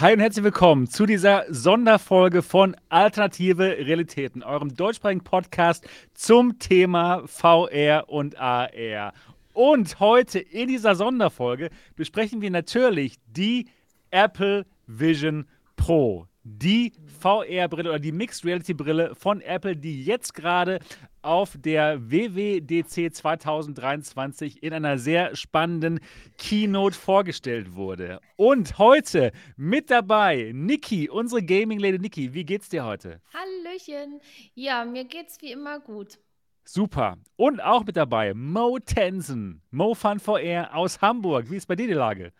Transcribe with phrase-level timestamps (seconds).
[0.00, 7.22] Hi und herzlich willkommen zu dieser Sonderfolge von Alternative Realitäten, eurem deutschsprachigen Podcast zum Thema
[7.28, 9.12] VR und AR.
[9.52, 13.68] Und heute in dieser Sonderfolge besprechen wir natürlich die
[14.10, 15.46] Apple Vision
[15.76, 20.78] Pro die VR-Brille oder die Mixed Reality-Brille von Apple, die jetzt gerade
[21.24, 26.00] auf der WWDC 2023 in einer sehr spannenden
[26.38, 28.20] Keynote vorgestellt wurde.
[28.36, 32.34] Und heute mit dabei Niki, unsere Gaming-Lady Niki.
[32.34, 33.20] Wie geht's dir heute?
[33.32, 34.20] Hallöchen.
[34.54, 36.18] Ja, mir geht's wie immer gut.
[36.64, 37.18] Super.
[37.36, 41.50] Und auch mit dabei Mo Tensen, Mo Fun VR aus Hamburg.
[41.50, 42.32] Wie ist bei dir die Lage?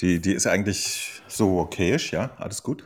[0.00, 2.84] Die, die ist eigentlich so okayisch, ja, alles gut.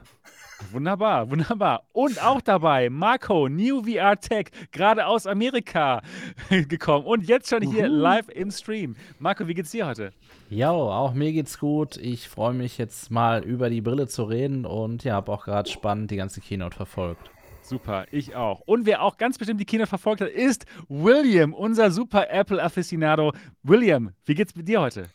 [0.70, 1.82] Wunderbar, wunderbar.
[1.92, 6.02] Und auch dabei Marco, New VR Tech, gerade aus Amerika
[6.68, 7.96] gekommen und jetzt schon hier Uhu.
[7.96, 8.96] live im Stream.
[9.18, 10.12] Marco, wie geht's dir heute?
[10.48, 11.96] Ja, auch mir geht's gut.
[11.96, 15.68] Ich freue mich jetzt mal über die Brille zu reden und ja, habe auch gerade
[15.70, 17.30] spannend die ganze Keynote verfolgt.
[17.62, 18.60] Super, ich auch.
[18.60, 23.32] Und wer auch ganz bestimmt die Keynote verfolgt hat, ist William, unser super Apple-Afficionado.
[23.62, 25.08] William, wie geht's mit dir heute?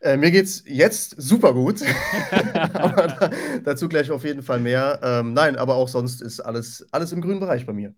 [0.00, 1.82] Äh, mir geht's jetzt super gut.
[2.74, 3.30] aber da,
[3.64, 5.00] dazu gleich auf jeden Fall mehr.
[5.02, 7.94] Ähm, nein, aber auch sonst ist alles, alles im grünen Bereich bei mir.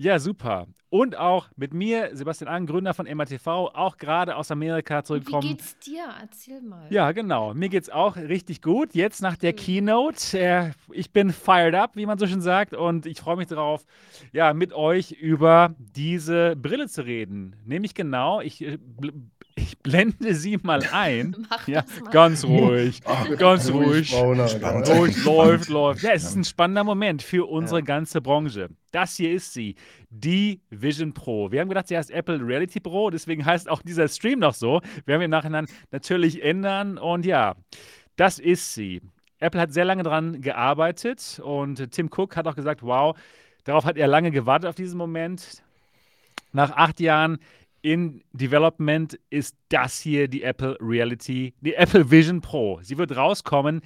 [0.00, 0.68] Ja, super.
[0.90, 5.42] Und auch mit mir, Sebastian Ang, Gründer von MATV, auch gerade aus Amerika zurückgekommen.
[5.42, 6.04] Wie geht's dir?
[6.20, 6.86] Erzähl mal.
[6.88, 7.52] Ja, genau.
[7.52, 8.94] Mir geht's auch richtig gut.
[8.94, 9.56] Jetzt nach der mhm.
[9.56, 10.38] Keynote.
[10.38, 12.74] Äh, ich bin fired up, wie man so schön sagt.
[12.74, 13.84] Und ich freue mich darauf,
[14.32, 17.56] ja, mit euch über diese Brille zu reden.
[17.66, 18.78] Nämlich genau, ich äh,
[19.58, 21.36] ich blende sie mal ein.
[21.50, 22.10] Mach ja, mal.
[22.10, 24.14] Ganz ruhig, Ach, ganz ruhig.
[24.14, 26.02] Ruhig, läuft, läuft.
[26.02, 27.84] Ja, es ist ein spannender Moment für unsere ja.
[27.84, 28.68] ganze Branche.
[28.90, 29.74] Das hier ist sie,
[30.10, 31.50] die Vision Pro.
[31.50, 34.80] Wir haben gedacht, sie heißt Apple Reality Pro, deswegen heißt auch dieser Stream noch so.
[35.04, 37.56] Werden wir im Nachhinein natürlich ändern und ja,
[38.16, 39.02] das ist sie.
[39.40, 43.16] Apple hat sehr lange daran gearbeitet und Tim Cook hat auch gesagt, wow,
[43.64, 45.62] darauf hat er lange gewartet auf diesen Moment.
[46.52, 47.38] Nach acht Jahren
[47.92, 52.80] in Development ist das hier die Apple Reality, die Apple Vision Pro.
[52.82, 53.80] Sie wird rauskommen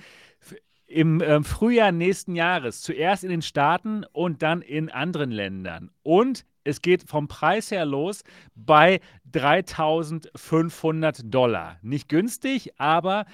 [0.88, 2.82] im äh, Frühjahr nächsten Jahres.
[2.82, 5.92] Zuerst in den Staaten und dann in anderen Ländern.
[6.02, 8.24] Und es geht vom Preis her los
[8.56, 11.78] bei 3500 Dollar.
[11.82, 13.24] Nicht günstig, aber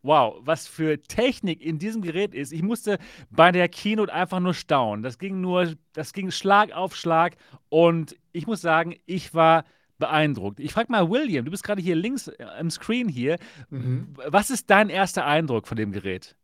[0.00, 2.52] wow, was für Technik in diesem Gerät ist.
[2.52, 2.96] Ich musste
[3.28, 5.02] bei der Keynote einfach nur staunen.
[5.02, 7.36] Das ging nur, das ging Schlag auf Schlag
[7.68, 9.66] und ich muss sagen, ich war
[9.98, 10.60] beeindruckt.
[10.60, 12.30] Ich frage mal William, du bist gerade hier links
[12.60, 13.38] im Screen hier.
[13.70, 14.14] Mhm.
[14.26, 16.36] Was ist dein erster Eindruck von dem Gerät?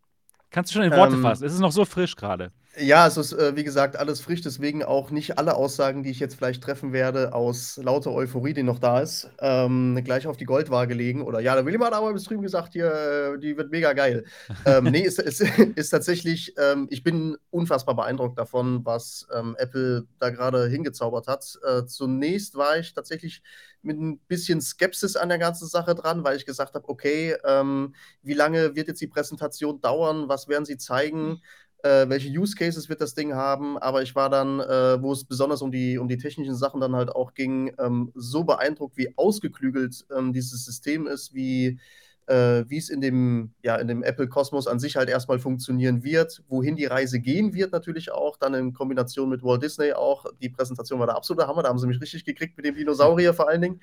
[0.51, 1.45] Kannst du schon in Worte ähm, fassen?
[1.45, 2.53] Es ist noch so frisch gerade.
[2.78, 6.21] Ja, es ist, äh, wie gesagt, alles frisch, deswegen auch nicht alle Aussagen, die ich
[6.21, 10.47] jetzt vielleicht treffen werde, aus lauter Euphorie, die noch da ist, ähm, gleich auf die
[10.47, 11.21] Goldwaage legen.
[11.21, 14.25] Oder ja, der William hat aber im Stream gesagt, hier, äh, die wird mega geil.
[14.65, 15.41] ähm, nee, ist, ist,
[15.77, 21.44] ist tatsächlich, ähm, ich bin unfassbar beeindruckt davon, was ähm, Apple da gerade hingezaubert hat.
[21.69, 23.43] Äh, zunächst war ich tatsächlich
[23.82, 27.94] mit ein bisschen Skepsis an der ganzen Sache dran, weil ich gesagt habe, okay, ähm,
[28.22, 30.28] wie lange wird jetzt die Präsentation dauern?
[30.28, 31.43] Was werden sie zeigen?
[31.82, 35.25] Äh, welche Use Cases wird das Ding haben, aber ich war dann, äh, wo es
[35.25, 39.12] besonders um die, um die technischen Sachen dann halt auch ging, ähm, so beeindruckt, wie
[39.16, 41.78] ausgeklügelt ähm, dieses System ist, wie
[42.26, 46.43] äh, wie es in dem, ja, in dem Apple-Kosmos an sich halt erstmal funktionieren wird,
[46.48, 50.26] wohin die Reise gehen wird natürlich auch, dann in Kombination mit Walt Disney auch.
[50.41, 53.34] Die Präsentation war der absolute Hammer, da haben sie mich richtig gekriegt mit dem Dinosaurier
[53.34, 53.81] vor allen Dingen.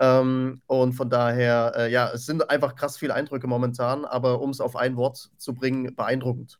[0.00, 4.50] Ähm, und von daher, äh, ja, es sind einfach krass viele Eindrücke momentan, aber um
[4.50, 6.58] es auf ein Wort zu bringen, beeindruckend.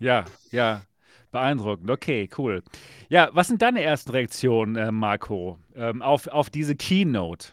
[0.00, 0.82] Ja, ja,
[1.30, 1.90] beeindruckend.
[1.90, 2.62] Okay, cool.
[3.10, 7.48] Ja, was sind deine ersten Reaktionen, äh, Marco, ähm, auf, auf diese Keynote?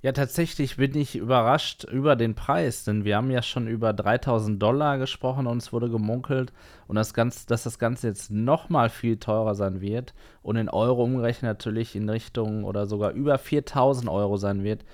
[0.00, 4.62] Ja, tatsächlich bin ich überrascht über den Preis, denn wir haben ja schon über 3000
[4.62, 6.52] Dollar gesprochen und es wurde gemunkelt
[6.86, 11.02] und das Ganze, dass das Ganze jetzt nochmal viel teurer sein wird und in Euro
[11.02, 14.84] umgerechnet natürlich in Richtung oder sogar über 4000 Euro sein wird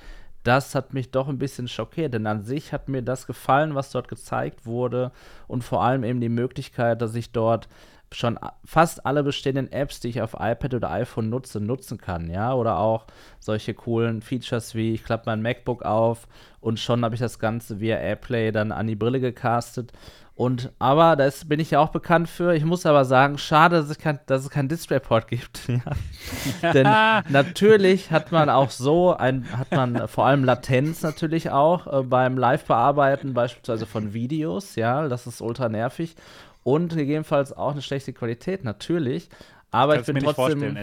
[0.45, 3.91] das hat mich doch ein bisschen schockiert, denn an sich hat mir das gefallen, was
[3.91, 5.11] dort gezeigt wurde
[5.49, 7.69] und vor allem eben die Möglichkeit, dass ich dort
[8.13, 12.55] schon fast alle bestehenden Apps, die ich auf iPad oder iPhone nutze, nutzen kann, ja,
[12.55, 13.07] oder auch
[13.41, 16.29] solche coolen Features wie ich klappe mein MacBook auf
[16.61, 19.93] und schon habe ich das Ganze via AirPlay dann an die Brille gecastet
[20.37, 22.55] und aber das bin ich ja auch bekannt für.
[22.55, 25.69] Ich muss aber sagen, schade, dass es kein, dass es kein Displayport gibt.
[26.63, 26.73] ja.
[26.73, 26.89] Denn
[27.33, 32.37] natürlich hat man auch so ein, hat man vor allem Latenz natürlich auch äh, beim
[32.37, 36.17] Live-Bearbeiten, beispielsweise von Videos, ja, das ist ultra nervig.
[36.65, 39.29] Und gegebenenfalls auch eine schlechte Qualität, natürlich.
[39.71, 40.77] Aber Kannst ich bin trotzdem.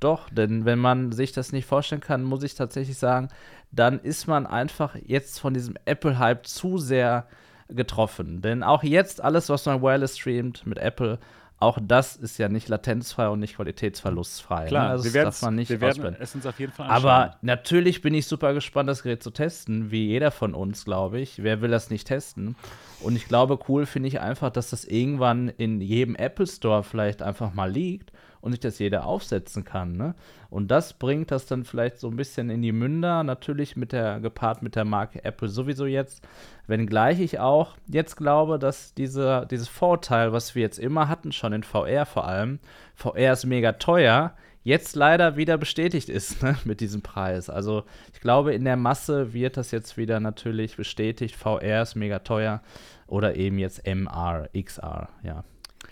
[0.00, 3.28] Doch, denn wenn man sich das nicht vorstellen kann, muss ich tatsächlich sagen,
[3.70, 7.26] dann ist man einfach jetzt von diesem Apple-Hype zu sehr
[7.68, 8.40] getroffen.
[8.42, 11.18] Denn auch jetzt alles, was man wireless streamt mit Apple,
[11.60, 14.66] auch das ist ja nicht latenzfrei und nicht qualitätsverlustfrei.
[14.66, 14.90] Klar, ne?
[14.90, 17.10] also wir, das darf man nicht wir werden es uns auf jeden Fall anschauen.
[17.10, 21.18] Aber natürlich bin ich super gespannt, das Gerät zu testen, wie jeder von uns, glaube
[21.18, 21.42] ich.
[21.42, 22.54] Wer will das nicht testen?
[23.00, 27.22] Und ich glaube, cool finde ich einfach, dass das irgendwann in jedem Apple Store vielleicht
[27.22, 29.96] einfach mal liegt und sich das jeder aufsetzen kann.
[29.96, 30.14] Ne?
[30.50, 34.20] Und das bringt das dann vielleicht so ein bisschen in die Münder, natürlich mit der,
[34.20, 36.26] gepaart mit der Marke Apple sowieso jetzt.
[36.66, 41.52] Wenngleich ich auch jetzt glaube, dass diese, dieses Vorteil, was wir jetzt immer hatten, schon
[41.52, 42.58] in VR vor allem,
[42.94, 47.50] VR ist mega teuer, jetzt leider wieder bestätigt ist ne, mit diesem Preis.
[47.50, 51.34] Also ich glaube, in der Masse wird das jetzt wieder natürlich bestätigt.
[51.34, 52.62] VR ist mega teuer
[53.06, 55.44] oder eben jetzt MR, XR, ja.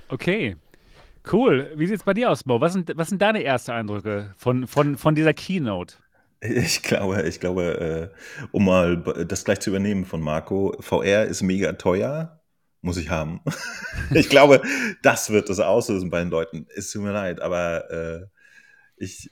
[0.08, 0.56] Okay.
[1.30, 1.72] Cool.
[1.74, 2.60] Wie sieht's bei dir aus, Mo?
[2.60, 5.96] Was sind, was sind deine ersten Eindrücke von, von, von dieser Keynote?
[6.40, 11.42] Ich glaube, ich glaube, äh, um mal das gleich zu übernehmen von Marco, VR ist
[11.42, 12.42] mega teuer,
[12.80, 13.40] muss ich haben.
[14.14, 14.62] ich glaube,
[15.02, 16.66] das wird das auslösen bei den Leuten.
[16.76, 18.26] Es tut mir leid, aber äh,
[18.96, 19.30] ich,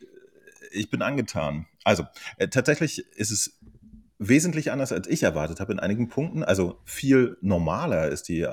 [0.72, 1.66] ich bin angetan.
[1.84, 2.04] Also,
[2.38, 3.60] äh, tatsächlich ist es
[4.18, 6.42] wesentlich anders, als ich erwartet habe in einigen Punkten.
[6.42, 8.46] Also viel normaler ist die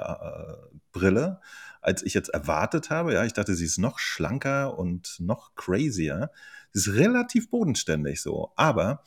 [0.91, 1.39] Brille,
[1.81, 3.13] als ich jetzt erwartet habe.
[3.13, 6.31] Ja, ich dachte, sie ist noch schlanker und noch crazier.
[6.71, 9.03] Sie ist relativ bodenständig so, aber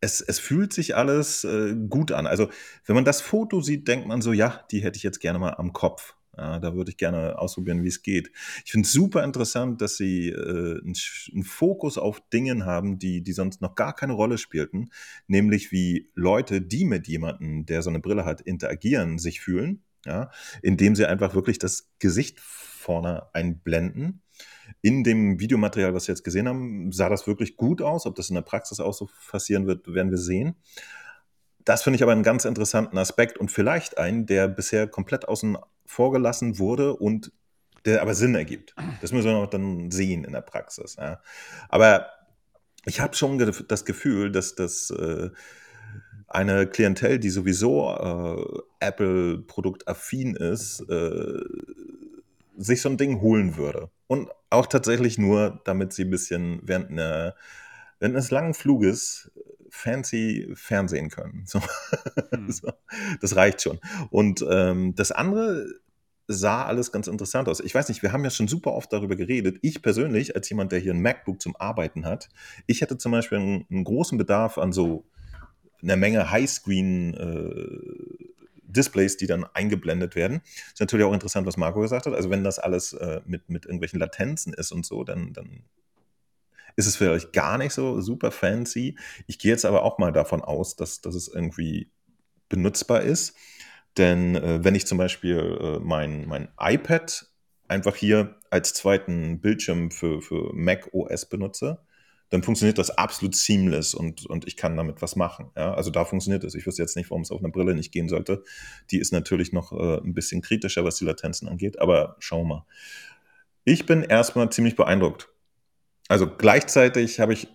[0.00, 2.26] es, es fühlt sich alles äh, gut an.
[2.26, 2.50] Also,
[2.84, 5.54] wenn man das Foto sieht, denkt man so, ja, die hätte ich jetzt gerne mal
[5.54, 6.14] am Kopf.
[6.36, 8.32] Ja, da würde ich gerne ausprobieren, wie es geht.
[8.64, 13.32] Ich finde es super interessant, dass sie äh, einen, Fokus auf Dingen haben, die, die
[13.32, 14.90] sonst noch gar keine Rolle spielten,
[15.28, 20.30] nämlich wie Leute, die mit jemandem, der so eine Brille hat, interagieren, sich fühlen, ja,
[20.62, 24.22] indem sie einfach wirklich das Gesicht vorne einblenden.
[24.80, 28.06] In dem Videomaterial, was wir jetzt gesehen haben, sah das wirklich gut aus.
[28.06, 30.56] Ob das in der Praxis auch so passieren wird, werden wir sehen.
[31.64, 35.56] Das finde ich aber einen ganz interessanten Aspekt und vielleicht einen, der bisher komplett außen
[35.86, 37.32] vor gelassen wurde und
[37.84, 38.74] der aber Sinn ergibt.
[39.00, 40.96] Das müssen wir dann sehen in der Praxis.
[40.96, 41.20] Ja.
[41.68, 42.08] Aber
[42.84, 45.30] ich habe schon das Gefühl, dass das äh,
[46.34, 51.40] eine Klientel, die sowieso äh, Apple-produktaffin ist, äh,
[52.56, 53.90] sich so ein Ding holen würde.
[54.06, 57.34] Und auch tatsächlich nur, damit sie ein bisschen während, einer,
[57.98, 59.30] während eines langen Fluges
[59.70, 61.44] fancy fernsehen können.
[61.46, 61.60] So.
[62.30, 62.48] Hm.
[62.50, 62.70] So,
[63.20, 63.80] das reicht schon.
[64.10, 65.66] Und ähm, das andere
[66.26, 67.60] sah alles ganz interessant aus.
[67.60, 69.58] Ich weiß nicht, wir haben ja schon super oft darüber geredet.
[69.62, 72.28] Ich persönlich, als jemand, der hier ein MacBook zum Arbeiten hat,
[72.66, 75.04] ich hätte zum Beispiel einen, einen großen Bedarf an so
[75.84, 78.24] einer Menge Highscreen äh,
[78.62, 80.40] Displays, die dann eingeblendet werden.
[80.72, 82.14] Ist natürlich auch interessant, was Marco gesagt hat.
[82.14, 85.62] Also wenn das alles äh, mit, mit irgendwelchen Latenzen ist und so, dann, dann
[86.76, 88.98] ist es vielleicht gar nicht so super fancy.
[89.26, 91.90] Ich gehe jetzt aber auch mal davon aus, dass, dass es irgendwie
[92.48, 93.36] benutzbar ist.
[93.96, 97.26] Denn äh, wenn ich zum Beispiel äh, mein, mein iPad
[97.68, 101.80] einfach hier als zweiten Bildschirm für, für Mac OS benutze,
[102.30, 105.50] dann funktioniert das absolut seamless und, und ich kann damit was machen.
[105.56, 105.74] Ja?
[105.74, 106.54] Also da funktioniert es.
[106.54, 108.42] Ich wüsste jetzt nicht, warum es auf einer Brille nicht gehen sollte.
[108.90, 112.54] Die ist natürlich noch äh, ein bisschen kritischer, was die Latenzen angeht, aber schauen wir
[112.56, 112.66] mal.
[113.64, 115.28] Ich bin erstmal ziemlich beeindruckt.
[116.08, 117.48] Also gleichzeitig habe ich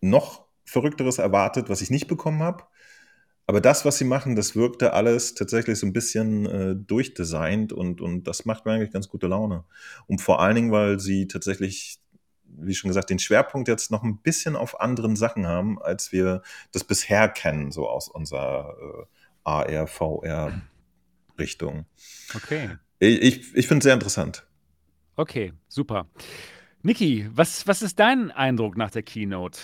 [0.00, 2.64] noch Verrückteres erwartet, was ich nicht bekommen habe.
[3.46, 8.00] Aber das, was sie machen, das wirkte alles tatsächlich so ein bisschen äh, durchdesignt und,
[8.00, 9.64] und das macht mir eigentlich ganz gute Laune.
[10.06, 11.99] Und vor allen Dingen, weil sie tatsächlich,
[12.62, 16.42] wie schon gesagt, den Schwerpunkt jetzt noch ein bisschen auf anderen Sachen haben, als wir
[16.72, 19.04] das bisher kennen, so aus unserer äh,
[19.44, 21.86] AR, VR-Richtung.
[22.34, 22.76] Okay.
[22.98, 24.46] Ich, ich, ich finde es sehr interessant.
[25.16, 26.06] Okay, super.
[26.82, 29.60] Niki, was, was ist dein Eindruck nach der Keynote?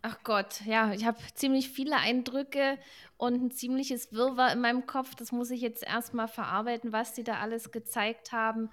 [0.00, 2.78] Ach Gott, ja, ich habe ziemlich viele Eindrücke
[3.16, 5.14] und ein ziemliches Wirrwarr in meinem Kopf.
[5.16, 8.70] Das muss ich jetzt erstmal verarbeiten, was sie da alles gezeigt haben.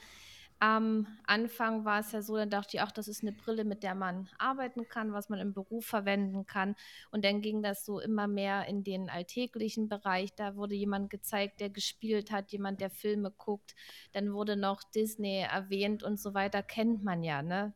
[0.59, 3.83] Am Anfang war es ja so, dann dachte ich, ach, das ist eine Brille, mit
[3.83, 6.75] der man arbeiten kann, was man im Beruf verwenden kann.
[7.12, 10.33] Und dann ging das so immer mehr in den alltäglichen Bereich.
[10.33, 13.75] Da wurde jemand gezeigt, der gespielt hat, jemand, der Filme guckt.
[14.13, 16.63] Dann wurde noch Disney erwähnt und so weiter.
[16.63, 17.74] Kennt man ja, ne?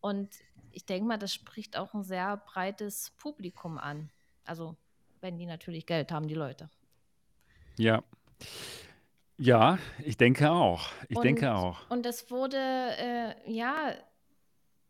[0.00, 0.34] Und
[0.72, 4.10] ich denke mal, das spricht auch ein sehr breites Publikum an.
[4.44, 4.76] Also,
[5.20, 6.70] wenn die natürlich Geld haben, die Leute.
[7.76, 8.02] Ja.
[9.36, 10.88] Ja, ich denke auch.
[11.08, 11.90] Ich denke Und- auch.
[11.90, 13.92] Und das wurde, äh, ja,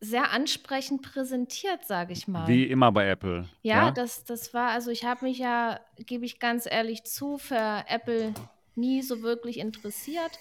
[0.01, 2.47] sehr ansprechend präsentiert, sage ich mal.
[2.47, 3.49] Wie immer bei Apple.
[3.63, 7.85] Ja, Das, das war, also ich habe mich ja, gebe ich ganz ehrlich zu, für
[7.89, 8.35] Apple
[8.75, 10.39] nie so wirklich interessiert.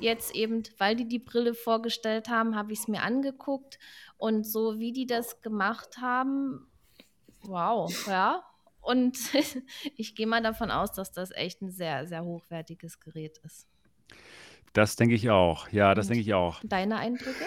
[0.00, 3.78] Jetzt eben, weil die die Brille vorgestellt haben, habe ich es mir angeguckt
[4.16, 6.66] und so wie die das gemacht haben,
[7.42, 8.42] wow, ja.
[8.82, 9.16] Und
[9.96, 13.66] ich gehe mal davon aus, dass das echt ein sehr, sehr hochwertiges Gerät ist.
[14.72, 15.68] Das denke ich auch.
[15.68, 16.60] Ja, das denke ich auch.
[16.64, 17.44] Deine Eindrücke?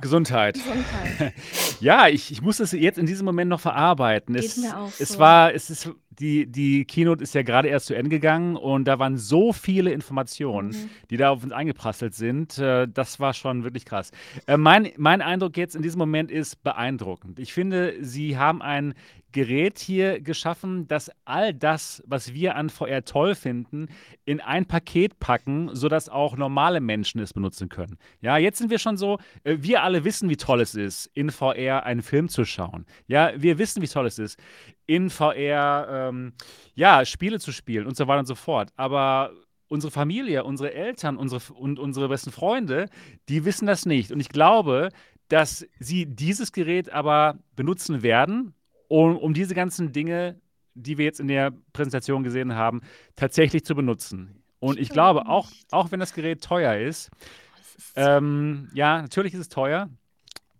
[0.00, 0.54] Gesundheit.
[0.54, 1.34] Gesundheit.
[1.80, 4.36] Ja, ich, ich muss es jetzt in diesem Moment noch verarbeiten.
[4.36, 5.18] Geht es, mir auch es so.
[5.18, 8.98] war, es ist, die, die Keynote ist ja gerade erst zu Ende gegangen und da
[8.98, 10.90] waren so viele Informationen, Mhm.
[11.10, 12.58] die da auf uns eingeprasselt sind.
[12.58, 14.10] Äh, das war schon wirklich krass.
[14.46, 17.38] Äh, mein, mein Eindruck jetzt in diesem Moment ist beeindruckend.
[17.38, 18.94] Ich finde, Sie haben ein
[19.34, 23.88] Gerät hier geschaffen, das all das, was wir an VR toll finden,
[24.26, 27.96] in ein Paket packen, sodass auch normale Menschen es benutzen können.
[28.20, 31.30] Ja, jetzt sind wir schon so, äh, wir alle wissen, wie toll es ist, in
[31.30, 32.84] VR einen Film zu schauen.
[33.06, 34.38] Ja, wir wissen, wie toll es ist,
[34.86, 36.32] in VR ähm,
[36.74, 38.70] ja, Spiele zu spielen und so weiter und so fort.
[38.76, 39.32] Aber
[39.68, 42.88] unsere Familie, unsere Eltern unsere, und unsere besten Freunde,
[43.28, 44.12] die wissen das nicht.
[44.12, 44.90] Und ich glaube,
[45.28, 48.54] dass sie dieses Gerät aber benutzen werden,
[48.88, 50.40] um, um diese ganzen Dinge,
[50.74, 52.82] die wir jetzt in der Präsentation gesehen haben,
[53.16, 54.42] tatsächlich zu benutzen.
[54.58, 57.10] Und ich glaube, auch, auch wenn das Gerät teuer ist,
[57.56, 59.88] Das ist ähm, ja, natürlich ist es teuer.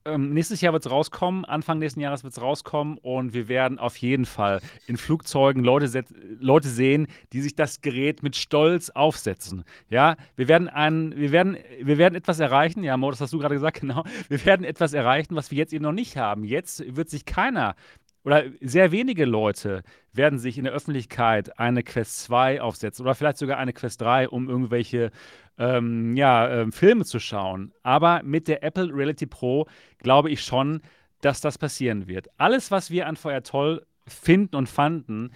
[0.05, 3.79] Ähm, nächstes Jahr wird es rauskommen, Anfang nächsten Jahres wird es rauskommen und wir werden
[3.79, 6.05] auf jeden Fall in Flugzeugen Leute,
[6.41, 9.65] Leute sehen, die sich das Gerät mit Stolz aufsetzen.
[9.91, 13.55] Ja, wir werden, ein, wir werden, wir werden etwas erreichen, ja, Mo, hast du gerade
[13.55, 14.05] gesagt, genau.
[14.29, 16.45] Wir werden etwas erreichen, was wir jetzt eben noch nicht haben.
[16.45, 17.77] Jetzt wird sich keiner
[18.25, 23.39] oder sehr wenige Leute werden sich in der Öffentlichkeit eine Quest 2 aufsetzen oder vielleicht
[23.39, 25.11] sogar eine Quest 3, um irgendwelche
[25.59, 27.73] ähm, ja, ähm, Filme zu schauen.
[27.83, 29.67] Aber mit der Apple Reality Pro
[29.99, 30.83] glaube ich schon,
[31.21, 32.29] dass das passieren wird.
[32.37, 35.31] Alles, was wir an VR toll finden und fanden,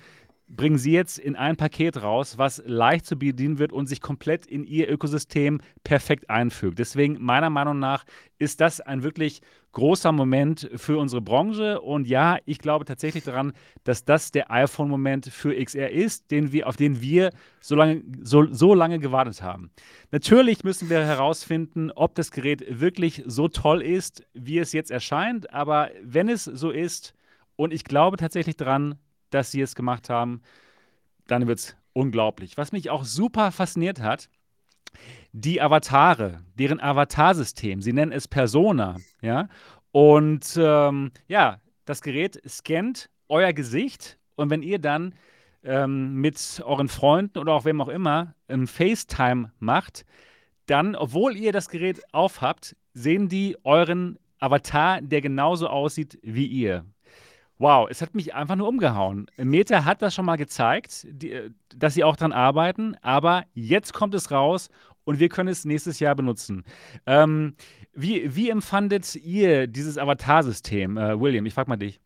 [0.48, 4.46] bringen sie jetzt in ein Paket raus, was leicht zu bedienen wird und sich komplett
[4.46, 6.78] in ihr Ökosystem perfekt einfügt.
[6.78, 8.04] Deswegen, meiner Meinung nach,
[8.38, 9.40] ist das ein wirklich
[9.76, 11.82] großer Moment für unsere Branche.
[11.82, 13.52] Und ja, ich glaube tatsächlich daran,
[13.84, 17.30] dass das der iPhone-Moment für XR ist, den wir, auf den wir
[17.60, 19.70] so lange, so, so lange gewartet haben.
[20.12, 25.52] Natürlich müssen wir herausfinden, ob das Gerät wirklich so toll ist, wie es jetzt erscheint.
[25.52, 27.12] Aber wenn es so ist,
[27.56, 28.94] und ich glaube tatsächlich daran,
[29.28, 30.40] dass sie es gemacht haben,
[31.26, 32.56] dann wird es unglaublich.
[32.56, 34.30] Was mich auch super fasziniert hat,
[35.38, 39.48] die Avatare, deren Avatarsystem, sie nennen es Persona, ja.
[39.92, 45.14] Und ähm, ja, das Gerät scannt euer Gesicht und wenn ihr dann
[45.62, 50.06] ähm, mit euren Freunden oder auch wem auch immer ähm, FaceTime macht,
[50.64, 56.86] dann, obwohl ihr das Gerät aufhabt, sehen die euren Avatar, der genauso aussieht wie ihr.
[57.58, 59.26] Wow, es hat mich einfach nur umgehauen.
[59.36, 63.92] Meta hat das schon mal gezeigt, die, äh, dass sie auch dran arbeiten, aber jetzt
[63.92, 64.70] kommt es raus
[65.06, 66.64] und wir können es nächstes Jahr benutzen.
[67.06, 67.56] Ähm,
[67.94, 71.46] wie, wie empfandet ihr dieses Avatarsystem, äh, William?
[71.46, 72.00] Ich frage mal dich.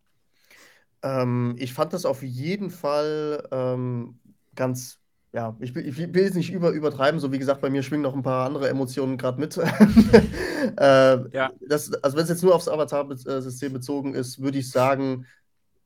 [1.02, 4.20] Ähm, ich fand das auf jeden Fall ähm,
[4.54, 4.98] ganz,
[5.32, 8.02] ja, ich, will- ich will es nicht über, übertreiben, so wie gesagt, bei mir schwingen
[8.02, 9.56] noch ein paar andere Emotionen gerade mit.
[10.76, 11.52] äh, Ja.
[11.68, 15.26] das, also wenn es jetzt nur aufs Avatar-System bezogen ist, würde ich sagen,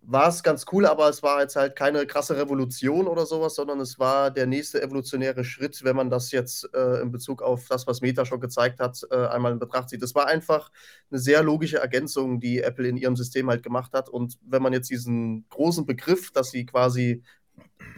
[0.06, 3.80] war es ganz cool, aber es war jetzt halt keine krasse Revolution oder sowas, sondern
[3.80, 7.86] es war der nächste evolutionäre Schritt, wenn man das jetzt äh, in Bezug auf das,
[7.86, 10.02] was Meta schon gezeigt hat, äh, einmal in Betracht zieht.
[10.02, 10.70] Es war einfach
[11.10, 14.08] eine sehr logische Ergänzung, die Apple in ihrem System halt gemacht hat.
[14.08, 17.22] Und wenn man jetzt diesen großen Begriff, dass sie quasi,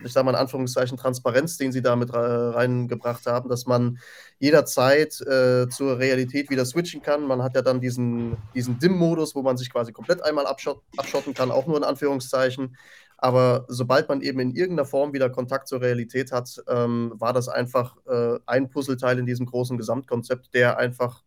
[0.04, 3.98] ich sage mal in Anführungszeichen, Transparenz, den sie da mit re- reingebracht haben, dass man
[4.38, 7.26] jederzeit äh, zur Realität wieder switchen kann.
[7.26, 11.34] Man hat ja dann diesen, diesen Dim-Modus, wo man sich quasi komplett einmal abschott, abschotten
[11.34, 12.76] kann, auch nur in Anführungszeichen.
[13.18, 17.48] Aber sobald man eben in irgendeiner Form wieder Kontakt zur Realität hat, ähm, war das
[17.48, 21.22] einfach äh, ein Puzzleteil in diesem großen Gesamtkonzept, der einfach,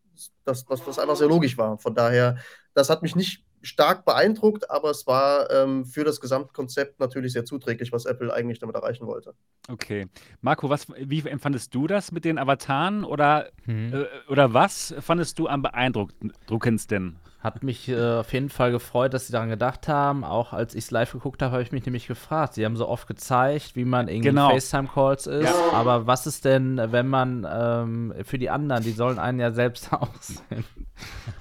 [0.45, 1.79] das, das, das einfach sehr logisch war.
[1.79, 2.37] Von daher,
[2.75, 7.45] das hat mich nicht stark beeindruckt, aber es war ähm, für das Gesamtkonzept natürlich sehr
[7.45, 9.33] zuträglich, was Apple eigentlich damit erreichen wollte.
[9.69, 10.07] Okay.
[10.41, 13.93] Marco, was, wie empfandest du das mit den Avataren oder, Hm.
[13.93, 17.17] äh, oder was fandest du am beeindruckendsten?
[17.41, 20.25] Hat mich äh, auf jeden Fall gefreut, dass sie daran gedacht haben.
[20.25, 22.53] Auch als ich es live geguckt habe, habe ich mich nämlich gefragt.
[22.55, 24.49] Sie haben so oft gezeigt, wie man irgendwie Genau.
[24.49, 25.45] FaceTime-Calls ist.
[25.45, 25.71] Ja.
[25.71, 29.89] Aber was ist denn, wenn man ähm, für die anderen, die sollen einen ja selbst
[29.93, 30.65] aussehen.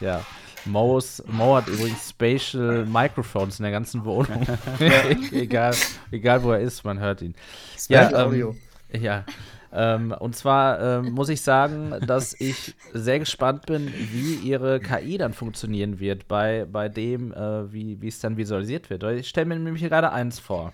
[0.00, 0.20] ja.
[0.68, 4.46] Mo's, Mo hat übrigens Spatial Microphones in der ganzen Wohnung.
[5.32, 5.74] egal,
[6.10, 7.34] egal wo er ist, man hört ihn.
[7.76, 8.56] Special ähm, Audio.
[8.92, 9.24] Ja.
[9.70, 15.18] Ähm, und zwar ähm, muss ich sagen, dass ich sehr gespannt bin, wie ihre KI
[15.18, 19.02] dann funktionieren wird bei, bei dem, äh, wie es dann visualisiert wird.
[19.02, 20.72] Ich stelle mir nämlich gerade eins vor.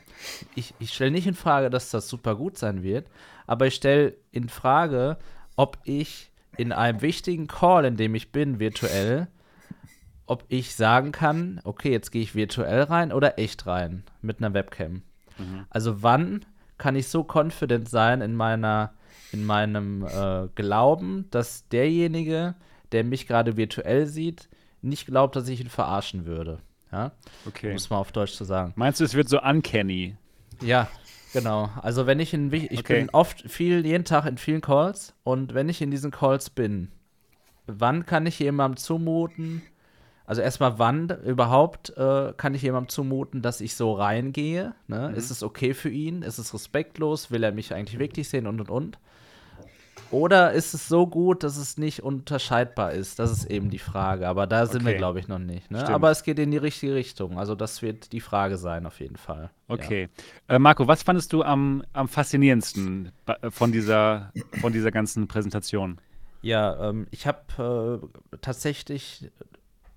[0.54, 3.06] Ich, ich stelle nicht in Frage, dass das super gut sein wird,
[3.46, 5.16] aber ich stelle in Frage,
[5.56, 9.26] ob ich in einem wichtigen Call, in dem ich bin, virtuell,
[10.26, 14.54] ob ich sagen kann, okay, jetzt gehe ich virtuell rein oder echt rein mit einer
[14.54, 15.02] Webcam.
[15.38, 15.66] Mhm.
[15.70, 16.44] Also wann
[16.78, 18.92] kann ich so confident sein in meiner
[19.32, 22.54] in meinem äh, Glauben, dass derjenige,
[22.92, 24.48] der mich gerade virtuell sieht,
[24.80, 26.60] nicht glaubt, dass ich ihn verarschen würde.
[26.92, 27.10] Ja?
[27.44, 27.70] Okay.
[27.70, 28.72] Um es mal auf Deutsch zu sagen.
[28.76, 30.16] Meinst du, es wird so uncanny?
[30.60, 30.88] Ja,
[31.32, 31.68] genau.
[31.82, 33.00] Also wenn ich in ich Okay.
[33.00, 36.92] bin oft viel jeden Tag in vielen Calls und wenn ich in diesen Calls bin,
[37.66, 39.62] wann kann ich jemandem zumuten?
[40.26, 44.74] Also erstmal, wann überhaupt äh, kann ich jemandem zumuten, dass ich so reingehe?
[44.88, 45.12] Ne?
[45.14, 46.22] Ist es okay für ihn?
[46.22, 47.30] Ist es respektlos?
[47.30, 48.98] Will er mich eigentlich wirklich sehen und und und?
[50.10, 53.18] Oder ist es so gut, dass es nicht unterscheidbar ist?
[53.18, 54.28] Das ist eben die Frage.
[54.28, 54.98] Aber da sind wir, Okay.
[54.98, 55.70] glaube ich, noch nicht.
[55.70, 55.86] Ne?
[55.88, 57.38] Aber es geht in die richtige Richtung.
[57.38, 59.50] Also das wird die Frage sein, auf jeden Fall.
[59.66, 60.08] Okay.
[60.48, 65.98] Äh, Marco, was fandest du am, am faszinierendsten äh, von dieser, von dieser ganzen Präsentation?
[66.42, 68.00] Ja, ähm, ich habe
[68.32, 69.30] äh, tatsächlich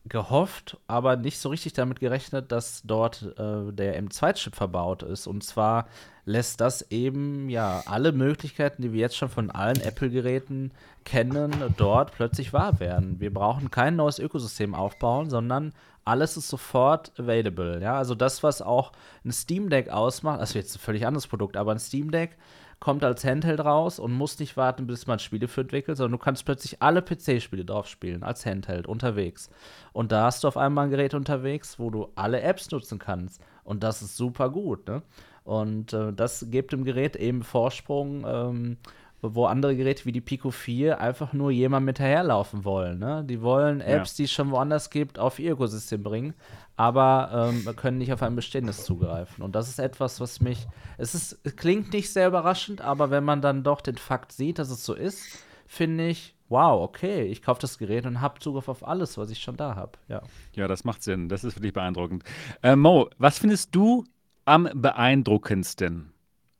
[0.09, 5.27] gehofft, aber nicht so richtig damit gerechnet, dass dort äh, der M2-Chip verbaut ist.
[5.27, 5.87] Und zwar
[6.25, 10.71] lässt das eben ja alle Möglichkeiten, die wir jetzt schon von allen Apple-Geräten
[11.05, 13.19] kennen, dort plötzlich wahr werden.
[13.19, 15.73] Wir brauchen kein neues Ökosystem aufbauen, sondern
[16.03, 17.81] alles ist sofort available.
[17.81, 18.91] Ja, also das, was auch
[19.25, 22.37] ein Steam Deck ausmacht, also jetzt ein völlig anderes Produkt, aber ein Steam Deck
[22.79, 26.23] kommt als Handheld raus und muss nicht warten, bis man Spiele für entwickelt, sondern du
[26.23, 29.49] kannst plötzlich alle PC-Spiele drauf spielen, als Handheld unterwegs.
[29.93, 33.41] Und da hast du auf einmal ein Gerät unterwegs, wo du alle Apps nutzen kannst.
[33.63, 35.01] Und das ist super gut, ne?
[35.43, 38.77] Und äh, das gibt dem Gerät eben Vorsprung, ähm,
[39.21, 42.99] wo andere Geräte wie die Pico 4 einfach nur jemandem hinterherlaufen wollen.
[42.99, 43.23] Ne?
[43.25, 46.33] Die wollen Apps, die es schon woanders gibt, auf ihr Ökosystem bringen,
[46.77, 49.43] aber ähm, können nicht auf ein bestehendes zugreifen.
[49.43, 50.67] Und das ist etwas, was mich.
[50.97, 54.59] Es, ist, es klingt nicht sehr überraschend, aber wenn man dann doch den Fakt sieht,
[54.59, 58.69] dass es so ist, finde ich, wow, okay, ich kaufe das Gerät und habe Zugriff
[58.69, 59.93] auf alles, was ich schon da habe.
[60.07, 60.21] Ja.
[60.55, 61.29] Ja, das macht Sinn.
[61.29, 62.23] Das ist wirklich beeindruckend.
[62.61, 64.05] Äh, Mo, was findest du
[64.45, 66.13] am beeindruckendsten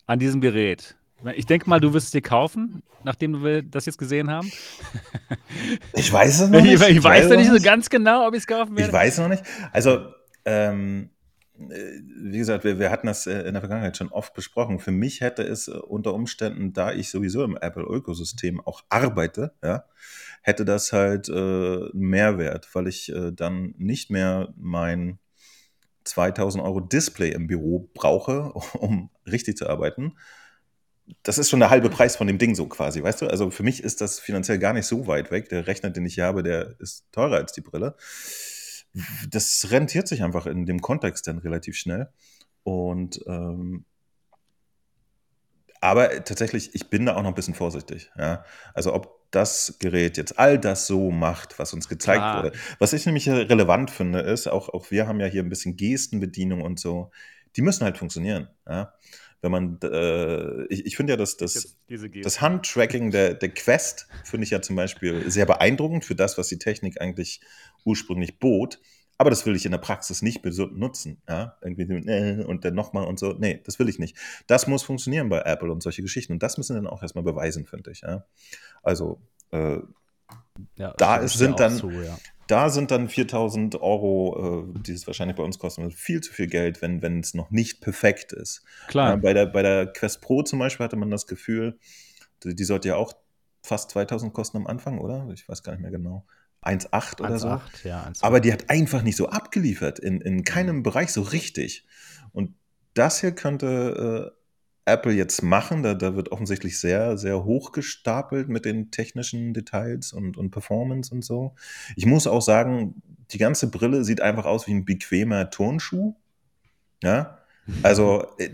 [0.08, 0.98] an diesem Gerät?
[1.36, 4.52] Ich denke mal, du wirst es dir kaufen, nachdem wir das jetzt gesehen haben.
[5.94, 6.90] Ich weiß es noch Ich, nicht.
[6.90, 8.90] ich weiß es ja nicht noch so ganz genau, ob ich es kaufen werde.
[8.90, 9.44] Ich weiß noch nicht.
[9.72, 10.06] Also,
[10.46, 11.10] ähm,
[11.60, 14.80] äh, wie gesagt, wir, wir hatten das äh, in der Vergangenheit schon oft besprochen.
[14.80, 19.86] Für mich hätte es äh, unter Umständen, da ich sowieso im Apple-Ökosystem auch arbeite, ja,
[20.42, 25.18] hätte das halt äh, einen Mehrwert, weil ich äh, dann nicht mehr mein
[26.04, 30.14] 2000 Euro Display im Büro brauche, um richtig zu arbeiten.
[31.24, 33.28] Das ist schon der halbe Preis von dem Ding so quasi, weißt du?
[33.28, 35.50] Also für mich ist das finanziell gar nicht so weit weg.
[35.50, 37.96] Der Rechner, den ich hier habe, der ist teurer als die Brille.
[39.30, 42.10] Das rentiert sich einfach in dem Kontext dann relativ schnell.
[42.64, 43.86] Und ähm,
[45.80, 48.12] aber tatsächlich, ich bin da auch noch ein bisschen vorsichtig.
[48.18, 48.44] Ja?
[48.74, 52.44] Also ob das Gerät jetzt all das so macht, was uns gezeigt Klar.
[52.44, 52.52] wurde.
[52.80, 56.62] Was ich nämlich relevant finde, ist, auch, auch wir haben ja hier ein bisschen Gestenbedienung
[56.62, 57.12] und so,
[57.56, 58.48] die müssen halt funktionieren.
[58.68, 58.94] Ja?
[59.42, 61.78] Wenn man, äh, ich, ich finde ja, dass das,
[62.24, 66.48] das Handtracking der, der Quest finde ich ja zum Beispiel sehr beeindruckend für das, was
[66.48, 67.42] die Technik eigentlich
[67.86, 68.80] ursprünglich bot.
[69.20, 71.22] Aber das will ich in der Praxis nicht benutzen.
[71.28, 71.58] Ja?
[71.62, 73.34] Irgendwie äh, und dann nochmal und so.
[73.34, 74.16] Nee, das will ich nicht.
[74.48, 76.34] Das muss funktionieren bei Apple und solche Geschichten.
[76.34, 78.02] Und das müssen wir dann auch erstmal beweisen, finde ich.
[78.02, 78.26] Ja?
[78.84, 79.20] Also,
[79.52, 79.78] äh,
[80.76, 82.18] Ja, Da sind dann- Zu, ja.
[82.48, 86.48] Da sind dann 4000 Euro, äh, die es wahrscheinlich bei uns kosten, viel zu viel
[86.48, 88.64] Geld, wenn wenn es noch nicht perfekt ist.
[88.88, 89.12] Klar.
[89.12, 91.78] Ja, bei, der, bei der Quest Pro zum Beispiel hatte man das Gefühl,
[92.44, 93.14] die, die sollte ja auch
[93.64, 95.28] fast 2000 kosten am Anfang, oder?
[95.34, 96.26] Ich weiß gar nicht mehr genau.
[96.64, 97.48] 1,8 oder so.
[97.48, 98.04] 1,8, ja.
[98.08, 98.24] 1,8.
[98.24, 101.86] Aber die hat einfach nicht so abgeliefert, in, in keinem Bereich so richtig.
[102.32, 102.56] Und
[102.94, 104.38] das hier könnte äh,
[104.88, 105.84] Apple jetzt machen.
[105.84, 111.14] Da, da wird offensichtlich sehr, sehr hoch gestapelt mit den technischen Details und, und Performance
[111.14, 111.54] und so.
[111.96, 116.16] Ich muss auch sagen, die ganze Brille sieht einfach aus wie ein bequemer Turnschuh.
[117.04, 117.38] Ja,
[117.84, 118.50] also äh,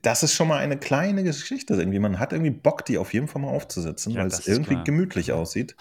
[0.00, 1.74] das ist schon mal eine kleine Geschichte.
[1.74, 1.98] Irgendwie.
[1.98, 4.84] Man hat irgendwie Bock, die auf jeden Fall mal aufzusetzen, Ja, weil es irgendwie klar.
[4.84, 5.76] gemütlich aussieht.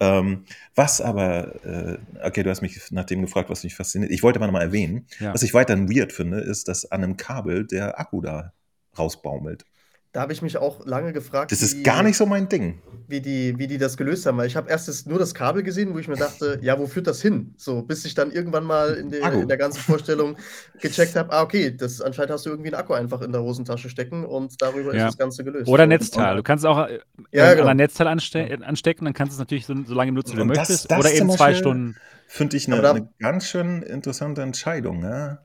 [0.00, 4.10] Ähm, was aber, äh, okay, du hast mich nach dem gefragt, was mich fasziniert.
[4.12, 5.32] Ich wollte mal noch mal erwähnen, Ja.
[5.34, 8.52] was ich weiterhin weird finde, ist, dass an einem Kabel der Akku da
[8.98, 9.64] rausbaumelt.
[10.12, 12.80] Da habe ich mich auch lange gefragt, Das wie, ist gar nicht so mein Ding.
[13.08, 14.38] wie, die, wie die das gelöst haben.
[14.38, 16.86] Weil ich habe erst das, nur das Kabel gesehen, wo ich mir dachte, ja, wo
[16.86, 17.52] führt das hin?
[17.56, 19.40] So, bis ich dann irgendwann mal in, der Akku.
[19.40, 20.36] in der ganzen Vorstellung
[20.80, 23.88] gecheckt habe, ah, okay, das, anscheinend hast du irgendwie einen Akku einfach in der Hosentasche
[23.90, 25.06] stecken und darüber Ja.
[25.08, 25.66] ist das Ganze gelöst.
[25.68, 26.36] Oder Netzteil.
[26.36, 27.00] Du kannst auch äh,
[27.32, 27.68] Ja, an genau.
[27.70, 30.46] ein Netzteil anste anstecken, dann kannst du es natürlich so, so lange nutzen, wie du
[30.46, 30.90] das- möchtest.
[30.92, 31.96] das Oder eben zwei Stunden.
[32.28, 35.02] Finde ich eine, eine ganz schön interessante Entscheidung.
[35.02, 35.38] Ja,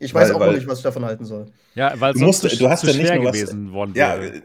[0.00, 1.46] Ich weiß Weil- auch weil- noch nicht, was ich davon halten soll.
[1.74, 4.20] Ja, weil Du musst- zu, du hast zu ja nicht nur was- gewesen worden ja
[4.20, 4.42] wäre.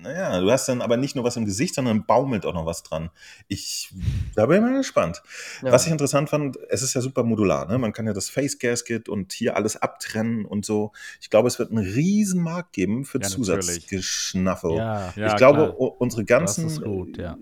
[0.00, 2.84] naja, du hast dann aber nicht nur was im Gesicht, sondern baumelt auch noch was
[2.84, 3.10] dran.
[3.48, 3.90] Ich,
[4.36, 5.22] da bin ich mal gespannt.
[5.62, 5.72] Ja.
[5.72, 7.78] Was ich interessant fand, es ist ja super modular, ne?
[7.78, 10.92] Man kann ja das Face Gasket und hier alles abtrennen und so.
[11.20, 13.26] Ich glaube, es wird einen riesen Markt geben für Ja.
[13.28, 14.76] Zusatzgeschnaffel.
[14.76, 16.00] Ja, Ja, ich glaube, klar.
[16.00, 17.36] unsere ganzen gut, ja.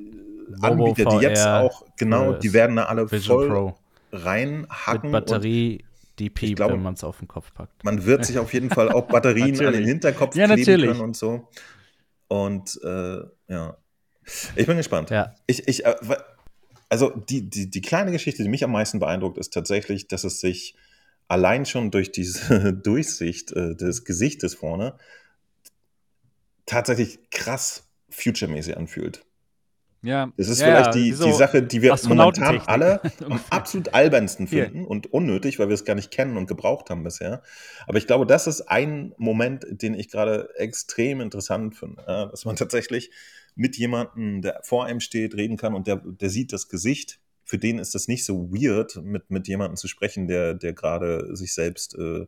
[0.60, 3.74] Anbieter, die jetzt auch, genau, die werden da alle Vision voll Pro
[4.12, 5.10] reinhacken.
[5.10, 5.84] mit Batterie,
[6.18, 7.84] die piept, glaube- wenn man es auf den Kopf packt.
[7.84, 9.84] Man wird sich auf jeden Fall auch Batterien an den.
[9.84, 10.90] Hinterkopf Ja, kleben natürlich.
[10.90, 11.48] können und so.
[12.28, 13.76] Und äh, ja,
[14.56, 15.10] ich bin gespannt.
[15.10, 15.94] Ja, Ich, ich, äh,
[16.88, 20.40] also die, die, die kleine Geschichte, die mich am meisten beeindruckt, ist tatsächlich, dass es
[20.40, 20.76] sich
[21.28, 24.94] allein schon durch diese Durchsicht äh, des Gesichtes vorne
[26.66, 29.24] tatsächlich krass future-mäßig anfühlt.
[30.04, 33.94] Ja, Das ist ja, vielleicht die, so die Sache, die wir momentan alle am absolut
[33.94, 34.66] albernsten Hier.
[34.66, 37.42] finden und unnötig, weil wir es gar nicht kennen und gebraucht haben bisher.
[37.86, 42.56] Aber ich glaube, das ist ein Moment, den ich gerade extrem interessant finde, dass man
[42.56, 43.10] tatsächlich
[43.54, 47.18] mit jemandem, der vor einem steht, reden kann und der, der sieht das Gesicht.
[47.42, 51.34] Für den ist das nicht so weird, mit, mit jemandem zu sprechen, der, der gerade
[51.34, 52.26] sich selbst äh,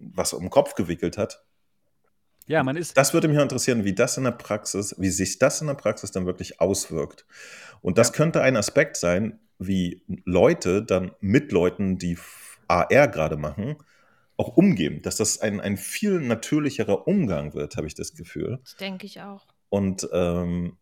[0.00, 1.44] was um den Kopf gewickelt hat.
[2.50, 2.96] Ja, man ist.
[2.96, 6.10] Das würde mich interessieren, wie das in der Praxis, wie sich das in der Praxis
[6.10, 7.24] dann wirklich auswirkt.
[7.80, 8.14] Und das Ja.
[8.14, 12.18] könnte ein Aspekt sein, wie Leute dann mit Leuten, die
[12.66, 13.76] AR gerade machen,
[14.36, 15.00] auch umgehen.
[15.02, 18.58] Dass das ein, ein viel natürlicherer Umgang wird, habe ich das Gefühl.
[18.64, 19.46] Das denke ich auch.
[19.68, 20.76] Und ähm,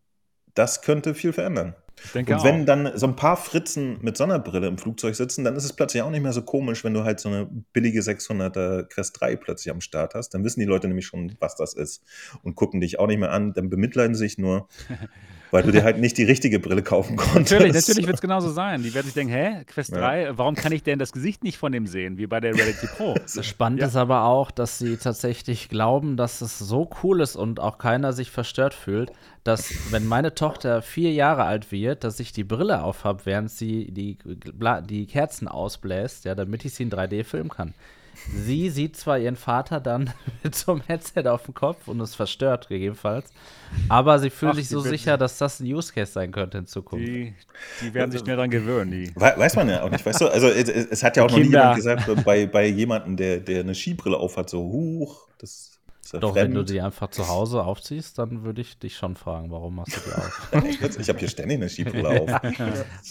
[0.53, 1.75] das könnte viel verändern.
[2.13, 2.65] Denke Und wenn auch.
[2.65, 6.09] dann so ein paar Fritzen mit Sonnenbrille im Flugzeug sitzen, dann ist es plötzlich auch
[6.09, 9.81] nicht mehr so komisch, wenn du halt so eine billige 600er Quest 3 plötzlich am
[9.81, 10.29] Start hast.
[10.33, 12.03] Dann wissen die Leute nämlich schon, was das ist
[12.41, 13.53] und gucken dich auch nicht mehr an.
[13.53, 14.67] Dann bemitleiden sie sich nur,
[15.51, 17.51] weil du dir halt nicht die richtige Brille kaufen konntest.
[17.51, 18.83] Natürlich, natürlich wird es genauso sein.
[18.83, 19.99] Die werden sich denken, hä, Quest Ja.
[19.99, 22.87] 3, warum kann ich denn das Gesicht nicht von dem sehen, wie bei der Reality
[22.87, 23.15] Pro?
[23.41, 23.87] Spannend Ja.
[23.87, 28.13] ist aber auch, dass sie tatsächlich glauben, dass es so cool ist und auch keiner
[28.13, 29.11] sich verstört fühlt,
[29.43, 33.91] dass wenn meine Tochter vier Jahre alt wird, dass ich die Brille aufhab, während sie
[33.91, 34.17] die,
[34.89, 37.73] die Kerzen ausbläst, ja, damit ich sie in 3D filmen kann.
[38.15, 40.11] Sie sieht zwar ihren Vater dann
[40.43, 43.31] mit so einem Headset auf dem Kopf und ist verstört, gegebenenfalls,
[43.87, 46.67] aber sie fühlt Ach, sich so sicher, dass das ein Use Case sein könnte in
[46.67, 47.07] Zukunft.
[47.07, 47.33] Die,
[47.81, 48.91] die werden sich schnell dran gewöhnen.
[48.91, 49.15] Die.
[49.15, 50.27] We- Weiß man ja auch nicht, weißt du?
[50.27, 51.59] Also es, es es hat ja auch noch nie Kinder.
[51.59, 55.68] jemand gesagt, bei, bei jemandem, der, der eine Skibrille aufhat, so, huch, das
[56.11, 56.35] Doch, fremd.
[56.35, 59.97] wenn du die einfach zu Hause aufziehst, dann würde ich dich schon fragen, warum machst
[59.97, 60.97] du die auf?
[60.99, 62.29] ich habe hier ständig eine Skibrille auf.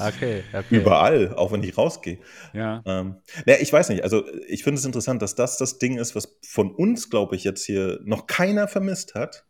[0.01, 0.77] Okay, okay.
[0.77, 2.19] Überall, auch wenn ich rausgehe.
[2.53, 2.83] Ja.
[2.87, 4.03] Ähm, ne, ich weiß nicht.
[4.03, 7.45] Also ich finde es interessant, dass das das Ding ist, was von uns, glaube ich,
[7.45, 9.45] jetzt hier noch keiner vermisst hat.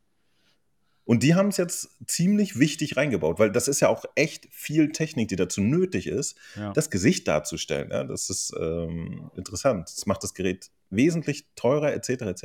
[1.08, 4.92] Und die haben es jetzt ziemlich wichtig reingebaut, weil das ist ja auch echt viel
[4.92, 6.74] Technik, die dazu nötig ist, Ja.
[6.74, 7.90] das Gesicht darzustellen.
[7.90, 9.88] Ja, das ist ähm, interessant.
[9.88, 12.44] Das macht das Gerät wesentlich teurer, etc., etc.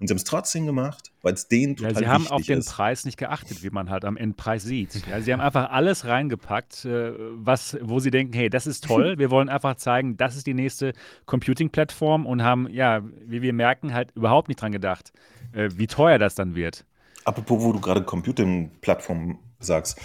[0.00, 2.42] Und sie haben es trotzdem gemacht, weil es denen Ja, total sie haben wichtig auf
[2.46, 2.70] den ist.
[2.70, 5.06] Preis nicht geachtet, wie man halt am Endpreis sieht.
[5.06, 9.14] Ja, sie haben einfach alles reingepackt, äh, was, wo sie denken, hey, das ist toll.
[9.18, 10.94] Wir wollen einfach zeigen, das ist die nächste
[11.26, 15.12] Computing-Plattform und haben, ja, wie wir merken, halt überhaupt nicht dran gedacht,
[15.52, 16.84] äh, wie teuer das dann wird.
[17.24, 19.98] Apropos, wo du gerade Computing-Plattformen sagst,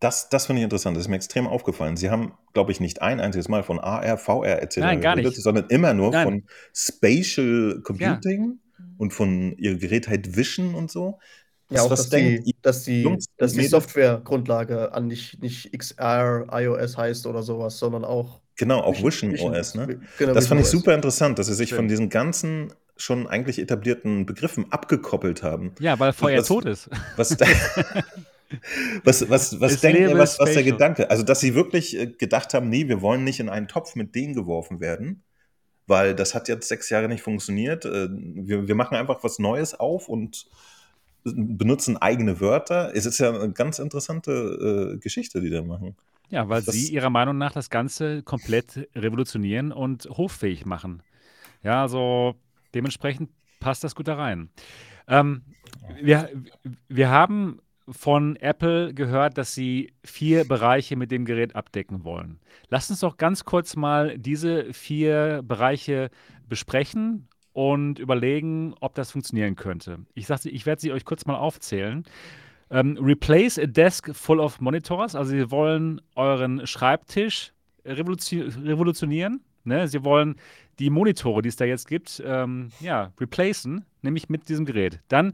[0.00, 0.96] das, das finde ich interessant.
[0.96, 1.96] Das ist mir extrem aufgefallen.
[1.96, 4.78] Sie haben, glaube ich, nicht ein einziges Mal von AR, VR etc.
[4.78, 5.34] Nein, gar nicht.
[5.36, 6.24] sondern immer nur Nein.
[6.24, 8.60] von Spatial Computing
[8.96, 11.18] und von ihrer Gerätheit Vision und so.
[11.70, 13.66] Ja, auch, dass denkt die, ihr, dass die, Jungs dass die?
[13.66, 19.74] Softwaregrundlage an nicht, nicht XR, iOS heißt oder sowas, sondern auch Genau, auch Vision, OS.
[19.74, 20.00] Ne?
[20.16, 21.90] Genau, Das fand ich Vision super interessant, dass sie sich von Stimmt.
[21.90, 25.72] diesen ganzen schon eigentlich etablierten Begriffen abgekoppelt haben.
[25.80, 26.90] Ja, weil VR das- tot ist.
[27.16, 27.36] Was,
[29.04, 30.62] was, was, was denkt ihr, was, was der.
[30.62, 31.10] Gedanke?
[31.10, 34.14] Also, dass sie wirklich äh, gedacht haben, nee, wir wollen nicht in einen Topf mit
[34.14, 35.22] denen geworfen werden,
[35.86, 37.84] weil das hat jetzt sechs Jahre nicht funktioniert.
[37.84, 40.46] Äh, Wir, wir machen einfach was Neues auf und
[41.24, 42.92] benutzen eigene Wörter.
[42.94, 45.96] Es ist ja eine ganz interessante äh, Geschichte, die da machen.
[46.30, 51.02] Ja, weil Das- sie ihrer Meinung nach das Ganze komplett revolutionieren und hoffähig machen.
[51.62, 52.34] Ja, also
[52.74, 54.50] dementsprechend passt das gut da rein.
[55.06, 55.42] Ähm,
[56.00, 56.30] wir,
[56.88, 62.38] wir haben von Apple gehört, dass sie vier Bereiche mit dem Gerät abdecken wollen.
[62.68, 66.10] Lasst uns doch ganz kurz mal diese vier Bereiche
[66.48, 70.00] besprechen und überlegen, ob das funktionieren könnte.
[70.14, 72.04] Ich sagte, ich werde sie euch kurz mal aufzählen.
[72.70, 75.14] Ähm, replace a desk full of monitors.
[75.14, 77.52] Also sie wollen euren Schreibtisch
[77.84, 79.42] revolution revolutionieren.
[79.68, 79.88] Ne?
[79.88, 80.36] Sie wollen
[80.78, 85.00] die Monitore, die es da jetzt gibt, ähm, ja, replacen, nämlich mit diesem Gerät.
[85.08, 85.32] Dann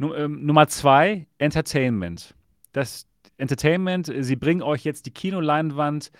[0.00, 2.34] ähm, Nummer zwei, Entertainment.
[2.72, 6.10] Das Entertainment, äh, sie bringen euch jetzt die Kinoleinwand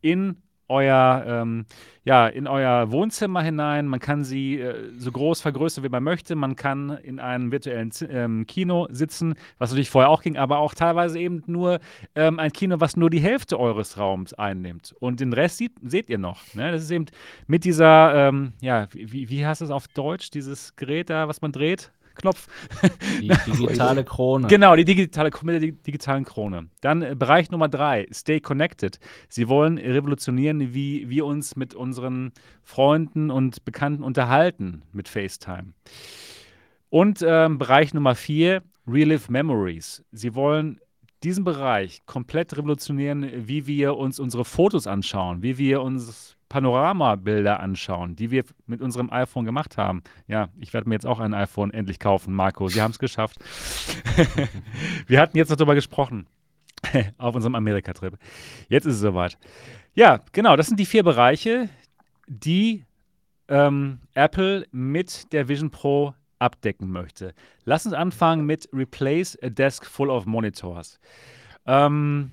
[0.00, 0.36] in
[0.70, 1.66] euer, ähm,
[2.04, 3.86] ja, in euer Wohnzimmer hinein.
[3.86, 6.36] Man kann sie äh, so groß vergrößern, wie man möchte.
[6.36, 10.58] Man kann in einem virtuellen Z ähm, Kino sitzen, was natürlich vorher auch ging, aber
[10.58, 11.80] auch teilweise eben nur
[12.14, 14.94] ähm, ein Kino, was nur die Hälfte eures Raums einnimmt.
[15.00, 16.42] Und den Rest sieht, seht ihr noch.
[16.54, 16.72] Ne?
[16.72, 17.06] Das ist eben
[17.46, 21.52] mit dieser, ähm, ja, wie, wie heißt das auf Deutsch, dieses Gerät da, was man
[21.52, 21.92] dreht?
[22.20, 22.48] Knopf.
[23.20, 24.46] Die digitale Krone.
[24.48, 26.68] Genau, die digitale, mit der digitalen Krone.
[26.80, 28.98] Dann äh, Bereich Nummer drei, Stay Connected.
[29.28, 35.72] Sie wollen revolutionieren, wie wir uns mit unseren Freunden und Bekannten unterhalten mit FaceTime.
[36.88, 40.04] Und ähm, Bereich Nummer vier, Relive Memories.
[40.12, 40.80] Sie wollen
[41.22, 48.16] diesen Bereich komplett revolutionieren, wie wir uns unsere Fotos anschauen, wie wir uns Panoramabilder anschauen,
[48.16, 50.02] die wir mit unserem iPhone gemacht haben.
[50.26, 52.68] Ja, ich werde mir jetzt auch ein iPhone endlich kaufen, Marco.
[52.68, 53.38] Sie haben es geschafft.
[55.06, 56.26] wir hatten jetzt noch darüber gesprochen
[57.18, 58.18] auf unserem Amerika-Trip.
[58.68, 59.38] Jetzt ist es soweit.
[59.94, 61.70] Ja, genau, das sind die vier Bereiche,
[62.26, 62.84] die
[63.48, 67.32] ähm, Apple mit der Vision Pro abdecken möchte.
[67.64, 70.98] Lass uns anfangen mit Replace a Desk Full of Monitors.
[71.64, 72.32] Ähm,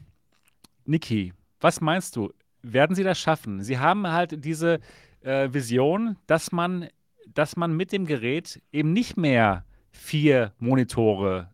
[0.86, 2.34] Niki, was meinst du?
[2.73, 3.63] Werden sie das schaffen?
[3.63, 4.80] Sie haben halt diese
[5.21, 6.88] äh, Vision, dass man,
[7.34, 11.49] dass man mit dem Gerät eben nicht mehr vier Monitore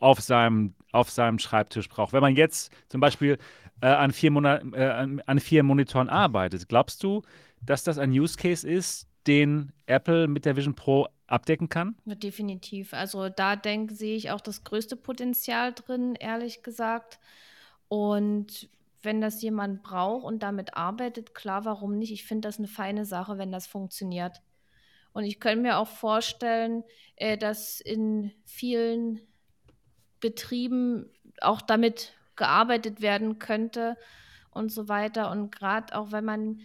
[0.00, 2.12] auf seinem, auf seinem Schreibtisch braucht.
[2.12, 3.38] Wenn man jetzt zum Beispiel
[3.80, 4.32] äh, an, vier
[4.72, 7.22] äh, an vier Monitoren arbeitet, glaubst du,
[7.62, 11.96] dass das ein Use Case ist, den Apple mit der Vision Pro abdecken kann?
[12.04, 12.94] Definitiv.
[12.94, 17.18] Also da denke sehe ich auch das größte Potenzial drin, ehrlich gesagt.
[17.88, 18.68] Und
[19.02, 22.12] wenn das jemand braucht und damit arbeitet, klar, warum nicht?
[22.12, 24.42] Ich finde das eine feine Sache, wenn das funktioniert.
[25.12, 26.84] Und ich könnte mir auch vorstellen,
[27.16, 29.20] äh, dass in vielen
[30.20, 33.96] Betrieben auch damit gearbeitet werden könnte
[34.50, 35.30] und so weiter.
[35.30, 36.60] Und gerade auch, wenn man,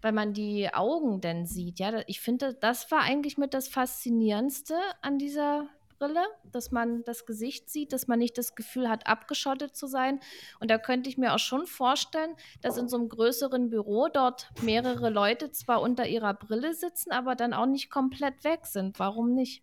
[0.00, 4.76] wenn man die Augen denn sieht, ja, ich finde, das war eigentlich mit das Faszinierendste
[5.00, 5.68] an dieser
[6.02, 10.18] Brille, dass man das Gesicht sieht, dass man nicht das Gefühl hat, abgeschottet zu sein.
[10.58, 14.48] Und da könnte ich mir auch schon vorstellen, dass in so einem größeren Büro dort
[14.62, 18.98] mehrere Leute zwar unter ihrer Brille sitzen, aber dann auch nicht komplett weg sind.
[18.98, 19.62] Warum nicht?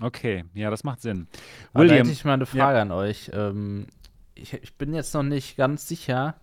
[0.00, 1.26] Okay, ja, das macht Sinn.
[1.72, 2.82] William, da hätte ich mal eine Frage ja.
[2.82, 3.30] an euch.
[3.32, 3.88] Ähm,
[4.34, 6.40] ich, ich bin jetzt noch nicht ganz sicher,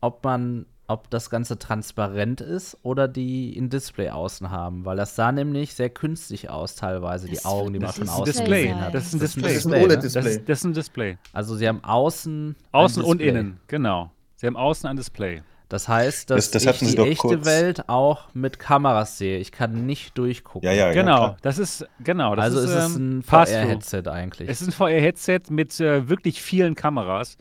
[0.00, 5.16] ob man ob das Ganze transparent ist oder die ein Display außen haben, weil das
[5.16, 8.62] sah nämlich sehr künstlich aus teilweise, das die Augen, die man von außen Display.
[8.62, 8.94] gesehen hat.
[8.94, 9.42] Das ist ein Display.
[9.42, 10.22] Das ist ein OLED-Display.
[10.22, 11.18] Das, das, ist ein Display.
[11.32, 14.10] Also sie haben außen Außen und innen, genau.
[14.36, 15.42] Sie haben außen ein Display.
[15.70, 17.46] Das heißt, dass das, das ich die echte kurz.
[17.46, 19.38] Welt auch mit Kameras sehe.
[19.38, 20.68] Ich kann nicht durchgucken.
[20.68, 21.28] Ja, ja, genau.
[21.28, 22.36] Ja, das ist genau.
[22.36, 24.50] Das also ist, ist es ähm, ein VR-Headset eigentlich.
[24.50, 27.38] Es ist ein VR-Headset mit äh, wirklich vielen Kameras.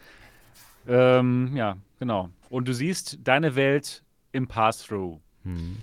[0.88, 5.20] Ähm, ja, genau und du siehst deine Welt im Pass-Through.
[5.44, 5.78] Hm.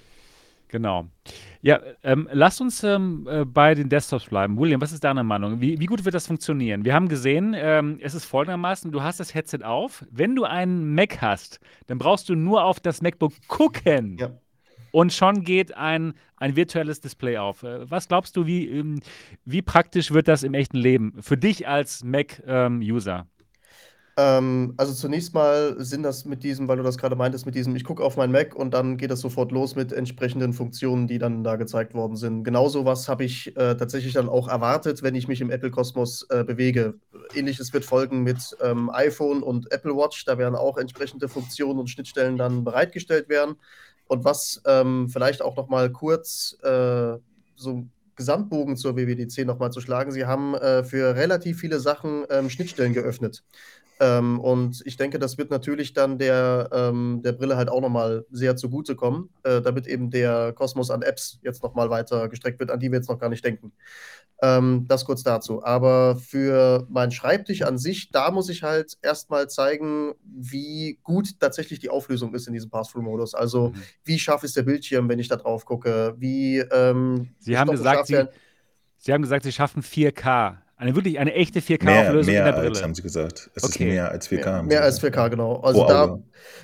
[0.69, 1.09] Genau.
[1.63, 4.57] Ja, ähm, lass uns ähm, äh, bei den Desktops bleiben.
[4.57, 5.61] William, was ist deine Meinung?
[5.61, 6.85] Wie, wie gut wird das funktionieren?
[6.85, 10.05] Wir haben gesehen, ähm, es ist folgendermaßen, du hast das Headset auf.
[10.13, 14.17] Wenn du einen Mac hast, dann brauchst du nur auf das MacBook gucken.
[14.21, 14.31] Ja.
[14.93, 17.65] Und schon geht ein, ein virtuelles Display auf.
[17.65, 19.01] Äh, was glaubst du, wie, ähm,
[19.45, 23.27] wie praktisch wird das im echten Leben für dich als Mac-User?
[24.21, 27.75] Ähm, also zunächst mal sind das mit diesem, weil du das gerade meintest, mit diesem,
[27.75, 31.19] ich gucke auf mein Mac und dann geht das sofort los mit entsprechenden Funktionen, die
[31.19, 32.45] dann da gezeigt worden sind.
[32.45, 36.45] Genauso was habe ich äh, tatsächlich dann auch erwartet, wenn ich mich im Apple-Kosmos äh,
[36.45, 36.99] bewege.
[37.35, 40.27] Ähnliches wird folgen mit ähm, iPhone und Apple Watch.
[40.27, 43.57] Da werden auch entsprechende Funktionen und Schnittstellen dann bereitgestellt werden.
[44.07, 47.17] Und was ähm, vielleicht auch noch mal kurz äh,
[47.57, 47.87] so
[48.21, 50.13] Gesamtbogen zur WWDC nochmal zu schlagen.
[50.13, 53.43] Sie haben äh, für relativ viele Sachen ähm, Schnittstellen geöffnet.
[54.01, 58.25] Ähm, und ich denke, das wird natürlich dann der, ähm, der Brille halt auch nochmal
[58.31, 62.81] sehr zugutekommen, äh, damit eben der Kosmos an Apps jetzt nochmal weiter gestreckt wird, an
[62.81, 63.73] die wir jetzt noch gar nicht denken.
[64.41, 65.63] Ähm, das kurz dazu.
[65.63, 71.79] Aber für meinen Schreibtisch an sich, da muss ich halt erstmal zeigen, wie gut tatsächlich
[71.79, 73.35] die Auflösung ist in diesem Pass-Through-Modus.
[73.35, 73.83] Also, mhm.
[74.05, 76.15] wie scharf ist der Bildschirm, wenn ich da drauf gucke?
[76.17, 76.59] Wie.
[76.59, 78.25] Ähm, Sie, haben gesagt, Sie,
[78.97, 80.57] Sie haben gesagt, Sie schaffen 4K.
[80.81, 82.69] Eine wirklich eine echte 4K-Auflösung in der Brille.
[82.71, 83.51] Als, haben sie gesagt.
[83.55, 83.85] Es okay.
[83.85, 84.45] ist mehr als 4K.
[84.45, 85.57] Mehr, mehr als 4K, genau.
[85.61, 86.19] Also da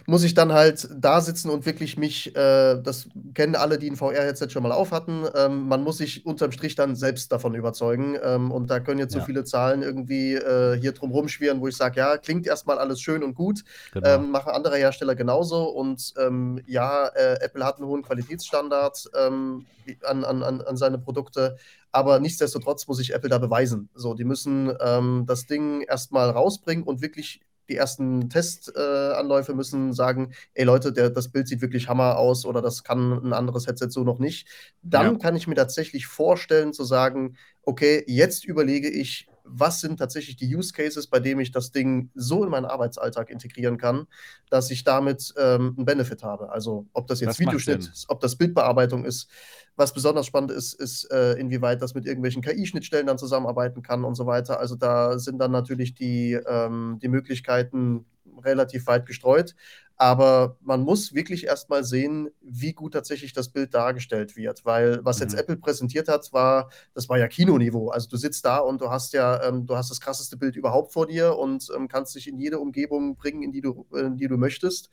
[0.07, 3.96] muss ich dann halt da sitzen und wirklich mich, äh, das kennen alle, die ein
[3.96, 8.16] VR-Headset schon mal auf hatten, ähm, man muss sich unterm Strich dann selbst davon überzeugen.
[8.22, 9.24] Ähm, und da können jetzt so ja.
[9.26, 13.22] viele Zahlen irgendwie äh, hier drum rumschwirren, wo ich sage, ja, klingt erstmal alles schön
[13.22, 14.14] und gut, genau.
[14.14, 15.64] ähm, machen andere Hersteller genauso.
[15.64, 19.66] Und ähm, ja, äh, Apple hat einen hohen Qualitätsstandard ähm,
[20.05, 21.59] an, an, an seine Produkte.
[21.96, 23.88] Aber nichtsdestotrotz muss sich Apple da beweisen.
[23.94, 29.94] So, die müssen ähm, das Ding erstmal rausbringen und wirklich die ersten Testanläufe äh, müssen
[29.94, 33.66] sagen, ey Leute, der, das Bild sieht wirklich Hammer aus oder das kann ein anderes
[33.66, 34.46] Headset so noch nicht.
[34.82, 35.18] Dann ja.
[35.18, 40.54] kann ich mir tatsächlich vorstellen zu sagen, okay, jetzt überlege ich, was sind tatsächlich die
[40.54, 44.06] Use Cases, bei denen ich das Ding so in meinen Arbeitsalltag integrieren kann,
[44.50, 46.50] dass ich damit ähm, einen Benefit habe.
[46.50, 49.28] Also ob das jetzt das Videoschnitt, ob das Bildbearbeitung ist.
[49.76, 54.14] Was besonders spannend ist, ist, äh, inwieweit das mit irgendwelchen KI-Schnittstellen dann zusammenarbeiten kann und
[54.14, 54.59] so weiter.
[54.59, 58.06] Also da sind dann natürlich die, ähm, die Möglichkeiten
[58.42, 59.54] relativ weit gestreut.
[59.98, 64.64] Aber man muss wirklich erstmal sehen, wie gut tatsächlich das Bild dargestellt wird.
[64.64, 65.22] Weil was mhm.
[65.22, 67.88] jetzt Apple präsentiert hat, war, das war ja Kinoniveau.
[67.88, 70.92] Also du sitzt da und du hast ja, ähm, du hast das krasseste Bild überhaupt
[70.92, 74.28] vor dir und ähm, kannst dich in jede Umgebung bringen, in die du, in die
[74.28, 74.90] du möchtest.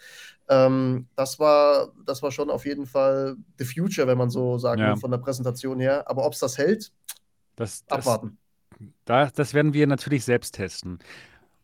[0.47, 4.81] Ähm, das war, das war schon auf jeden Fall the future, wenn man so sagen
[4.81, 4.89] ja.
[4.89, 6.09] will, von der Präsentation her.
[6.09, 6.93] Aber ob es das hält,
[7.57, 8.37] das, das, abwarten.
[9.03, 10.99] Das, das werden wir natürlich selbst testen.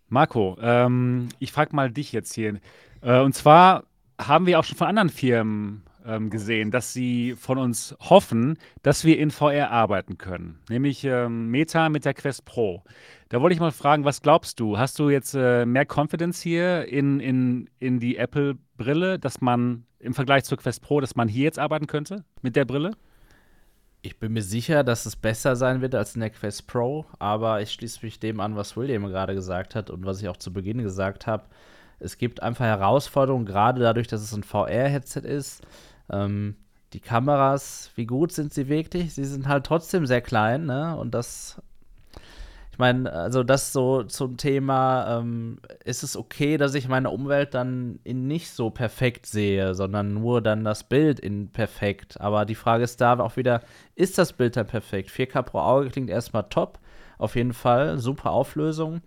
[0.09, 2.59] Marco, ähm, ich frage mal dich jetzt hier.
[3.01, 3.85] Äh, und zwar
[4.19, 9.05] haben wir auch schon von anderen Firmen ähm, gesehen, dass sie von uns hoffen, dass
[9.05, 10.59] wir in VR arbeiten können.
[10.69, 12.83] Nämlich ähm, Meta mit der Quest Pro.
[13.29, 14.77] Da wollte ich mal fragen, was glaubst du?
[14.77, 20.13] Hast du jetzt äh, mehr Confidence hier in, in, in die Apple-Brille, dass man im
[20.13, 22.91] Vergleich zur Quest Pro, dass man hier jetzt arbeiten könnte mit der Brille?
[24.01, 27.61] Ich bin mir sicher, dass es besser sein wird als in der Quest Pro, aber
[27.61, 30.53] ich schließe mich dem an, was William gerade gesagt hat und was ich auch zu
[30.53, 31.43] Beginn gesagt habe.
[31.99, 35.61] Es gibt einfach Herausforderungen, gerade dadurch, dass es ein VR-Headset ist.
[36.11, 36.55] Ähm,
[36.93, 39.13] die Kameras, wie gut sind sie wirklich?
[39.13, 40.97] Sie sind halt trotzdem sehr klein, ne?
[40.97, 41.61] Und das
[42.79, 47.53] ich meine, also das so zum Thema, ähm, ist es okay, dass ich meine Umwelt
[47.53, 52.21] dann in nicht so perfekt sehe, sondern nur dann das Bild in perfekt.
[52.21, 53.59] Aber die Frage ist da auch wieder,
[53.95, 55.09] ist das Bild dann perfekt?
[55.09, 56.79] 4K pro Auge klingt erstmal top,
[57.17, 59.01] auf jeden Fall, super Auflösung.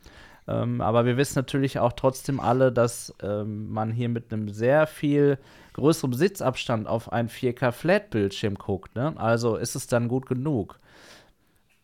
[0.49, 4.87] Ähm, aber wir wissen natürlich auch trotzdem alle, dass ähm, man hier mit einem sehr
[4.87, 5.39] viel
[5.75, 8.95] größeren Sitzabstand auf ein 4K-Flat-Bildschirm guckt.
[8.95, 9.15] Ne?
[9.17, 10.81] Also ist es dann gut genug?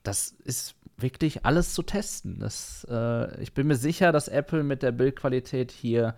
[0.03, 2.40] Das ist wirklich alles zu testen.
[2.40, 6.16] Das, äh, ich bin mir sicher, dass Apple mit der Bildqualität hier,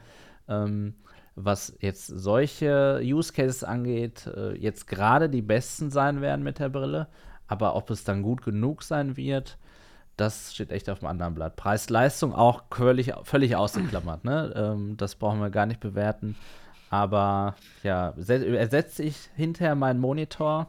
[0.49, 0.95] ähm,
[1.35, 6.71] was jetzt solche Use Cases angeht, äh, jetzt gerade die besten sein werden mit der
[6.71, 7.09] Brille.
[7.47, 9.59] Aber ob es dann gut genug sein wird,
[10.21, 11.57] das steht echt auf dem anderen Blatt.
[11.57, 14.25] Preis-Leistung auch völlig, völlig ausgeklammert.
[14.25, 14.53] Ne?
[14.55, 16.37] Ähm, das brauchen wir gar nicht bewerten.
[16.91, 20.67] Aber ja, ersetze ich hinterher meinen Monitor?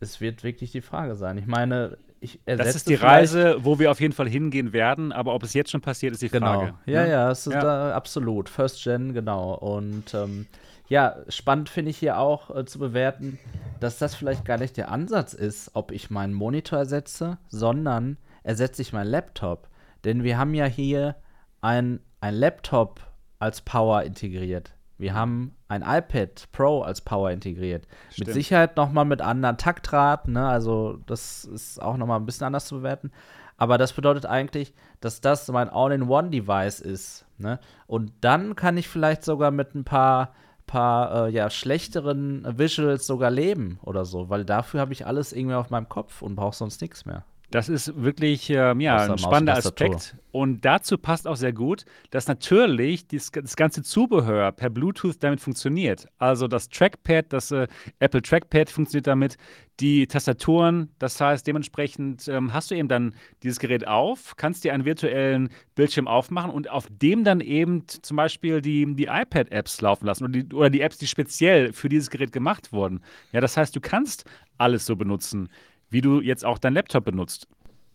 [0.00, 1.38] Es wird wirklich die Frage sein.
[1.38, 5.34] Ich meine, ich Das ist die Reise, wo wir auf jeden Fall hingehen werden, aber
[5.34, 6.60] ob es jetzt schon passiert, ist die genau.
[6.60, 6.74] Frage.
[6.86, 7.10] Ja, ne?
[7.10, 7.92] ja, es ist ja.
[7.92, 8.48] absolut.
[8.48, 9.54] First Gen, genau.
[9.54, 10.46] Und ähm,
[10.88, 13.38] ja, spannend finde ich hier auch äh, zu bewerten,
[13.80, 18.82] dass das vielleicht gar nicht der Ansatz ist, ob ich meinen Monitor ersetze, sondern ersetze
[18.82, 19.68] ich meinen Laptop.
[20.04, 21.16] Denn wir haben ja hier
[21.60, 23.00] ein, ein Laptop
[23.38, 24.74] als Power integriert.
[24.96, 27.86] Wir haben ein iPad Pro als Power integriert.
[28.10, 28.28] Stimmt.
[28.28, 30.46] Mit Sicherheit nochmal mit anderen Taktraten, ne?
[30.46, 33.10] also das ist auch nochmal ein bisschen anders zu bewerten.
[33.56, 37.24] Aber das bedeutet eigentlich, dass das mein All-in-One-Device ist.
[37.38, 37.58] Ne?
[37.86, 40.34] Und dann kann ich vielleicht sogar mit ein paar,
[40.66, 45.56] paar äh, ja, schlechteren Visuals sogar leben oder so, weil dafür habe ich alles irgendwie
[45.56, 47.24] auf meinem Kopf und brauche sonst nichts mehr.
[47.54, 50.16] Das ist wirklich ähm, ja, ein spannender Aspekt.
[50.32, 55.40] Und dazu passt auch sehr gut, dass natürlich dies, das ganze Zubehör per Bluetooth damit
[55.40, 56.08] funktioniert.
[56.18, 57.68] Also das Trackpad, das äh,
[58.00, 59.36] Apple Trackpad funktioniert damit,
[59.78, 60.90] die Tastaturen.
[60.98, 63.14] Das heißt, dementsprechend ähm, hast du eben dann
[63.44, 68.16] dieses Gerät auf, kannst dir einen virtuellen Bildschirm aufmachen und auf dem dann eben zum
[68.16, 72.10] Beispiel die, die iPad-Apps laufen lassen oder die, oder die Apps, die speziell für dieses
[72.10, 73.00] Gerät gemacht wurden.
[73.30, 74.24] Ja, das heißt, du kannst
[74.58, 75.48] alles so benutzen
[75.94, 77.46] wie du jetzt auch dein Laptop benutzt.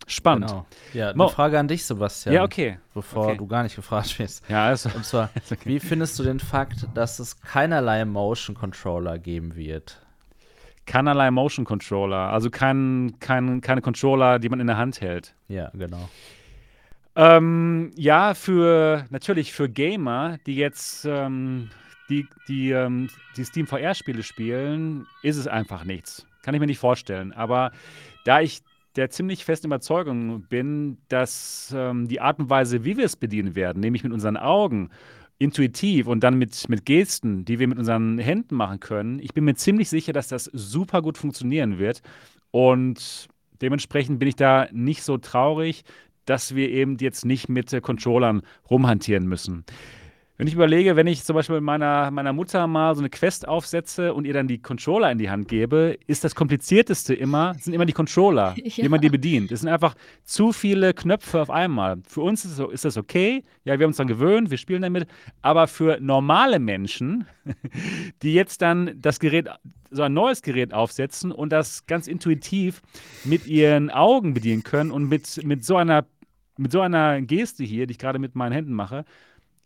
[0.06, 0.48] Spannend.
[0.48, 0.66] Genau.
[0.94, 2.34] Ja, eine Frage an dich, Sebastian.
[2.34, 2.78] Ja, okay.
[2.94, 3.36] Bevor okay.
[3.36, 4.42] du gar nicht gefragt wirst.
[4.48, 4.88] Ja, also.
[4.88, 5.58] Und zwar, okay.
[5.64, 10.00] wie findest du den Fakt, dass es keinerlei Motion Controller geben wird?
[10.86, 15.34] Keinerlei Motion Controller, also kein, kein, keine Controller, die man in der Hand hält.
[15.46, 16.08] Ja, genau.
[17.14, 21.70] Ähm, ja, für natürlich für Gamer, die jetzt ähm,
[22.08, 26.26] die, die, ähm, die Steam VR-Spiele spielen, ist es einfach nichts.
[26.42, 27.32] Kann ich mir nicht vorstellen.
[27.32, 27.72] Aber
[28.24, 28.62] da ich
[28.96, 33.54] der ziemlich festen Überzeugung bin, dass ähm, die Art und Weise, wie wir es bedienen
[33.54, 34.90] werden, nämlich mit unseren Augen,
[35.38, 39.44] intuitiv und dann mit, mit Gesten, die wir mit unseren Händen machen können, ich bin
[39.44, 42.02] mir ziemlich sicher, dass das super gut funktionieren wird.
[42.50, 43.28] Und
[43.62, 45.84] dementsprechend bin ich da nicht so traurig,
[46.26, 49.64] dass wir eben jetzt nicht mit äh, Controllern rumhantieren müssen.
[50.40, 54.14] Wenn ich überlege, wenn ich zum Beispiel meiner, meiner Mutter mal so eine Quest aufsetze
[54.14, 57.84] und ihr dann die Controller in die Hand gebe, ist das komplizierteste immer, sind immer
[57.84, 58.84] die Controller, Ja.
[58.84, 59.52] wie man die bedient.
[59.52, 61.98] Es sind einfach zu viele Knöpfe auf einmal.
[62.08, 64.80] Für uns ist, so, ist das okay, ja, wir haben uns dann gewöhnt, wir spielen
[64.80, 65.06] damit,
[65.42, 67.26] aber für normale Menschen,
[68.22, 69.46] die jetzt dann das Gerät,
[69.90, 72.80] so ein neues Gerät aufsetzen und das ganz intuitiv
[73.24, 76.06] mit ihren Augen bedienen können und mit, mit so einer
[76.56, 79.04] mit so einer Geste hier, die ich gerade mit meinen Händen mache,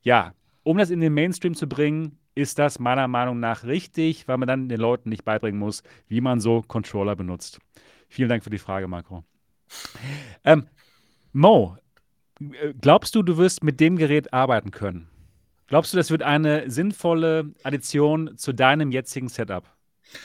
[0.03, 0.33] ja,
[0.65, 4.49] um das in den Mainstream zu bringen, ist das meiner Meinung nach richtig, weil man
[4.49, 7.61] dann den Leuten nicht beibringen muss, wie man so Controller benutzt.
[8.09, 9.25] Vielen Dank für die Frage, Marco.
[10.45, 10.67] Ähm,
[11.33, 11.77] Mo,
[12.41, 15.09] äh, glaubst du, du wirst mit dem Gerät arbeiten können?
[15.67, 19.65] Glaubst du, das wird eine sinnvolle Addition zu deinem jetzigen Setup?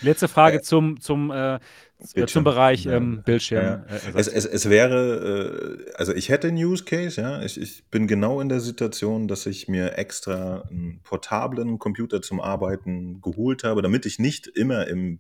[0.02, 1.60] Letzte Frage Äh, zum, zum, äh, äh,
[2.00, 2.28] Bildschirm.
[2.28, 2.94] zum Bereich Ja.
[2.94, 3.64] ähm, Bildschirm.
[3.64, 3.86] Ja.
[4.16, 7.42] Es, es, es wäre, äh, also ich hätte einen Use Case, ja.
[7.42, 12.40] Ich, ich bin genau in der Situation, dass ich mir extra einen portablen Computer zum
[12.40, 15.20] Arbeiten geholt habe, damit ich nicht immer im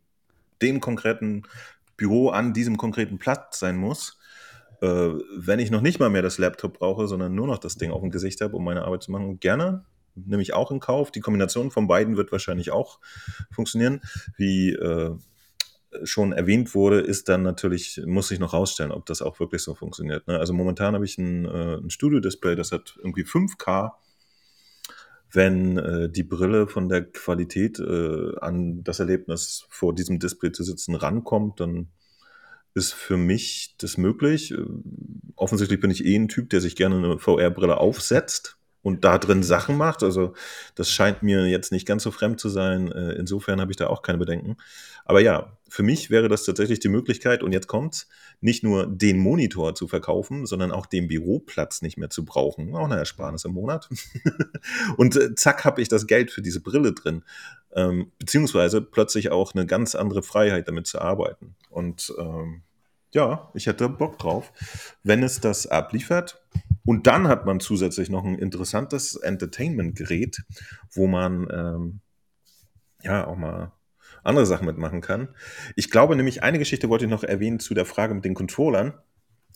[0.61, 1.43] dem konkreten
[1.97, 4.17] Büro an diesem konkreten Platz sein muss.
[4.82, 7.91] Äh, wenn ich noch nicht mal mehr das Laptop brauche, sondern nur noch das Ding
[7.91, 9.84] auf dem Gesicht habe, um meine Arbeit zu machen, gerne.
[10.15, 11.11] Nehme ich auch in Kauf.
[11.11, 12.99] Die Kombination von beiden wird wahrscheinlich auch
[13.51, 14.01] funktionieren.
[14.38, 15.15] Wie äh,
[16.03, 19.75] schon erwähnt wurde, ist dann natürlich, muss ich noch rausstellen, ob das auch wirklich so
[19.75, 20.27] funktioniert.
[20.27, 20.37] Ne?
[20.37, 23.93] Also momentan habe ich ein, äh, ein Studio-Display, das hat irgendwie 5K.
[25.31, 30.63] Wenn äh, die Brille von der Qualität äh, an das Erlebnis vor diesem Display zu
[30.63, 31.89] sitzen rankommt, dann
[32.73, 34.53] ist für mich das möglich.
[35.35, 39.43] Offensichtlich bin ich eh ein Typ, der sich gerne eine VR-Brille aufsetzt und da drin
[39.43, 40.03] Sachen macht.
[40.03, 40.33] Also
[40.75, 42.91] das scheint mir jetzt nicht ganz so fremd zu sein.
[42.91, 44.57] Äh, Insofern habe ich da auch keine Bedenken.
[45.05, 48.07] Aber ja, für mich wäre das tatsächlich die Möglichkeit, und jetzt kommt's,
[48.41, 52.76] nicht nur den Monitor zu verkaufen, sondern auch den Büroplatz nicht mehr zu brauchen.
[52.76, 53.89] Auch eine Ersparnis im Monat.
[54.97, 57.24] und äh, zack, habe ich das Geld für diese Brille drin.
[57.74, 61.55] Ähm, beziehungsweise plötzlich auch eine ganz andere Freiheit, damit zu arbeiten.
[61.70, 62.63] Und ähm,
[63.11, 64.51] ja, ich hätte Bock drauf,
[65.03, 66.41] wenn es das abliefert.
[66.86, 70.43] Und dann hat man zusätzlich noch ein interessantes Entertainment-Gerät,
[70.91, 72.01] wo man ähm,
[73.03, 73.72] ja auch mal
[74.24, 75.30] andere Sachen mitmachen kann.
[75.76, 78.93] Ich glaube nämlich, eine Geschichte wollte ich noch erwähnen zu der Frage mit den Controllern.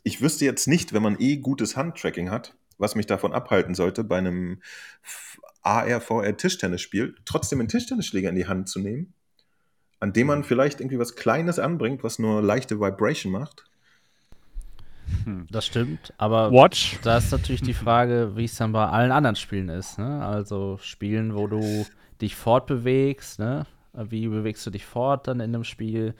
[0.03, 4.03] Ich wüsste jetzt nicht, wenn man eh gutes Handtracking hat, was mich davon abhalten sollte,
[4.03, 4.61] bei einem
[5.63, 9.13] AR-VR-Tischtennisspiel trotzdem einen Tischtennisschläger in die Hand zu nehmen,
[9.99, 13.65] an dem man vielleicht irgendwie was Kleines anbringt, was nur leichte Vibration macht.
[15.51, 16.99] Das stimmt, aber Watch.
[17.03, 19.99] da ist natürlich die Frage, wie es dann bei allen anderen Spielen ist.
[19.99, 20.25] Ne?
[20.25, 21.85] Also Spielen, wo du
[22.21, 23.65] dich fortbewegst, ne?
[23.93, 26.15] Wie bewegst du dich fort dann in einem Spiel?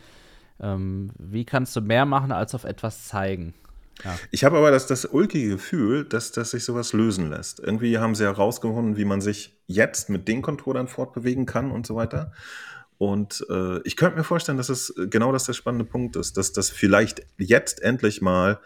[0.59, 3.53] Ähm, wie kannst du mehr machen, als auf etwas zeigen?
[4.31, 7.59] Ich habe aber das, das ulkige Gefühl, dass, dass sich sowas lösen lässt.
[7.59, 11.95] Irgendwie haben sie herausgefunden, wie man sich jetzt mit den Controllern fortbewegen kann und so
[11.95, 12.31] weiter.
[12.97, 16.53] Und äh, ich könnte mir vorstellen, dass es genau das der spannende Punkt ist, dass
[16.53, 18.59] das vielleicht jetzt endlich mal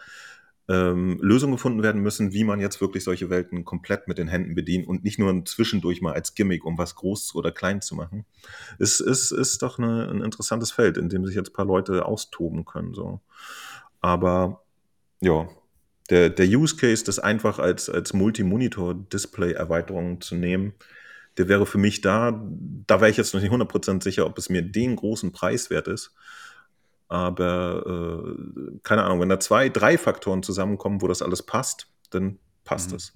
[0.68, 4.54] ähm, Lösungen gefunden werden müssen, wie man jetzt wirklich solche Welten komplett mit den Händen
[4.54, 8.26] bedient und nicht nur zwischendurch mal als Gimmick, um was groß oder klein zu machen.
[8.78, 12.04] Es ist, ist doch eine, ein interessantes Feld, in dem sich jetzt ein paar Leute
[12.04, 12.92] austoben können.
[12.92, 13.20] So.
[14.00, 14.62] Aber
[15.20, 15.48] ja,
[16.10, 20.74] der, der Use Case, das einfach als, als Multi-Monitor-Display-Erweiterung zu nehmen,
[21.38, 22.44] der wäre für mich da.
[22.86, 25.88] Da wäre ich jetzt noch nicht 100% sicher, ob es mir den großen Preis wert
[25.88, 26.12] ist.
[27.08, 32.38] Aber äh, keine Ahnung, wenn da zwei, drei Faktoren zusammenkommen, wo das alles passt, dann
[32.64, 32.96] passt Mhm.
[32.96, 33.12] es.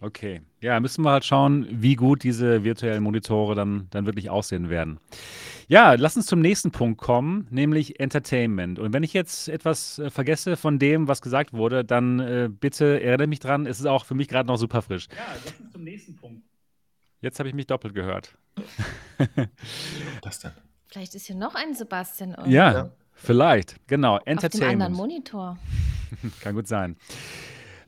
[0.00, 0.42] Okay.
[0.60, 4.98] Ja, müssen wir halt schauen, wie gut diese virtuellen Monitore dann, dann wirklich aussehen werden.
[5.68, 8.80] Ja, lass uns zum nächsten Punkt kommen, nämlich Entertainment.
[8.80, 13.00] Und wenn ich jetzt etwas äh, vergesse von dem, was gesagt wurde, dann äh, bitte
[13.00, 13.64] erinnere mich dran.
[13.66, 15.06] Es ist auch für mich gerade noch super frisch.
[15.16, 16.42] Ja, lass uns zum nächsten Punkt.
[17.20, 18.36] Jetzt habe ich mich doppelt gehört.
[20.22, 20.50] Das denn?
[20.88, 22.30] Vielleicht ist hier noch ein Sebastian.
[22.30, 22.90] irgendwo Ja, Ja.
[23.22, 23.76] Vielleicht.
[23.88, 24.96] Genau, Auf dem anderen Entertainment.
[24.96, 25.58] Monitor.
[26.40, 26.96] Kann gut sein.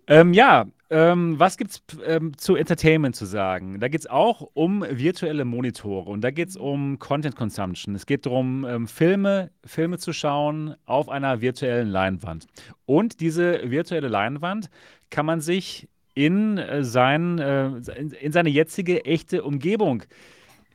[0.06, 3.80] Ähm, ja, ähm, was gibt es ähm, zu Entertainment zu sagen?
[3.80, 7.94] Da geht es auch um virtuelle Monitore und da geht es um Content Consumption.
[7.94, 12.46] Es geht darum, ähm, Filme, Filme zu schauen auf einer virtuellen Leinwand.
[12.84, 14.68] Und diese virtuelle Leinwand
[15.08, 20.02] kann man sich in, äh, sein, äh, in, in seine jetzige echte Umgebung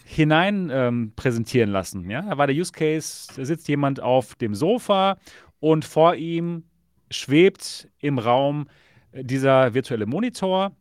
[0.10, 2.10] hinein ähm, präsentieren lassen.
[2.10, 2.24] Ja?
[2.24, 5.18] Da war der Use Case, da sitzt jemand auf dem Sofa
[5.60, 6.64] und vor ihm
[7.12, 8.68] schwebt im Raum
[9.12, 10.72] äh, dieser virtuelle Monitor,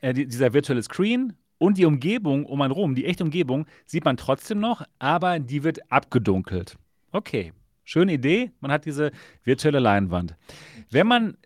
[0.00, 4.04] äh, die, dieser virtuelle Screen und die Umgebung um einen rum, die echte Umgebung, sieht
[4.04, 6.76] man trotzdem noch, aber die wird abgedunkelt.
[7.12, 7.52] Okay,
[7.84, 8.50] schöne Idee.
[8.58, 9.12] Man hat diese
[9.44, 10.34] virtuelle Leinwand.
[10.90, 11.36] Wenn man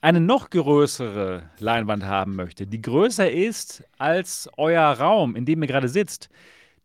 [0.00, 5.68] eine noch größere Leinwand haben möchte, die größer ist als euer Raum, in dem ihr
[5.68, 6.28] gerade sitzt,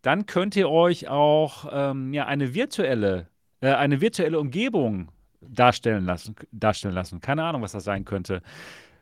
[0.01, 3.27] dann könnt ihr euch auch ähm, ja, eine virtuelle,
[3.61, 5.09] äh, eine virtuelle Umgebung
[5.41, 7.21] darstellen lassen, darstellen lassen.
[7.21, 8.41] Keine Ahnung, was das sein könnte.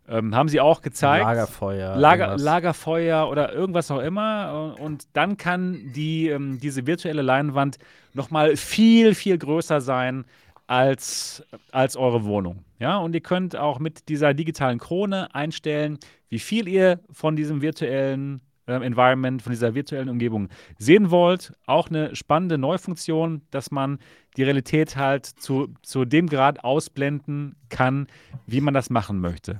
[0.07, 1.23] Ähm, haben sie auch gezeigt.
[1.25, 1.95] Lagerfeuer.
[1.95, 4.75] Lager, Lagerfeuer oder irgendwas auch immer.
[4.79, 7.77] Und dann kann die, ähm, diese virtuelle Leinwand
[8.13, 10.25] nochmal viel, viel größer sein
[10.67, 12.63] als, als eure Wohnung.
[12.79, 15.99] Ja, und ihr könnt auch mit dieser digitalen Krone einstellen,
[16.29, 21.53] wie viel ihr von diesem virtuellen äh, Environment, von dieser virtuellen Umgebung sehen wollt.
[21.65, 23.99] Auch eine spannende Neufunktion, dass man
[24.37, 28.07] die Realität halt zu, zu dem Grad ausblenden kann,
[28.47, 29.57] wie man das machen möchte.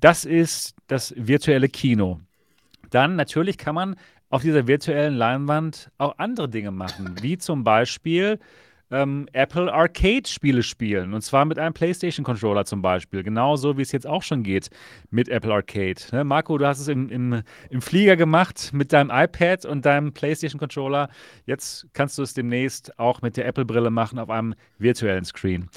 [0.00, 2.20] Das ist das virtuelle Kino.
[2.90, 3.96] Dann natürlich kann man
[4.30, 8.38] auf dieser virtuellen Leinwand auch andere Dinge machen, wie zum Beispiel
[8.94, 11.12] ähm, Apple Arcade-Spiele spielen.
[11.12, 13.22] Und zwar mit einem PlayStation-Controller zum Beispiel.
[13.22, 14.70] Genauso wie es jetzt auch schon geht
[15.10, 16.00] mit Apple Arcade.
[16.12, 16.24] Ne?
[16.24, 21.08] Marco, du hast es im, im, im Flieger gemacht mit deinem iPad und deinem PlayStation-Controller.
[21.44, 25.68] Jetzt kannst du es demnächst auch mit der Apple-Brille machen auf einem virtuellen Screen.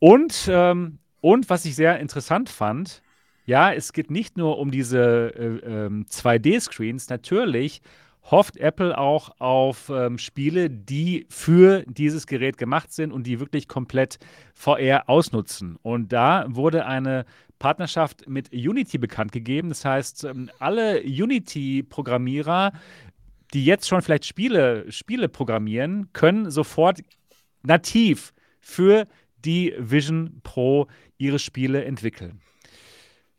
[0.00, 3.02] Und, ähm, und was ich sehr interessant fand,
[3.46, 7.08] ja, es geht nicht nur um diese äh, äh, 2D-Screens.
[7.08, 7.82] Natürlich
[8.30, 13.66] hofft Apple auch auf ähm, Spiele, die für dieses Gerät gemacht sind und die wirklich
[13.66, 14.18] komplett
[14.54, 15.76] VR ausnutzen.
[15.82, 17.24] Und da wurde eine
[17.58, 19.68] Partnerschaft mit Unity bekannt gegeben.
[19.68, 22.72] Das heißt, ähm, alle Unity-Programmierer,
[23.52, 27.00] die jetzt schon vielleicht Spiele, Spiele programmieren, können sofort
[27.62, 29.06] nativ für
[29.44, 30.86] die Vision Pro
[31.18, 32.40] ihre Spiele entwickeln.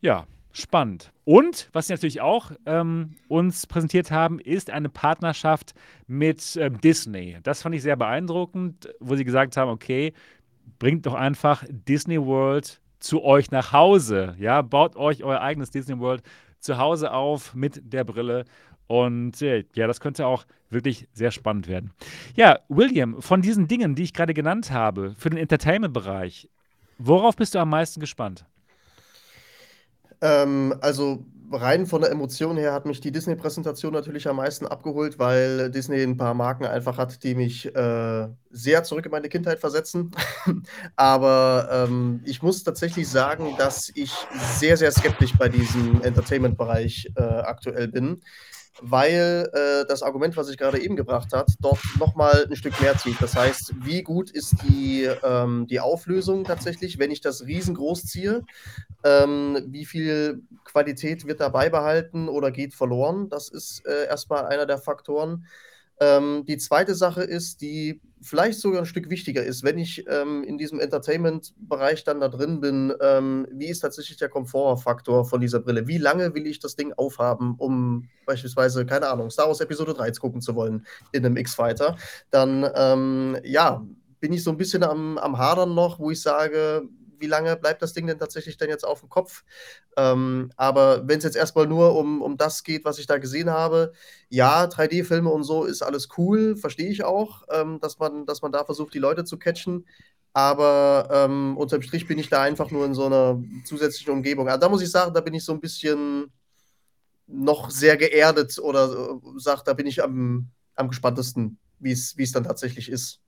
[0.01, 1.11] Ja, Spannend.
[1.23, 5.73] Und was sie natürlich auch ähm, uns präsentiert haben, ist eine Partnerschaft
[6.07, 7.37] mit ähm, Disney.
[7.43, 10.13] Das fand ich sehr beeindruckend, wo sie gesagt haben, okay,
[10.77, 14.35] bringt doch einfach Disney World zu euch nach Hause.
[14.39, 16.21] Ja, baut euch euer eigenes Disney World
[16.59, 18.45] zu Hause auf mit der Brille.
[18.87, 21.91] Und äh, ja, das könnte auch wirklich sehr spannend werden.
[22.35, 26.49] Ja, William, von diesen Dingen, die ich gerade genannt habe, für den Entertainment-Bereich,
[26.97, 28.45] worauf bist du am meisten gespannt?
[30.21, 35.19] Ähm, also rein von der Emotion her hat mich die Disney-Präsentation natürlich am meisten abgeholt,
[35.19, 39.59] weil Disney ein paar Marken einfach hat, die mich äh, sehr zurück in meine Kindheit
[39.59, 40.11] versetzen.
[40.95, 44.13] Aber ähm, ich muss tatsächlich sagen, dass ich
[44.59, 48.21] sehr, sehr skeptisch bei diesem Entertainment-Bereich äh, aktuell bin
[48.79, 52.97] weil äh, das Argument, was ich gerade eben gebracht habe, dort nochmal ein Stück mehr
[52.97, 53.21] zieht.
[53.21, 58.43] Das heißt, wie gut ist die, ähm, die Auflösung tatsächlich, wenn ich das riesengroß ziehe?
[59.03, 63.29] Ähm, wie viel Qualität wird dabei behalten oder geht verloren?
[63.29, 65.45] Das ist äh, erstmal einer der Faktoren.
[66.01, 70.43] Ähm, die zweite Sache ist, die vielleicht sogar ein Stück wichtiger ist, wenn ich ähm,
[70.43, 75.59] in diesem Entertainment-Bereich dann da drin bin, ähm, wie ist tatsächlich der Komfortfaktor von dieser
[75.59, 75.87] Brille?
[75.87, 80.11] Wie lange will ich das Ding aufhaben, um beispielsweise, keine Ahnung, Star Wars Episode 3
[80.13, 81.95] gucken zu wollen in einem X-Fighter?
[82.31, 83.85] Dann, ähm, ja,
[84.19, 86.83] bin ich so ein bisschen am, am Hadern noch, wo ich sage,
[87.21, 89.43] wie lange bleibt das Ding denn tatsächlich dann jetzt auf dem Kopf?
[89.97, 93.49] Ähm, aber wenn es jetzt erstmal nur um, um das geht, was ich da gesehen
[93.49, 93.93] habe,
[94.29, 98.51] ja, 3D-Filme und so ist alles cool, verstehe ich auch, ähm, dass, man, dass man
[98.51, 99.85] da versucht, die Leute zu catchen.
[100.33, 104.47] Aber ähm, unterm Strich bin ich da einfach nur in so einer zusätzlichen Umgebung.
[104.47, 106.31] Also da muss ich sagen, da bin ich so ein bisschen
[107.27, 112.43] noch sehr geerdet oder äh, sage, da bin ich am, am gespanntesten, wie es dann
[112.43, 113.19] tatsächlich ist.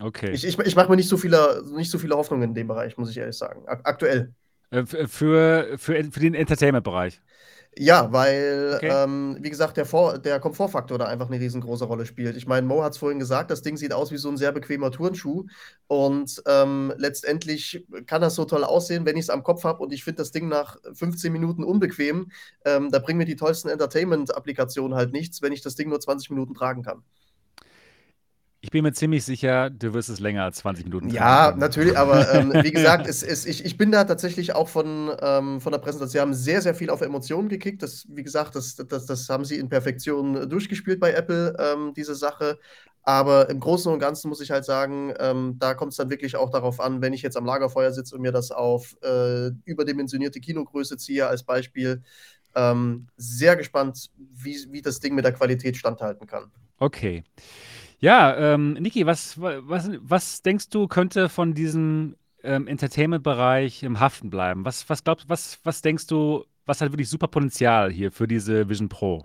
[0.00, 0.30] Okay.
[0.32, 2.96] Ich, ich, ich mache mir nicht so, viele, nicht so viele Hoffnungen in dem Bereich,
[2.96, 3.62] muss ich ehrlich sagen.
[3.66, 4.32] Aktuell.
[4.70, 7.20] Äh, für, für, für den Entertainment-Bereich.
[7.78, 8.90] Ja, weil, okay.
[8.92, 12.36] ähm, wie gesagt, der, Vor der Komfortfaktor da einfach eine riesengroße Rolle spielt.
[12.36, 14.52] Ich meine, Mo hat es vorhin gesagt, das Ding sieht aus wie so ein sehr
[14.52, 15.46] bequemer Turnschuh.
[15.86, 19.90] Und ähm, letztendlich kann das so toll aussehen, wenn ich es am Kopf habe und
[19.90, 22.30] ich finde das Ding nach 15 Minuten unbequem.
[22.66, 26.28] Ähm, da bringen mir die tollsten Entertainment-Applikationen halt nichts, wenn ich das Ding nur 20
[26.28, 27.02] Minuten tragen kann.
[28.62, 31.58] Ich bin mir ziemlich sicher, du wirst es länger als 20 Minuten Ja, können.
[31.58, 35.60] natürlich, aber ähm, wie gesagt, es, es, ich, ich bin da tatsächlich auch von, ähm,
[35.60, 36.08] von der Präsentation.
[36.10, 37.82] Sie haben sehr, sehr viel auf Emotionen gekickt.
[37.82, 42.14] Das, wie gesagt, das, das, das haben sie in Perfektion durchgespielt bei Apple, ähm, diese
[42.14, 42.56] Sache.
[43.02, 46.36] Aber im Großen und Ganzen muss ich halt sagen, ähm, da kommt es dann wirklich
[46.36, 50.38] auch darauf an, wenn ich jetzt am Lagerfeuer sitze und mir das auf äh, überdimensionierte
[50.38, 52.02] Kinogröße ziehe, als Beispiel.
[52.54, 56.52] Ähm, sehr gespannt, wie, wie das Ding mit der Qualität standhalten kann.
[56.80, 57.24] Okay.
[58.02, 64.28] Ja, ähm, Niki, was, was, was denkst du, könnte von diesem ähm, Entertainment-Bereich im Haften
[64.28, 64.64] bleiben?
[64.64, 68.68] Was, was glaubst was, was denkst du, was hat wirklich super Potenzial hier für diese
[68.68, 69.24] Vision Pro?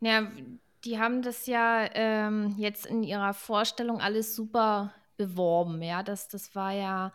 [0.00, 0.28] Ja,
[0.84, 6.02] die haben das ja ähm, jetzt in ihrer Vorstellung alles super beworben, ja.
[6.02, 7.12] Das, das war ja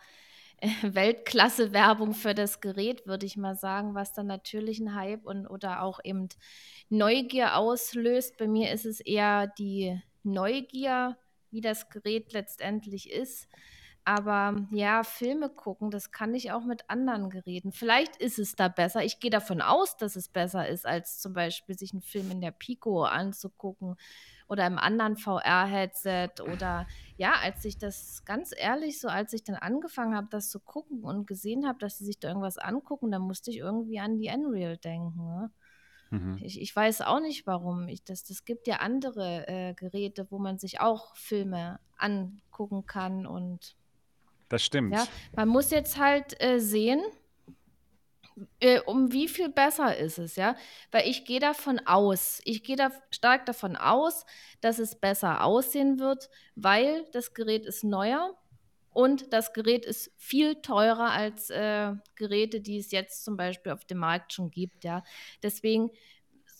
[0.82, 5.82] Weltklasse-Werbung für das Gerät, würde ich mal sagen, was dann natürlich ein Hype und oder
[5.82, 6.30] auch eben
[6.88, 8.38] Neugier auslöst.
[8.38, 11.16] Bei mir ist es eher die Neugier,
[11.50, 13.48] wie das Gerät letztendlich ist.
[14.04, 17.70] Aber ja, Filme gucken, das kann ich auch mit anderen Geräten.
[17.70, 19.04] Vielleicht ist es da besser.
[19.04, 22.40] Ich gehe davon aus, dass es besser ist, als zum Beispiel sich einen Film in
[22.40, 23.94] der Pico anzugucken
[24.48, 29.54] oder im anderen VR-Headset oder ja, als ich das ganz ehrlich, so als ich dann
[29.56, 33.22] angefangen habe, das zu gucken und gesehen habe, dass sie sich da irgendwas angucken, dann
[33.22, 35.24] musste ich irgendwie an die Unreal denken.
[35.24, 35.50] Ne?
[36.12, 36.38] Mhm.
[36.42, 37.88] Ich, ich, weiß auch nicht, warum.
[37.88, 43.26] Ich, das, das gibt ja andere äh, Geräte, wo man sich auch Filme angucken kann
[43.26, 43.76] und
[44.50, 44.92] das stimmt.
[44.92, 47.00] Ja, man muss jetzt halt äh, sehen,
[48.60, 50.54] äh, um wie viel besser ist es, ja?
[50.90, 54.26] Weil ich gehe davon aus, ich gehe da stark davon aus,
[54.60, 58.36] dass es besser aussehen wird, weil das Gerät ist neuer
[58.92, 63.84] und das Gerät ist viel teurer als äh, Geräte, die es jetzt zum Beispiel auf
[63.84, 65.02] dem Markt schon gibt, ja.
[65.42, 65.90] Deswegen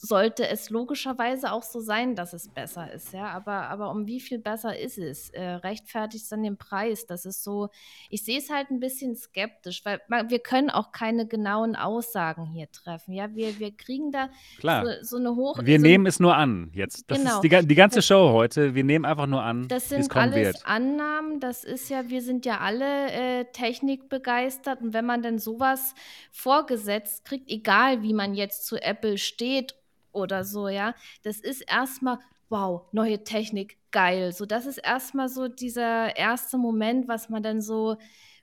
[0.05, 3.29] sollte es logischerweise auch so sein, dass es besser ist, ja.
[3.29, 5.31] Aber, aber um wie viel besser ist es?
[5.31, 7.07] Äh, rechtfertigt es dann den Preis?
[7.07, 7.69] Das ist so,
[8.11, 12.47] ich sehe es halt ein bisschen skeptisch, weil man, wir können auch keine genauen Aussagen
[12.47, 13.13] hier treffen.
[13.13, 14.29] Ja, wir, wir kriegen da
[14.59, 14.85] Klar.
[14.85, 15.61] So, so eine hoch.
[15.63, 17.09] Wir so nehmen es nur an jetzt.
[17.09, 17.41] Das genau.
[17.41, 18.75] ist die, die ganze Show heute.
[18.75, 19.69] Wir nehmen einfach nur an.
[19.69, 20.67] Das sind alles wird.
[20.67, 21.39] Annahmen.
[21.39, 25.95] Das ist ja, wir sind ja alle äh, technikbegeistert und wenn man dann sowas
[26.33, 29.77] vorgesetzt kriegt, egal wie man jetzt zu Apple steht
[30.13, 30.95] oder so, ja.
[31.23, 34.33] Das ist erstmal, wow, neue Technik, geil.
[34.33, 37.97] So, das ist erstmal so dieser erste Moment, was man dann so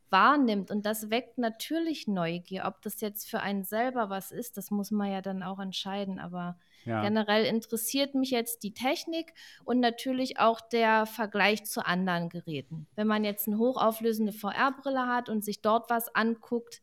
[0.09, 0.72] wahrnimmt.
[0.72, 2.65] Und das weckt natürlich Neugier.
[2.65, 6.20] Ob das jetzt für einen selber was ist, das muss man ja dann auch entscheiden.
[6.20, 7.01] Aber ja.
[7.01, 12.88] generell interessiert mich jetzt die Technik und natürlich auch der Vergleich zu anderen Geräten.
[12.95, 16.82] Wenn man jetzt eine hochauflösende VR-Brille hat und sich dort was anguckt,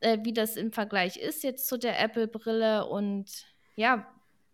[0.00, 3.46] äh, wie das im Vergleich ist jetzt zu der Apple-Brille und
[3.78, 4.04] ja,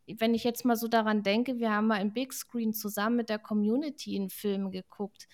[0.06, 3.30] wenn ich jetzt mal so daran denke, wir haben mal im Big Screen zusammen mit
[3.30, 5.26] der Community einen Film geguckt.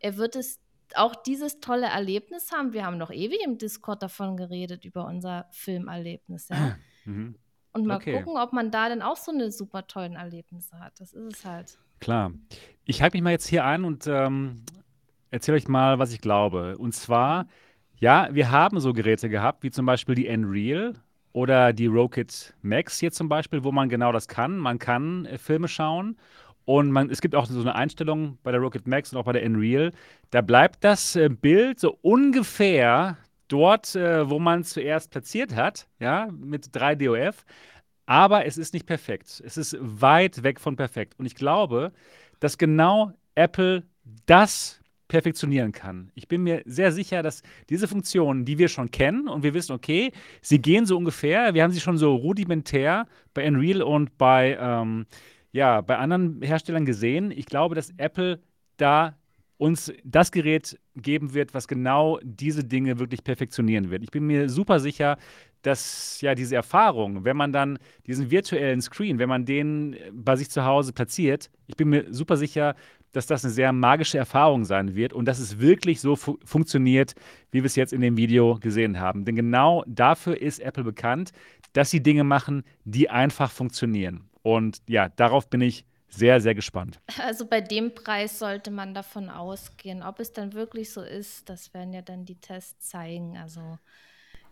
[0.00, 0.60] Er wird es
[0.94, 2.74] auch dieses tolle Erlebnis haben.
[2.74, 6.48] Wir haben noch ewig im Discord davon geredet, über unser Filmerlebnis.
[6.48, 6.76] Ja?
[7.04, 7.36] Mhm.
[7.72, 8.18] Und mal okay.
[8.18, 11.00] gucken, ob man da dann auch so eine super tollen Erlebnisse hat.
[11.00, 11.78] Das ist es halt.
[12.00, 12.32] Klar.
[12.84, 14.64] Ich halte mich mal jetzt hier ein und ähm,
[15.30, 16.76] erzähle euch mal, was ich glaube.
[16.76, 17.46] Und zwar,
[17.98, 20.96] ja, wir haben so Geräte gehabt, wie zum Beispiel die Unreal
[21.38, 24.58] oder die Rocket Max hier zum Beispiel, wo man genau das kann.
[24.58, 26.16] Man kann äh, Filme schauen
[26.64, 29.34] und man, es gibt auch so eine Einstellung bei der Rocket Max und auch bei
[29.34, 29.92] der Unreal.
[30.30, 35.86] Da bleibt das äh, Bild so ungefähr dort, äh, wo man es zuerst platziert hat,
[36.00, 37.36] ja, mit 3DOF.
[38.04, 39.40] Aber es ist nicht perfekt.
[39.44, 41.14] Es ist weit weg von perfekt.
[41.20, 41.92] Und ich glaube,
[42.40, 43.84] dass genau Apple
[44.26, 46.10] das perfektionieren kann.
[46.14, 49.72] Ich bin mir sehr sicher, dass diese Funktionen, die wir schon kennen und wir wissen,
[49.72, 54.56] okay, sie gehen so ungefähr, wir haben sie schon so rudimentär bei Unreal und bei,
[54.60, 55.06] ähm,
[55.52, 57.30] ja, bei anderen Herstellern gesehen.
[57.30, 58.40] Ich glaube, dass Apple
[58.76, 59.17] da
[59.58, 64.02] uns das Gerät geben wird, was genau diese Dinge wirklich perfektionieren wird.
[64.02, 65.18] Ich bin mir super sicher,
[65.62, 70.48] dass ja diese Erfahrung, wenn man dann diesen virtuellen Screen, wenn man den bei sich
[70.48, 72.76] zu Hause platziert, ich bin mir super sicher,
[73.12, 77.14] dass das eine sehr magische Erfahrung sein wird und dass es wirklich so fu funktioniert,
[77.50, 79.24] wie wir es jetzt in dem Video gesehen haben.
[79.24, 81.32] Denn genau dafür ist Apple bekannt,
[81.72, 84.28] dass sie Dinge machen, die einfach funktionieren.
[84.42, 87.00] Und ja, darauf bin ich sehr, sehr gespannt.
[87.18, 90.02] Also bei dem Preis sollte man davon ausgehen.
[90.02, 93.36] Ob es dann wirklich so ist, das werden ja dann die Tests zeigen.
[93.36, 93.78] Also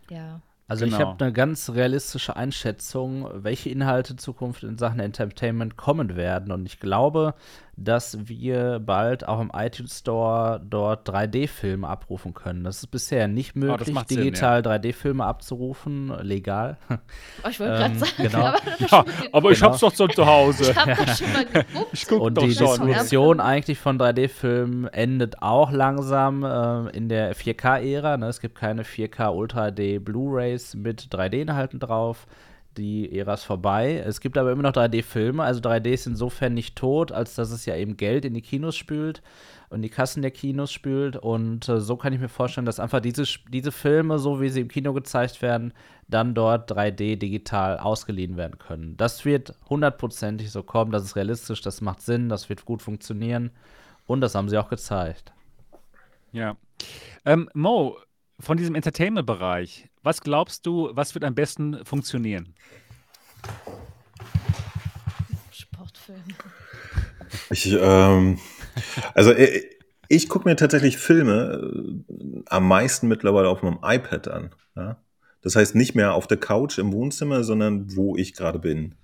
[0.09, 0.41] ja.
[0.67, 0.97] Also genau.
[0.97, 6.51] ich habe eine ganz realistische Einschätzung, welche Inhalte Zukunft in Sachen Entertainment kommen werden.
[6.51, 7.35] Und ich glaube,
[7.79, 12.63] dass wir bald auch im iTunes Store dort 3D-Filme abrufen können.
[12.63, 14.71] Das ist bisher nicht ah, möglich, oh, digital ja.
[14.71, 16.77] 3D-Filme abzurufen, legal.
[16.89, 18.45] Oh, ich wollte ähm, gerade sagen, genau.
[18.47, 19.71] aber, ja, aber ich genau.
[19.71, 20.71] hab's doch so zu Hause.
[20.71, 22.11] Ich hab das schon mal geguckt.
[22.11, 28.17] Und die Distribution eigentlich von 3D-Filmen endet auch langsam äh, in der 4K-Ära.
[28.17, 28.25] Ne?
[28.25, 32.25] Es gibt keine 4K Ultra HD Blu-rays mit 3D-Inhalten drauf
[32.77, 33.95] die Ära ist vorbei.
[34.05, 35.43] Es gibt aber immer noch 3D-Filme.
[35.43, 38.75] Also 3D ist insofern nicht tot, als dass es ja eben Geld in die Kinos
[38.75, 39.21] spült
[39.69, 41.17] und die Kassen der Kinos spült.
[41.17, 44.61] Und äh, so kann ich mir vorstellen, dass einfach diese, diese Filme, so wie sie
[44.61, 45.73] im Kino gezeigt werden,
[46.07, 48.95] dann dort 3D digital ausgeliehen werden können.
[48.97, 50.91] Das wird hundertprozentig so kommen.
[50.91, 53.51] Das ist realistisch, das macht Sinn, das wird gut funktionieren.
[54.05, 55.33] Und das haben sie auch gezeigt.
[56.31, 56.55] Ja.
[57.25, 57.97] Ähm, Mo,
[58.39, 62.53] von diesem Entertainment-Bereich, was glaubst du, was wird am besten funktionieren?
[65.51, 66.23] Sportfilm.
[67.49, 68.39] Ich, ähm,
[69.13, 69.61] also äh,
[70.09, 71.59] Ich gucke mir tatsächlich Filme
[72.09, 74.55] äh, am meisten mittlerweile auf meinem iPad an.
[74.75, 75.03] Ja?
[75.41, 78.95] Das heißt nicht mehr auf der Couch im Wohnzimmer, sondern wo ich gerade bin.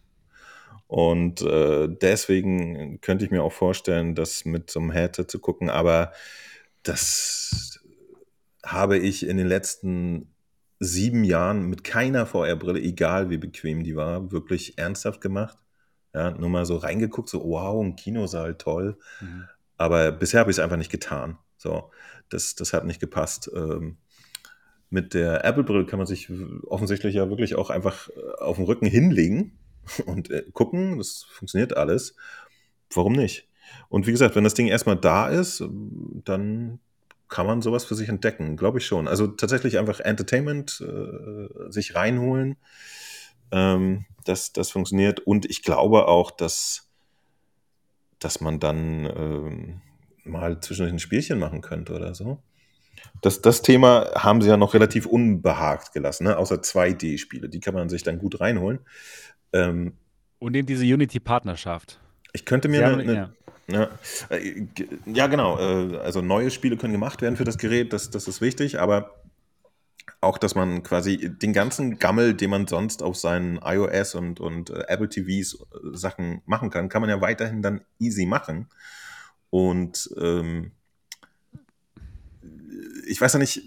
[0.88, 5.70] Und äh, deswegen könnte ich mir auch vorstellen, das mit so einem Headset zu gucken,
[5.70, 6.12] aber
[6.84, 7.80] das
[8.64, 10.33] habe ich in den letzten
[10.84, 15.58] sieben Jahren mit keiner VR-Brille, egal wie bequem die war, wirklich ernsthaft gemacht.
[16.14, 18.98] Ja, nur mal so reingeguckt, so wow, ein Kinosaal, toll.
[19.20, 19.46] Mhm.
[19.78, 21.38] Aber bisher habe ich es einfach nicht getan.
[21.58, 21.92] So,
[22.30, 23.50] das, das hat nicht gepasst.
[23.56, 23.98] Ähm,
[24.90, 26.30] mit der Apple-Brille kann man sich
[26.68, 29.58] offensichtlich ja wirklich auch einfach äh, auf den Rücken hinlegen
[30.06, 31.00] und äh, gucken.
[31.00, 32.16] Das funktioniert alles.
[32.94, 33.50] Warum nicht?
[33.90, 35.64] Und wie gesagt, wenn das Ding erstmal da ist,
[36.26, 36.80] dann
[37.34, 39.08] kann man sowas für sich entdecken, glaube ich schon.
[39.08, 42.58] Also tatsächlich einfach Entertainment äh, sich reinholen.
[43.52, 45.20] Ähm, das, das funktioniert.
[45.20, 46.92] Und ich glaube auch, dass,
[48.20, 49.82] dass man dann ähm,
[50.24, 52.38] mal zwischendurch ein Spielchen machen könnte oder so.
[53.24, 56.38] Das, das Thema haben sie ja noch relativ unbehagt gelassen, ne?
[56.38, 57.50] außer 2D-Spiele.
[57.50, 58.78] Die kann man sich dann gut reinholen.
[59.54, 59.94] Ähm,
[60.38, 62.00] Und eben diese Unity-Partnerschaft.
[62.32, 63.34] Ich könnte mir eine, eine, ja.
[63.68, 63.90] Ja,
[64.30, 64.66] äh,
[65.06, 65.58] ja genau.
[65.58, 69.24] Äh, also neue Spiele können gemacht werden für das Gerät, das, das ist wichtig, aber
[70.22, 74.70] auch, dass man quasi den ganzen Gammel, den man sonst auf seinen iOS und, und
[74.70, 75.60] äh, Apple TVs
[75.92, 78.70] Sachen machen kann, kann man ja weiterhin dann easy machen.
[79.50, 80.72] Und ähm,
[83.08, 83.62] ich weiß ja nicht,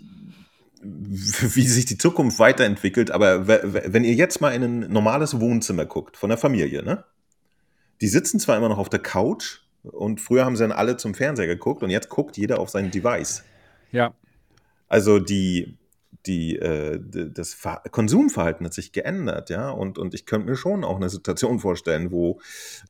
[0.82, 6.16] wie sich die Zukunft weiterentwickelt, aber wenn ihr jetzt mal in ein normales Wohnzimmer guckt
[6.16, 7.04] von der Familie, ne?
[8.00, 9.60] Die sitzen zwar immer noch auf der Couch,
[9.92, 12.90] und früher haben sie dann alle zum Fernseher geguckt und jetzt guckt jeder auf sein
[12.90, 13.44] Device.
[13.92, 14.14] Ja.
[14.88, 15.76] Also die,
[16.26, 19.70] die, äh, das Ver Konsumverhalten hat sich geändert, ja.
[19.70, 22.40] Und, und ich könnte mir schon auch eine Situation vorstellen, wo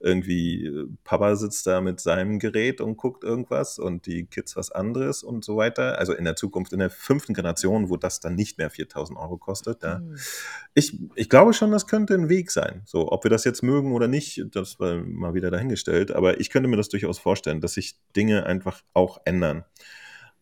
[0.00, 4.70] irgendwie äh, Papa sitzt da mit seinem Gerät und guckt irgendwas und die Kids was
[4.70, 5.98] anderes und so weiter.
[5.98, 9.36] Also in der Zukunft, in der fünften Generation, wo das dann nicht mehr 4000 Euro
[9.36, 9.82] kostet.
[9.82, 9.98] Ja.
[9.98, 10.16] Mhm.
[10.74, 12.82] Ich, ich glaube schon, das könnte ein Weg sein.
[12.84, 16.12] So, ob wir das jetzt mögen oder nicht, das war mal wieder dahingestellt.
[16.12, 19.64] Aber ich könnte mir das durchaus vorstellen, dass sich Dinge einfach auch ändern.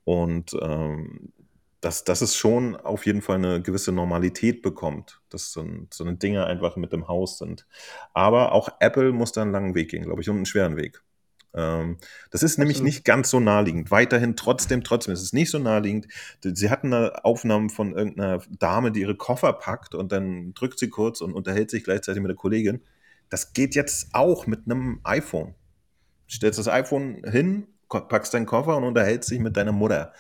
[0.05, 1.33] Und ähm,
[1.85, 6.17] dass, dass es schon auf jeden Fall eine gewisse Normalität bekommt, dass so, so eine
[6.17, 7.67] Dinge einfach mit im Haus sind.
[8.15, 11.03] Aber auch Apple muss da einen langen Weg gehen, glaube ich, und einen schweren Weg.
[11.53, 11.99] Ähm,
[12.31, 12.59] das ist Absolut.
[12.59, 13.91] nämlich nicht ganz so naheliegend.
[13.91, 16.09] Weiterhin trotzdem, trotzdem ist es nicht so naheliegend.
[16.43, 20.89] Sie hatten eine Aufnahme von irgendeiner Dame, die ihre Koffer packt und dann drückt sie
[20.89, 22.81] kurz und unterhält sich gleichzeitig mit der Kollegin.
[23.29, 25.55] Das geht jetzt auch mit einem iPhone.
[26.31, 30.15] Stellst das iPhone hin, packst deinen Koffer und unterhältst dich mit deiner Mutter.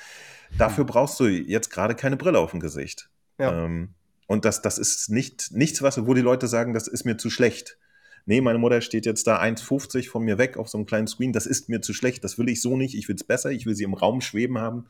[0.59, 3.09] Dafür brauchst du jetzt gerade keine Brille auf dem Gesicht.
[3.39, 3.65] Ja.
[3.65, 3.91] Ähm,
[4.27, 7.31] und das, das ist nicht, nichts, was, wo die Leute sagen, das ist mir zu
[7.31, 7.77] schlecht.
[8.27, 11.33] Nee, meine Mutter steht jetzt da 1,50 von mir weg auf so einem kleinen Screen.
[11.33, 12.25] Das ist mir zu schlecht.
[12.25, 12.95] Das will ich so nicht.
[12.95, 13.51] Ich will es besser.
[13.51, 14.87] Ich will sie im Raum schweben haben.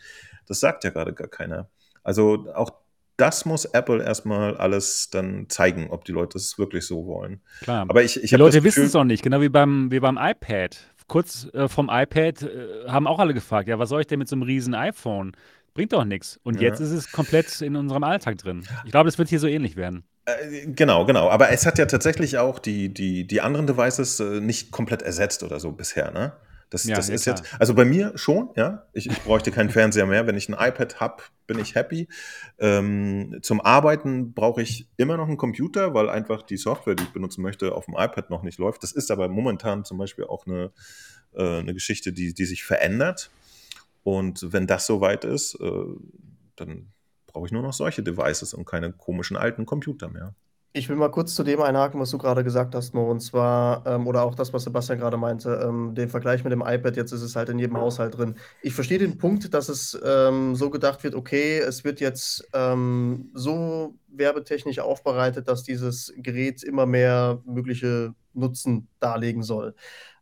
[0.46, 1.68] Das sagt ja gerade gar keiner.
[2.04, 2.72] Also auch
[3.16, 7.40] das muss Apple erstmal alles dann zeigen, ob die Leute es wirklich so wollen.
[7.60, 7.86] Klar.
[7.88, 10.76] Aber ich, ich die Leute wissen es auch nicht, genau wie beim, wie beim iPad
[11.08, 14.28] kurz äh, vom iPad äh, haben auch alle gefragt, ja, was soll ich denn mit
[14.28, 15.32] so einem riesen iPhone?
[15.74, 16.38] Bringt doch nichts.
[16.44, 16.68] Und ja.
[16.68, 18.64] jetzt ist es komplett in unserem Alltag drin.
[18.84, 20.04] Ich glaube, es wird hier so ähnlich werden.
[20.24, 21.28] Äh, genau, genau.
[21.28, 25.42] Aber es hat ja tatsächlich auch die, die, die anderen Devices äh, nicht komplett ersetzt
[25.42, 26.32] oder so bisher, ne?
[26.74, 27.36] Das, ja, das ja, ist klar.
[27.36, 28.88] jetzt, also bei mir schon, ja.
[28.92, 30.26] Ich, ich bräuchte keinen Fernseher mehr.
[30.26, 32.08] Wenn ich ein iPad habe, bin ich happy.
[32.58, 37.12] Ähm, zum Arbeiten brauche ich immer noch einen Computer, weil einfach die Software, die ich
[37.12, 38.82] benutzen möchte, auf dem iPad noch nicht läuft.
[38.82, 40.72] Das ist aber momentan zum Beispiel auch eine,
[41.34, 43.30] äh, eine Geschichte, die, die sich verändert.
[44.02, 45.84] Und wenn das soweit ist, äh,
[46.56, 46.92] dann
[47.28, 50.34] brauche ich nur noch solche Devices und keine komischen alten Computer mehr.
[50.76, 53.86] Ich will mal kurz zu dem einhaken, was du gerade gesagt hast, Mo, und zwar,
[53.86, 57.12] ähm, oder auch das, was Sebastian gerade meinte, ähm, den Vergleich mit dem iPad, jetzt
[57.12, 58.34] ist es halt in jedem Haushalt drin.
[58.60, 63.30] Ich verstehe den Punkt, dass es ähm, so gedacht wird, okay, es wird jetzt ähm,
[63.34, 69.76] so werbetechnisch aufbereitet, dass dieses Gerät immer mehr mögliche Nutzen darlegen soll.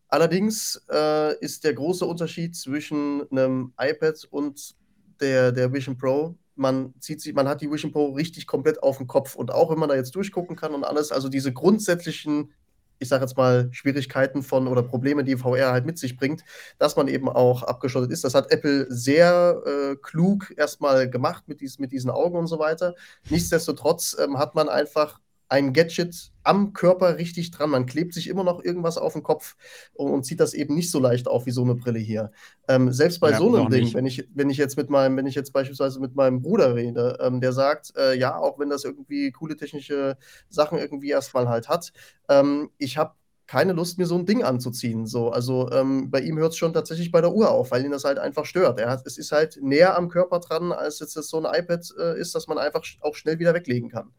[0.08, 4.74] Allerdings äh, ist der große Unterschied zwischen einem iPad und
[5.18, 8.96] der, der Vision Pro, man zieht sich, man hat die Vision Pro richtig komplett auf
[8.96, 9.34] den Kopf.
[9.34, 12.54] Und auch wenn man da jetzt durchgucken kann und alles, also diese grundsätzlichen,
[12.98, 16.44] ich sage jetzt mal, Schwierigkeiten von oder Probleme, die VR halt mit sich bringt,
[16.78, 18.24] dass man eben auch abgeschottet ist.
[18.24, 22.58] Das hat Apple sehr äh, klug erstmal gemacht mit, dies, mit diesen Augen und so
[22.58, 22.94] weiter.
[23.28, 25.20] Nichtsdestotrotz ähm, hat man einfach
[25.52, 27.68] ein Gadget am Körper richtig dran.
[27.68, 29.54] Man klebt sich immer noch irgendwas auf den Kopf
[29.92, 32.32] und, und zieht das eben nicht so leicht auf wie so eine Brille hier.
[32.68, 35.26] Ähm, selbst bei ja, so einem Ding, wenn ich, wenn ich jetzt mit meinem, wenn
[35.26, 38.84] ich jetzt beispielsweise mit meinem Bruder rede, ähm, der sagt, äh, ja, auch wenn das
[38.84, 40.16] irgendwie coole technische
[40.48, 41.92] Sachen irgendwie erstmal halt hat,
[42.30, 43.12] ähm, ich habe
[43.52, 45.06] keine Lust, mir so ein Ding anzuziehen.
[45.06, 47.90] So, also ähm, bei ihm hört es schon tatsächlich bei der Uhr auf, weil ihn
[47.90, 48.80] das halt einfach stört.
[48.80, 52.18] Er hat, es ist halt näher am Körper dran, als jetzt so ein iPad äh,
[52.18, 54.10] ist, dass man einfach auch schnell wieder weglegen kann.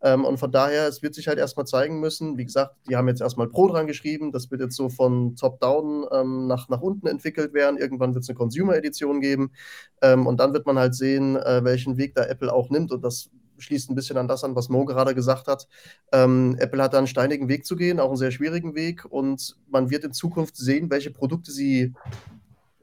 [0.00, 2.38] Ähm, und von daher, es wird sich halt erstmal zeigen müssen.
[2.38, 4.32] Wie gesagt, die haben jetzt erstmal Pro dran geschrieben.
[4.32, 7.76] Das wird jetzt so von Top-Down ähm, nach, nach unten entwickelt werden.
[7.76, 9.52] Irgendwann wird es eine Consumer-Edition geben.
[10.00, 12.90] Ähm, und dann wird man halt sehen, äh, welchen Weg da Apple auch nimmt.
[12.90, 13.28] Und das
[13.58, 15.68] schließt ein bisschen an das an, was Mo gerade gesagt hat.
[16.12, 19.04] Ähm, Apple hat da einen steinigen Weg zu gehen, auch einen sehr schwierigen Weg.
[19.04, 21.94] Und man wird in Zukunft sehen, welche Produkte sie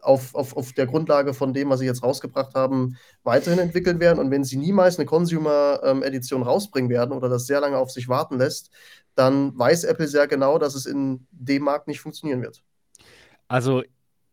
[0.06, 4.20] auf, auf, auf der Grundlage von dem, was sie jetzt rausgebracht haben, weiterhin entwickeln werden.
[4.20, 8.08] Und wenn sie niemals eine Consumer-Edition ähm, rausbringen werden oder das sehr lange auf sich
[8.08, 8.70] warten lässt,
[9.16, 12.62] dann weiß Apple sehr genau, dass es in dem Markt nicht funktionieren wird.
[13.48, 13.84] Also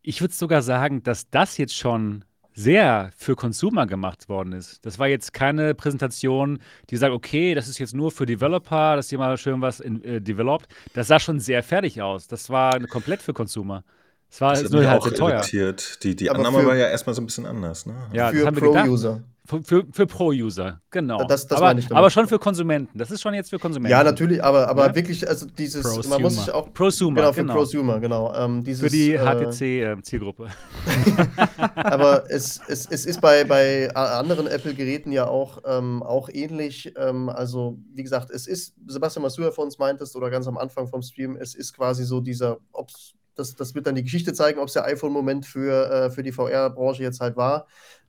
[0.01, 4.85] ich würde sogar sagen, dass das jetzt schon sehr für Consumer gemacht worden ist.
[4.85, 9.09] Das war jetzt keine Präsentation, die sagt, okay, das ist jetzt nur für Developer, dass
[9.09, 10.67] hier mal schön was in, äh, developt.
[10.93, 12.27] Das sah schon sehr fertig aus.
[12.27, 13.83] Das war komplett für Consumer.
[14.29, 15.33] Es war Das nur halt auch sehr teuer.
[15.35, 16.03] irritiert.
[16.03, 17.85] Die, die Aber Annahme für- war ja erstmal so ein bisschen anders.
[17.85, 17.93] Ne?
[18.13, 18.85] Ja, das für haben wir gedacht.
[18.85, 19.23] Pro-User.
[19.45, 21.25] Für, für, für Pro-User, genau.
[21.25, 22.97] Das- das aber, aber schon für Konsumenten.
[22.97, 23.91] Das ist schon jetzt für Konsumenten.
[23.91, 24.95] Ja, natürlich, aber, aber Ja?
[24.95, 26.19] wirklich, also dieses, man Prosumer.
[26.19, 26.73] muss sich auch.
[26.73, 27.53] Prosumer, Genau, für genau.
[27.55, 28.33] Prosumer, genau.
[28.35, 30.47] Ähm, dieses, Für die äh, HTC-Zielgruppe.
[31.75, 36.93] Aber es, es, es ist bei, bei anderen Apple-Geräten ja auch, ähm, auch ähnlich.
[36.97, 40.47] Ähm, also, wie gesagt, es ist, Sebastian, was du ja von uns meintest oder ganz
[40.47, 44.03] am Anfang vom Stream, es ist quasi so dieser, ob's, das, das wird dann die
[44.03, 47.65] Geschichte zeigen, ob es der iPhone-Moment für, äh, für die VR-Branche jetzt halt war.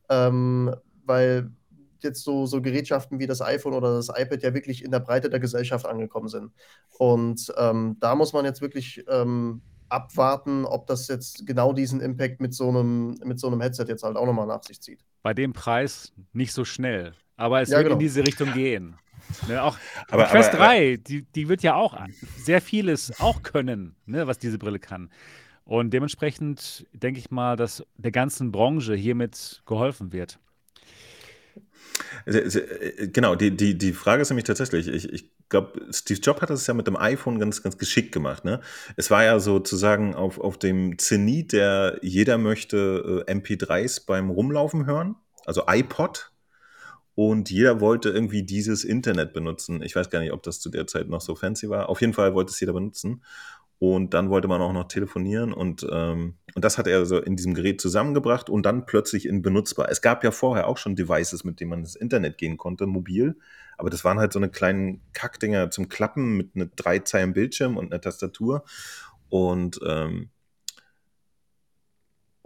[0.09, 0.72] Ähm,
[1.07, 1.50] weil
[2.02, 5.30] jetzt so, so Gerätschaften wie das iPhone oder das iPad ja wirklich in der Breite
[5.30, 6.52] der Gesellschaft angekommen sind.
[6.98, 12.40] Und ähm, da muss man jetzt wirklich ähm, abwarten, ob das jetzt genau diesen Impact
[12.40, 15.00] mit so einem, mit so einem Headset jetzt halt auch nochmal nach sich zieht.
[15.22, 17.14] Bei dem Preis nicht so schnell.
[17.36, 17.94] Aber es Ja, wird genau.
[17.94, 18.96] in diese Richtung gehen.
[19.48, 19.78] Ne, auch
[20.11, 21.96] Aber- die Quest aber- 3, die, die wird ja auch
[22.36, 25.11] sehr vieles auch können, ne, was diese Brille kann.
[25.64, 30.38] Und dementsprechend denke ich mal, dass der ganzen Branche hiermit geholfen wird.
[32.26, 36.51] Äh, Genau, die, die, die Frage ist nämlich tatsächlich, ich, ich glaube, Steve Jobs hat
[36.51, 38.45] das ja mit dem iPhone ganz, ganz geschickt gemacht.
[38.45, 38.61] Ne?
[38.97, 44.87] Es war ja sozusagen auf, auf dem Zenit, der jeder möchte äh, MP3s beim Rumlaufen
[44.87, 45.16] hören,
[45.47, 46.30] also iPod.
[47.16, 49.82] Und jeder wollte irgendwie dieses Internet benutzen.
[49.82, 51.89] Ich weiß gar nicht, ob das zu der Zeit noch so fancy war.
[51.89, 53.22] Auf jeden Fall wollte es jeder benutzen.
[53.93, 57.37] Und dann wollte man auch noch telefonieren und, ähm, und das hat er so in
[57.37, 59.91] diesem Gerät zusammengebracht und dann plötzlich in benutzbar.
[59.91, 63.37] Es gab ja vorher auch schon Devices, mit denen man ins Internet gehen konnte, mobil,
[63.76, 67.76] aber das waren halt so eine kleinen Kackdinger zum Klappen mit einer drei Zeilen Bildschirm
[67.76, 68.64] und einer Tastatur.
[69.28, 70.30] Und ähm,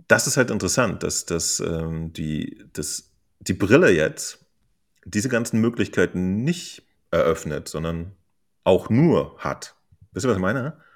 [0.09, 4.45] das ist halt interessant, dass, dass ähm, die, dass die Brille jetzt
[5.05, 6.83] diese ganzen Möglichkeiten nicht
[7.13, 8.17] eröffnet, sondern
[8.65, 9.77] auch nur hat.
[10.11, 10.88] Wisst ihr, was ich meine?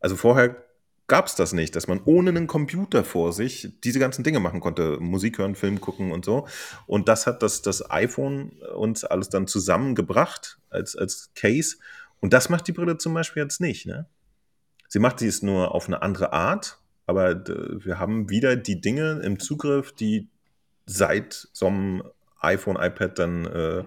[0.00, 0.64] Also vorher
[1.06, 4.60] gab es das nicht, dass man ohne einen Computer vor sich diese ganzen Dinge machen
[4.60, 4.98] konnte.
[5.00, 6.48] Musik hören, Film gucken und so.
[6.86, 11.76] Und das hat das, das iPhone uns alles dann zusammengebracht als, als Case.
[12.20, 13.86] Und das macht die Brille zum Beispiel jetzt nicht.
[13.86, 14.06] Ne?
[14.88, 19.38] Sie macht dies nur auf eine andere Art, aber wir haben wieder die Dinge im
[19.38, 20.28] Zugriff, die
[20.86, 22.02] seit so einem
[22.40, 23.84] iPhone, iPad dann äh,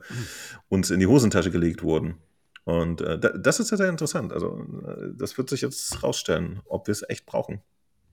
[0.70, 2.18] uns in die Hosentasche gelegt wurden.
[2.66, 4.32] Und äh, da- das ist ja sehr interessant.
[4.34, 7.62] Also, äh, das wird sich jetzt rausstellen, ob wir es echt brauchen.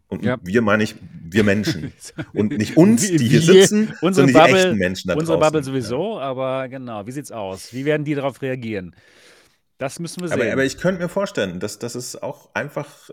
[0.09, 0.39] Und Ja.
[0.43, 0.95] wir meine ich,
[1.25, 1.93] wir Menschen.
[2.33, 5.53] Und nicht uns, die hier sitzen, unsere sondern die Bubble- echten Menschen da Unsere draußen.
[5.53, 7.73] Bubble sowieso, aber genau, wie sieht's aus?
[7.73, 8.95] Wie werden die darauf reagieren?
[9.79, 10.41] Das müssen wir sehen.
[10.41, 13.11] Aber, aber ich könnte mir vorstellen, dass, dass es auch einfach,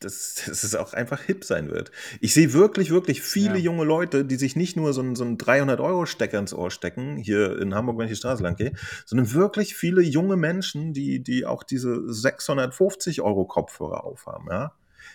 [0.00, 1.90] dass, dass es auch einfach hip sein wird.
[2.20, 3.64] Ich sehe wirklich, wirklich viele Ja.
[3.64, 7.58] junge Leute, die sich nicht nur so einen, so einen 300-Euro-Stecker ins Ohr stecken, hier
[7.60, 8.72] in Hamburg, wenn ich die Straße lang gehe,
[9.06, 14.72] sondern wirklich viele junge Menschen, die, die auch diese 650-Euro-Kopfhörer aufhaben, ja.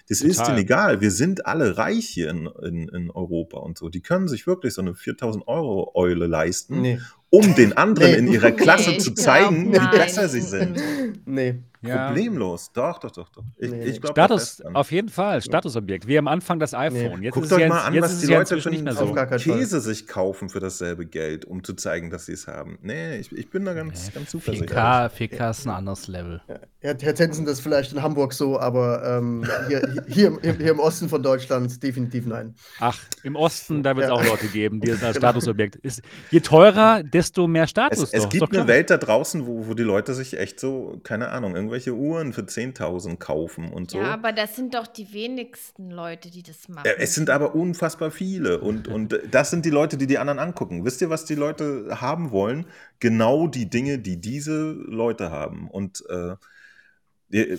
[0.08, 0.56] Das ist Total.
[0.56, 1.02] denen egal.
[1.02, 3.90] Wir sind alle reich hier in, in, in Europa und so.
[3.90, 7.00] Die können sich wirklich so eine 4000 Euro Eule leisten, Nee.
[7.30, 8.18] um den anderen Nee.
[8.18, 10.82] in ihrer Klasse Nee, zu zeigen, glaub, wie besser sie sind.
[11.26, 11.60] Nee.
[11.82, 12.08] Ja.
[12.08, 12.72] Problemlos.
[12.74, 13.44] Doch, doch, doch, doch.
[13.58, 14.00] Ich, Nee, ich nee.
[14.00, 16.08] glaube Status, auf jeden Fall, Statusobjekt.
[16.08, 17.24] Wie am Anfang das iPhone.
[17.24, 18.98] Jetzt Guckt ist euch ja, mal an, jetzt was die ja Leute für nicht mehr
[19.00, 19.54] einen so.
[19.54, 22.78] Käse sich kaufen für dasselbe Geld, um zu zeigen, dass sie es haben.
[22.82, 24.78] Nee, ich, ich bin da ganz, ganz zuversichtlich.
[24.78, 26.42] 4K, 4K ist ein anderes Level.
[26.82, 30.72] Herr, Herr Tensen, das ist vielleicht in Hamburg so, aber ähm, hier, hier, im- hier
[30.72, 32.56] im Osten von Deutschland definitiv nein.
[32.80, 34.16] Ach, im Osten, da wird es Ja.
[34.16, 36.02] auch Leute geben, die es als Statusobjekt ist.
[36.30, 38.00] Je teurer, desto mehr Status.
[38.00, 38.68] Es, es gibt eine.
[38.68, 42.42] Welt da draußen, wo, wo die Leute sich echt so, keine Ahnung, irgendwelche Uhren für
[42.42, 44.00] 10.000 kaufen und so.
[44.00, 46.90] Ja, aber das sind doch die wenigsten Leute, die das machen.
[46.98, 50.84] Es sind aber unfassbar viele und, und das sind die Leute, die die anderen angucken.
[50.84, 52.66] Wisst ihr, was die Leute haben wollen?
[53.00, 55.70] Genau die Dinge, die diese Leute haben.
[55.70, 56.36] Und äh,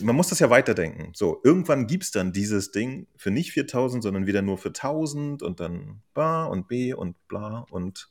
[0.02, 1.12] man muss das ja weiterdenken.
[1.14, 5.42] So, irgendwann gibt es dann dieses Ding für nicht 4000, sondern wieder nur für 1000
[5.42, 7.66] und dann ba und b und bla.
[7.70, 8.10] Und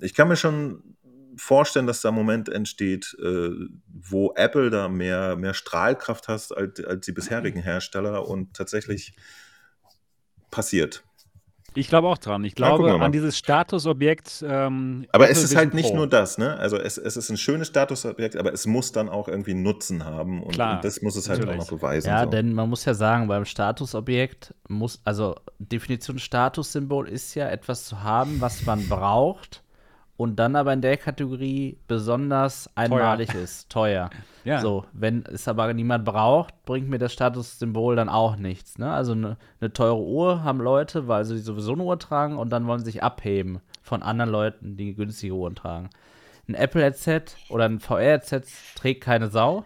[0.00, 0.93] ich kann mir schon
[1.36, 3.50] vorstellen, dass da ein Moment entsteht, äh,
[3.86, 9.14] wo Apple da mehr, mehr Strahlkraft hat als, als die bisherigen Hersteller und tatsächlich
[10.50, 11.04] passiert.
[11.76, 12.44] Ich glaube auch dran.
[12.44, 14.44] Ich glaube ja, an dieses Statusobjekt.
[14.46, 15.96] Ähm, aber es ist halt nicht Pro.
[15.96, 16.56] nur das, ne?
[16.56, 20.42] Also es, es, ist ein schönes Statusobjekt, aber es muss dann auch irgendwie Nutzen haben
[20.42, 21.62] und, Klar, und das muss es halt natürlich.
[21.62, 22.08] auch noch beweisen.
[22.08, 22.30] Ja, so.
[22.30, 28.02] denn man muss ja sagen, beim Statusobjekt muss, also Definition Statussymbol ist ja etwas zu
[28.04, 29.63] haben, was man braucht
[30.16, 33.42] und dann aber in der Kategorie besonders einmalig teuer.
[33.42, 34.10] ist, teuer.
[34.44, 34.60] Ja.
[34.60, 38.76] So, wenn es aber niemand braucht, bringt mir das Statussymbol dann auch nichts.
[38.76, 38.92] Ne?
[38.92, 42.66] Also eine ne teure Uhr haben Leute, weil sie sowieso eine Uhr tragen und dann
[42.66, 45.88] wollen sie sich abheben von anderen Leuten, die günstige Uhren tragen.
[46.46, 48.42] Ein Apple-Headset oder ein VR-Headset
[48.76, 49.64] trägt keine Sau.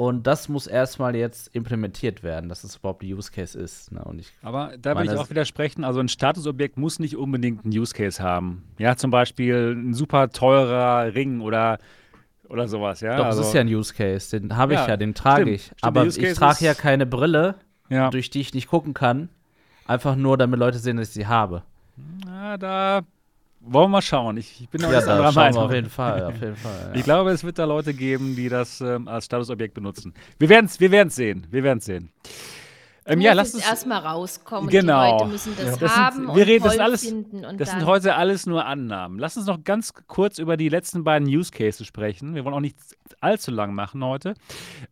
[0.00, 3.92] Und das muss erstmal jetzt implementiert werden, dass es überhaupt ein Use Case ist.
[3.92, 4.02] Ne?
[4.16, 5.84] Ich Aber da will ich auch widersprechen.
[5.84, 8.64] Also ein Statusobjekt muss nicht unbedingt einen Use Case haben.
[8.78, 11.76] Ja, zum Beispiel ein super teurer Ring oder,
[12.48, 13.02] oder sowas.
[13.02, 13.18] Ja?
[13.18, 14.40] Doch, also, das ist ja ein Use Case.
[14.40, 15.64] Den habe ich ja, ja, den trage stimmt, ich.
[15.64, 17.56] Stimmt, Aber ich trage ja keine Brille,
[17.90, 18.08] ja.
[18.08, 19.28] durch die ich nicht gucken kann.
[19.86, 21.62] Einfach nur, damit Leute sehen, dass ich sie habe.
[22.24, 23.02] Na, da
[23.60, 24.36] wollen wir mal schauen.
[24.36, 25.62] Ich, ich bin noch ja, anderer Meinung.
[25.64, 26.90] Auf jeden Fall, auf jeden Fall.
[26.92, 26.94] Ja.
[26.94, 30.14] Ich glaube, es wird da Leute geben, die das ähm, als Statusobjekt benutzen.
[30.38, 31.46] Wir werden es wir werden's sehen.
[31.50, 32.10] Wir werden es sehen.
[33.06, 34.70] Ähm, ja, lass uns erstmal rauskommen.
[34.70, 35.04] Genau.
[35.04, 37.14] Die Leute müssen das, das haben sind, wir reden das alles.
[37.56, 39.18] das sind heute alles nur Annahmen.
[39.18, 42.34] Lass uns noch ganz kurz über die letzten beiden Use Cases sprechen.
[42.34, 42.76] Wir wollen auch nicht
[43.20, 44.34] allzu lang machen heute.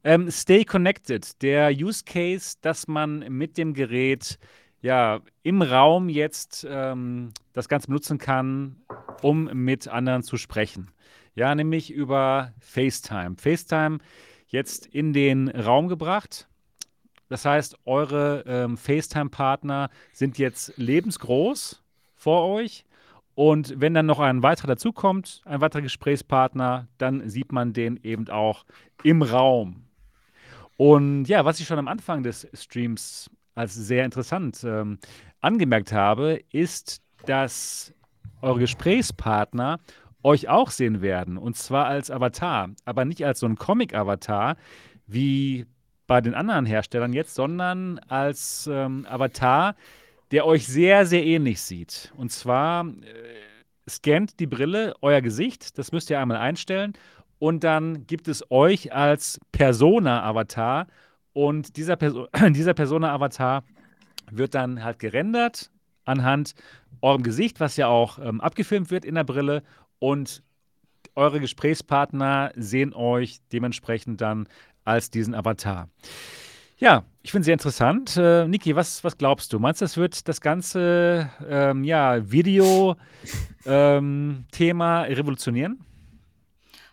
[0.04, 4.38] Ähm, Stay Connected, der Use Case, dass man mit dem Gerät
[4.80, 8.76] ja, im Raum jetzt ähm, das Ganze benutzen kann,
[9.22, 10.90] um mit anderen zu sprechen.
[11.34, 13.36] Ja, nämlich über FaceTime.
[13.36, 13.98] FaceTime
[14.46, 16.48] jetzt in den Raum gebracht.
[17.28, 21.82] Das heißt, eure ähm, FaceTime-Partner sind jetzt lebensgroß
[22.14, 22.84] vor euch.
[23.34, 28.28] Und wenn dann noch ein weiterer dazukommt, ein weiterer Gesprächspartner, dann sieht man den eben
[28.30, 28.64] auch
[29.04, 29.84] im Raum.
[30.76, 34.98] Und ja, was ich schon am Anfang des Streams als sehr interessant ähm,
[35.40, 37.92] angemerkt habe, ist, dass
[38.40, 39.80] eure Gesprächspartner
[40.22, 41.36] euch auch sehen werden.
[41.36, 44.56] Und zwar als Avatar, aber nicht als so ein Comic-Avatar
[45.06, 45.66] wie
[46.06, 49.74] bei den anderen Herstellern jetzt, sondern als ähm, Avatar,
[50.30, 52.12] der euch sehr, sehr ähnlich sieht.
[52.16, 56.94] Und zwar äh, scannt die Brille euer Gesicht, das müsst ihr einmal einstellen.
[57.38, 60.86] Und dann gibt es euch als Persona-Avatar
[61.38, 63.62] und dieser, Perso dieser Persona-Avatar
[64.28, 65.70] wird dann halt gerendert
[66.04, 66.56] anhand
[67.00, 69.62] eurem Gesicht, was ja auch ähm, abgefilmt wird in der Brille.
[70.00, 70.42] Und
[71.14, 74.48] eure Gesprächspartner sehen euch dementsprechend dann
[74.84, 75.88] als diesen Avatar.
[76.76, 78.16] Ja, ich finde es sehr interessant.
[78.16, 79.60] Äh, Niki, was, was glaubst du?
[79.60, 82.96] Meinst du, das wird das ganze ähm, ja, Video-Thema
[85.06, 85.78] ähm, revolutionieren?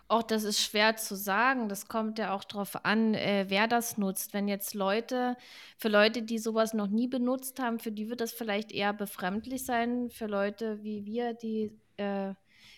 [0.08, 1.68] Auch das ist schwer zu sagen.
[1.68, 4.34] Das kommt ja auch darauf an, äh, wer das nutzt.
[4.34, 5.36] Wenn jetzt Leute,
[5.78, 9.64] für Leute, die sowas noch nie benutzt haben, für die wird das vielleicht eher befremdlich
[9.64, 10.10] sein.
[10.10, 12.34] Für Leute wie wir, die äh,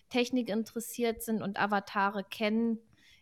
[0.09, 2.79] Technik interessiert sind und Avatare kennen,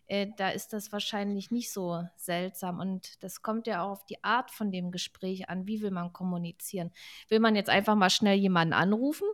[0.07, 2.79] äh, da ist das wahrscheinlich nicht so seltsam.
[2.79, 5.67] Und das kommt ja auch auf die Art von dem Gespräch an.
[5.67, 6.93] Wie will man kommunizieren?
[7.29, 9.27] Will man jetzt einfach mal schnell jemanden anrufen?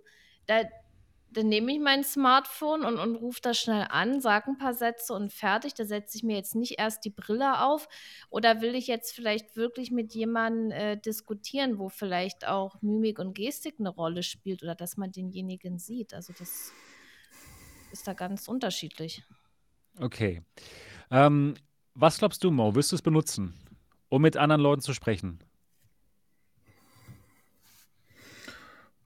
[0.46, 0.62] Da,
[1.32, 5.14] dann nehme ich mein Smartphone und, und rufe das schnell an, sage ein paar Sätze
[5.14, 5.74] und fertig.
[5.74, 7.88] Da setze ich mir jetzt nicht erst die Brille auf.
[8.30, 13.34] Oder will ich jetzt vielleicht wirklich mit jemandem äh, diskutieren, wo vielleicht auch Mimik und
[13.34, 16.14] Gestik eine Rolle spielt oder dass man denjenigen sieht?
[16.14, 16.72] Also das
[17.92, 19.24] ist da ganz unterschiedlich.
[19.98, 20.42] Okay.
[21.10, 21.54] Ähm,
[21.94, 22.74] was glaubst du, Mo?
[22.74, 23.54] Wirst du es benutzen,
[24.08, 25.38] um mit anderen Leuten zu sprechen?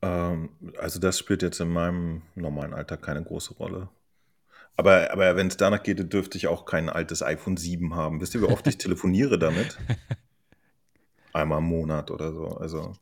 [0.06, 3.88] Ähm, also das spielt jetzt in meinem normalen Alltag keine große Rolle.
[4.76, 8.20] Aber, aber wenn es danach geht, dürfte ich auch kein altes iPhone 7 haben.
[8.20, 9.78] Wisst ihr, wie oft ich telefoniere damit?
[11.32, 12.48] Einmal im Monat oder so.
[12.48, 12.94] Also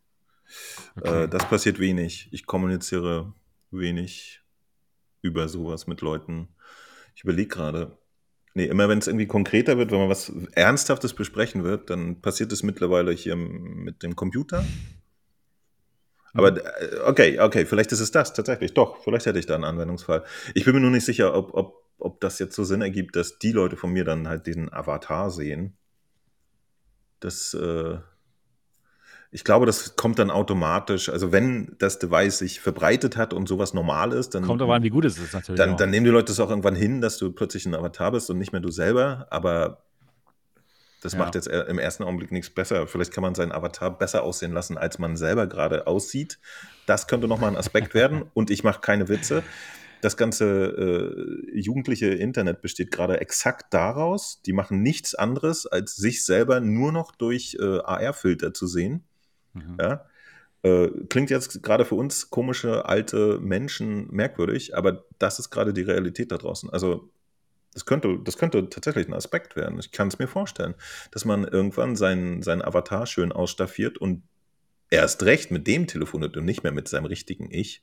[0.96, 1.24] okay.
[1.24, 2.28] äh, das passiert wenig.
[2.32, 3.32] Ich kommuniziere
[3.70, 4.40] wenig
[5.20, 6.48] über sowas mit Leuten.
[7.14, 7.98] Ich überlege gerade.
[8.56, 12.52] Nee, immer wenn es irgendwie konkreter wird, wenn man was Ernsthaftes besprechen wird, dann passiert
[12.52, 14.64] es mittlerweile hier mit dem Computer.
[16.34, 16.58] Aber mhm.
[16.58, 18.74] äh, okay, okay, vielleicht ist es das tatsächlich.
[18.74, 20.24] Doch, vielleicht hätte ich da einen Anwendungsfall.
[20.54, 23.38] Ich bin mir nur nicht sicher, ob, ob, ob das jetzt so Sinn ergibt, dass
[23.38, 25.76] die Leute von mir dann halt diesen Avatar sehen.
[27.20, 27.98] Das, äh,
[29.30, 31.08] ich glaube, das kommt dann automatisch.
[31.08, 34.82] Also wenn das Device sich verbreitet hat und sowas normal ist, dann kommt aber an,
[34.82, 35.58] wie gut es ist natürlich.
[35.58, 38.28] Dann, dann nehmen die Leute das auch irgendwann hin, dass du plötzlich ein Avatar bist
[38.28, 39.26] und nicht mehr du selber.
[39.30, 39.84] Aber
[41.04, 41.18] Das Ja.
[41.18, 42.86] macht jetzt äh, im ersten Augenblick nichts besser.
[42.86, 46.38] Vielleicht kann man seinen Avatar besser aussehen lassen, als man selber gerade aussieht.
[46.86, 48.22] Das könnte nochmal ein Aspekt werden.
[48.34, 49.42] Und ich mache keine Witze.
[50.00, 50.46] Das ganze
[51.52, 54.40] äh, jugendliche Internet besteht gerade exakt daraus.
[54.46, 59.04] Die machen nichts anderes, als sich selber nur noch durch äh, AR-Filter zu sehen.
[59.52, 59.76] Mhm.
[59.78, 60.06] Ja?
[60.62, 65.82] Äh, klingt jetzt gerade für uns komische alte Menschen merkwürdig, aber das ist gerade die
[65.82, 66.70] Realität da draußen.
[66.70, 67.10] Also
[67.74, 69.78] das könnte, das könnte tatsächlich ein Aspekt werden.
[69.78, 70.74] Ich kann es mir vorstellen,
[71.10, 74.22] dass man irgendwann seinen, seinen Avatar schön ausstaffiert und
[74.90, 77.82] erst recht mit dem telefoniert und nicht mehr mit seinem richtigen Ich.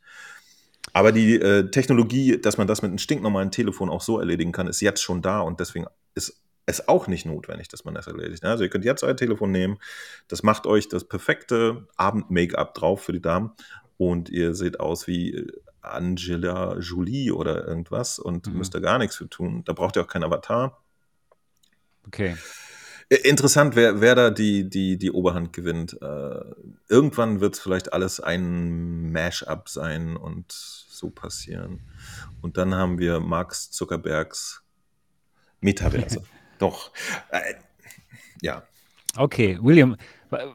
[0.94, 4.68] Aber die äh, Technologie, dass man das mit einem stinknormalen Telefon auch so erledigen kann,
[4.68, 5.86] ist jetzt schon da und deswegen
[6.16, 8.44] ist es auch nicht notwendig, dass man das erledigt.
[8.44, 9.78] Also ihr könnt jetzt euer Telefon nehmen,
[10.28, 13.52] das macht euch das perfekte Abend-Make-up drauf für die Damen
[13.98, 15.48] und ihr seht aus wie
[15.82, 18.58] Angela Jolie oder irgendwas und Mhm.
[18.58, 19.64] müsst da gar nichts für tun.
[19.66, 20.82] Da braucht ihr auch keinen Avatar.
[22.08, 22.36] Okay.
[23.24, 26.02] Interessant, wer, wer da die, die, die Oberhand gewinnt.
[26.02, 26.42] Äh,
[26.88, 31.82] irgendwann wird es vielleicht alles ein Mash-up sein und so passieren.
[32.42, 34.64] Und dann haben wir Marx Zuckerbergs
[35.60, 36.24] Metaverse.
[36.60, 36.92] Doch.
[37.32, 37.56] Äh,
[38.42, 38.64] ja.
[39.18, 39.98] Okay, William,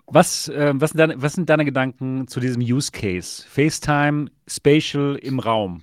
[0.06, 3.44] was, äh, was, sind deine, was sind deine Gedanken zu diesem Use Case?
[3.48, 5.82] FaceTime, Spatial im Raum.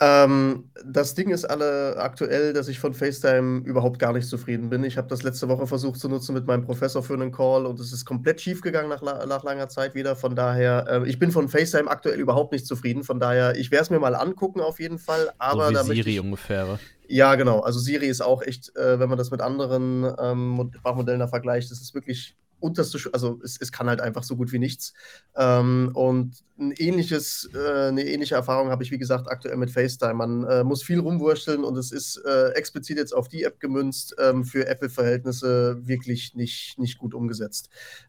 [0.00, 4.84] Ähm, das Ding ist alle aktuell, dass ich von FaceTime überhaupt gar nicht zufrieden bin.
[4.84, 7.80] Ich habe das letzte Woche versucht zu nutzen mit meinem Professor für einen Call und
[7.80, 10.14] es ist komplett schief gegangen nach, nach langer Zeit wieder.
[10.14, 13.04] Von daher, äh, ich bin von FaceTime aktuell überhaupt nicht zufrieden.
[13.04, 15.30] Von daher, ich werde es mir mal angucken auf jeden Fall.
[15.38, 16.78] Aber so Siri ich, ungefähr.
[17.08, 17.60] ja, genau.
[17.60, 21.28] Also Siri ist auch echt, äh, wenn man das mit anderen ähm, Mod- Sprachmodellen da
[21.28, 24.92] vergleicht, das ist wirklich unterste, also es, es kann halt einfach so gut wie nichts.
[25.36, 30.14] Ähm, und ein ähnliches, äh, eine ähnliche Erfahrung habe ich, wie gesagt, aktuell mit FaceTime.
[30.14, 34.14] Man äh, muss viel rumwurschteln und es ist äh, explizit jetzt auf die App gemünzt,
[34.18, 37.68] ähm, für Apple-Verhältnisse wirklich nicht, nicht gut umgesetzt.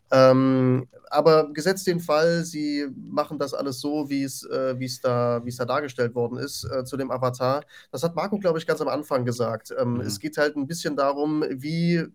[0.09, 5.49] Ähm, aber gesetzt den Fall, sie machen das alles so, wie es, äh, da, wie
[5.49, 7.65] es da dargestellt worden ist, äh, zu dem Avatar.
[7.91, 9.73] Das hat Marco, glaube ich, ganz am Anfang gesagt.
[9.77, 10.01] Ähm, Mhm.
[10.01, 12.05] Es geht halt ein bisschen darum, wie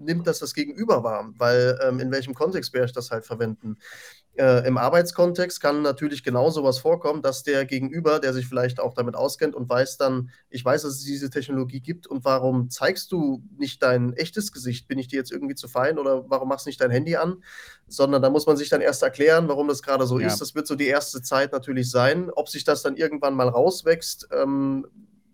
[0.00, 3.76] nimmt das das Gegenüber wahr, weil ähm, in welchem Kontext werde ich das halt verwenden.
[4.34, 8.94] Äh, Im Arbeitskontext kann natürlich genau sowas vorkommen, dass der Gegenüber, der sich vielleicht auch
[8.94, 13.10] damit auskennt und weiß dann, ich weiß, dass es diese Technologie gibt und warum zeigst
[13.12, 14.88] du nicht dein echtes Gesicht?
[14.88, 17.42] Bin ich dir jetzt irgendwie zu fein oder warum machst du nicht dein Handy an?
[17.88, 20.28] Sondern da muss man sich dann erst erklären, warum das gerade so Ja.
[20.28, 20.40] ist.
[20.40, 22.30] Das wird so die erste Zeit natürlich sein.
[22.30, 24.86] Ob sich das dann irgendwann mal rauswächst, ähm,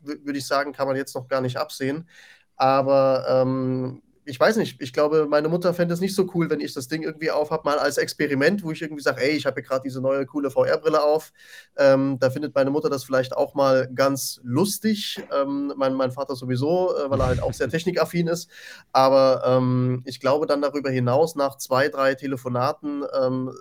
[0.05, 2.09] wü- würde ich sagen, kann man jetzt noch gar nicht absehen.
[2.57, 6.61] Aber ähm, ich weiß nicht, ich glaube, meine Mutter fände es nicht so cool, wenn
[6.61, 9.61] ich das Ding irgendwie aufhab, mal als Experiment, wo ich irgendwie sage, ey, ich habe
[9.61, 11.33] hier gerade diese neue coole VR-Brille auf.
[11.77, 15.23] Ähm, da findet meine Mutter das vielleicht auch mal ganz lustig.
[15.33, 18.51] Ähm, mein, mein Vater sowieso, äh, weil er halt auch sehr technikaffin ist.
[18.93, 23.53] Aber ähm, ich glaube dann darüber hinaus, nach zwei, drei Telefonaten, ähm,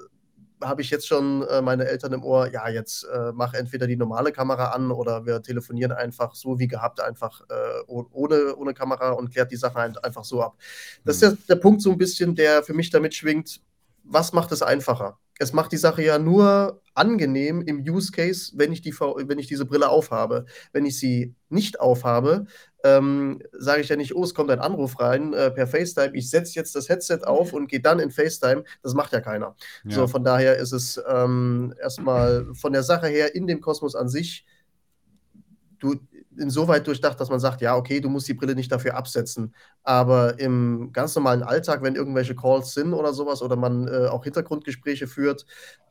[0.61, 3.97] habe ich jetzt schon äh, meine Eltern im Ohr, ja, jetzt äh, mach entweder die
[3.97, 8.73] normale Kamera an oder wir telefonieren einfach so wie gehabt, einfach äh, oh- ohne, ohne
[8.73, 10.57] Kamera und klärt die Sache ein- einfach so ab.
[11.03, 11.37] Das ist Mhm.
[11.47, 13.61] der, der Punkt so ein bisschen, der für mich damit schwingt,
[14.03, 15.19] was macht es einfacher?
[15.39, 19.47] Es macht die Sache ja nur angenehm im Use Case, wenn ich, die, wenn ich
[19.47, 20.45] diese Brille aufhabe.
[20.71, 22.45] Wenn ich sie nicht aufhabe,
[22.85, 26.29] ähm, sage ich ja nicht, oh, es kommt ein Anruf rein äh, per FaceTime, ich
[26.29, 28.63] setze jetzt das Headset auf und gehe dann in FaceTime.
[28.83, 29.55] Das macht ja keiner.
[29.83, 29.95] Ja.
[29.95, 34.07] So, von daher ist es ähm, erstmal von der Sache her in dem Kosmos an
[34.07, 34.45] sich
[35.79, 35.95] du,
[36.37, 39.55] insoweit durchdacht, dass man sagt, ja, okay, du musst die Brille nicht dafür absetzen.
[39.83, 44.23] Aber im ganz normalen Alltag, wenn irgendwelche Calls sind oder sowas oder man äh, auch
[44.23, 45.45] Hintergrundgespräche führt,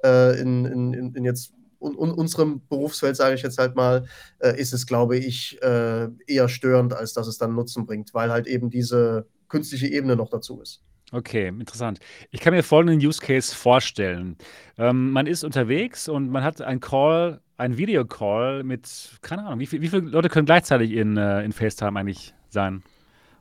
[0.04, 1.54] äh, in, in, in, in jetzt
[1.84, 4.06] un, un, unserem Berufsfeld, sage ich jetzt halt mal,
[4.38, 8.30] äh, ist es, glaube ich, äh, eher störend, als dass es dann Nutzen bringt, weil
[8.30, 10.82] halt eben diese künstliche Ebene noch dazu ist.
[11.12, 12.00] Okay, interessant.
[12.30, 14.36] Ich kann mir folgenden Use Case vorstellen.
[14.78, 18.88] Ähm, man ist unterwegs und man hat einen Call, einen Videocall mit,
[19.22, 22.82] keine Ahnung, wie, viel, wie viele Leute können gleichzeitig in, äh, in FaceTime eigentlich sein?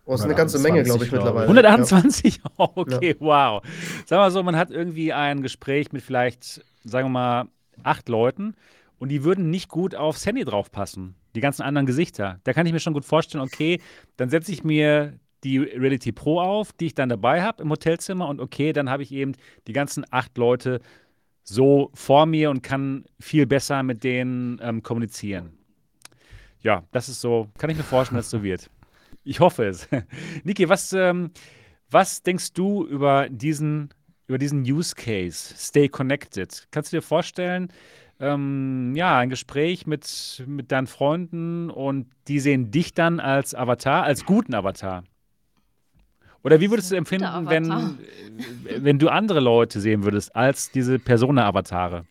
[0.05, 1.47] Oh, ist eine ganze Menge, glaube ich, 128, glaube ich.
[1.47, 1.47] mittlerweile.
[1.47, 2.41] 128?
[2.57, 3.63] Oh, okay, wow.
[4.05, 7.47] Sagen wir mal so, man hat irgendwie ein Gespräch mit vielleicht, sagen wir mal,
[7.83, 8.55] acht Leuten
[8.99, 11.15] und die würden nicht gut aufs Handy draufpassen.
[11.35, 12.39] Die ganzen anderen Gesichter.
[12.43, 13.79] Da kann ich mir schon gut vorstellen, okay,
[14.17, 18.27] dann setze ich mir die Reality Pro auf, die ich dann dabei habe im Hotelzimmer
[18.27, 19.33] und okay, dann habe ich eben
[19.67, 20.79] die ganzen acht Leute
[21.43, 25.51] so vor mir und kann viel besser mit denen ähm, kommunizieren.
[26.61, 28.69] Ja, das ist so, kann ich mir vorstellen, dass es so wird.
[29.25, 29.89] Ich hoffe es.
[30.43, 31.31] Niki, was, ähm,
[31.89, 33.89] was denkst du über diesen,
[34.27, 36.67] über diesen Use Case, Stay Connected?
[36.71, 37.71] Kannst du dir vorstellen,
[38.19, 44.03] ähm, ja, ein Gespräch mit, mit deinen Freunden und die sehen dich dann als Avatar,
[44.03, 45.03] als guten Avatar?
[46.43, 50.99] Oder wie würdest du empfinden, wenn, äh, wenn du andere Leute sehen würdest als diese
[50.99, 52.05] Persona-Avatare?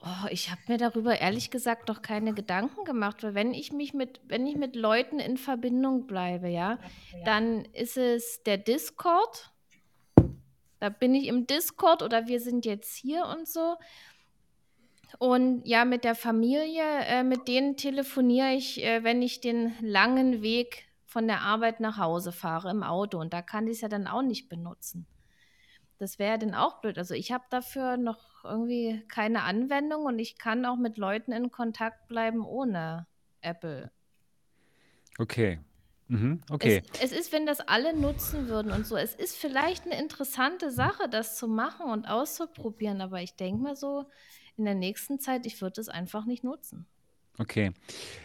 [0.00, 3.92] Oh, ich habe mir darüber ehrlich gesagt noch keine Gedanken gemacht, weil wenn ich mich
[3.92, 6.78] mit, wenn ich mit Leuten in Verbindung bleibe, ja,
[7.24, 9.50] dann ist es der Discord.
[10.86, 13.74] Da bin ich im Discord oder wir sind jetzt hier und so.
[15.18, 20.42] Und ja, mit der Familie, äh, mit denen telefoniere ich, äh, wenn ich den langen
[20.42, 23.18] Weg von der Arbeit nach Hause fahre im Auto.
[23.18, 25.08] Und da kann ich es ja dann auch nicht benutzen.
[25.98, 26.98] Das wäre ja dann auch blöd.
[26.98, 31.50] Also ich habe dafür noch irgendwie keine Anwendung und ich kann auch mit Leuten in
[31.50, 33.08] Kontakt bleiben ohne
[33.40, 33.90] Apple.
[35.18, 35.58] Okay.
[36.08, 36.82] Mhm, okay.
[36.98, 38.96] Es, es ist, wenn das alle nutzen würden und so.
[38.96, 43.76] Es ist vielleicht eine interessante Sache, das zu machen und auszuprobieren, aber ich denke mal
[43.76, 44.06] so,
[44.56, 46.86] in der nächsten Zeit, ich würde es einfach nicht nutzen.
[47.38, 47.72] Okay.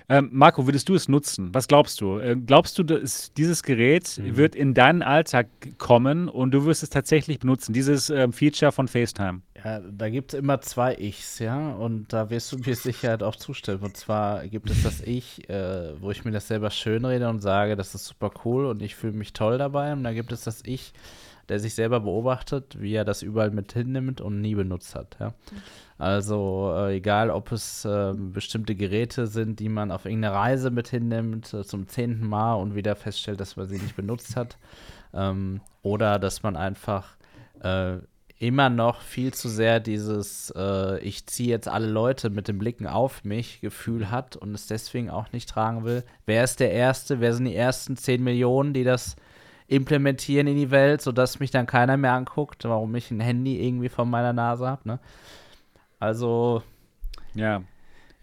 [0.07, 1.53] Ähm, Marco, würdest du es nutzen?
[1.53, 2.17] Was glaubst du?
[2.19, 4.37] Äh, glaubst du, dass dieses Gerät Mhm.
[4.37, 5.47] wird in deinen Alltag
[5.77, 9.41] kommen und du wirst es tatsächlich benutzen, dieses ähm, Feature von FaceTime?
[9.63, 13.35] Ja, da gibt es immer zwei Ichs, ja, und da wirst du mir Sicherheit auch
[13.35, 13.83] zustimmen.
[13.83, 17.75] Und zwar gibt es das Ich, äh, wo ich mir das selber schönrede und sage,
[17.75, 19.93] das ist super cool und ich fühle mich toll dabei.
[19.93, 20.93] Und da gibt es das Ich,
[21.49, 25.33] der sich selber beobachtet, wie er das überall mit hinnimmt und nie benutzt hat, ja.
[26.01, 30.87] Also äh, egal, ob es äh, bestimmte Geräte sind, die man auf irgendeine Reise mit
[30.87, 34.57] hinnimmt, äh, zum zehnten Mal und wieder feststellt, dass man sie nicht benutzt hat.
[35.13, 37.09] Ähm, oder dass man einfach
[37.61, 37.97] äh,
[38.39, 42.87] immer noch viel zu sehr dieses äh, Ich ziehe jetzt alle Leute mit den Blicken
[42.87, 46.03] auf mich Gefühl hat und es deswegen auch nicht tragen will.
[46.25, 47.19] Wer ist der Erste?
[47.19, 49.17] Wer sind die ersten 10 Millionen, die das
[49.67, 53.89] implementieren in die Welt, sodass mich dann keiner mehr anguckt, warum ich ein Handy irgendwie
[53.89, 54.81] vor meiner Nase habe?
[54.85, 54.99] Ne?
[56.01, 56.63] Also,
[57.35, 57.63] Ja.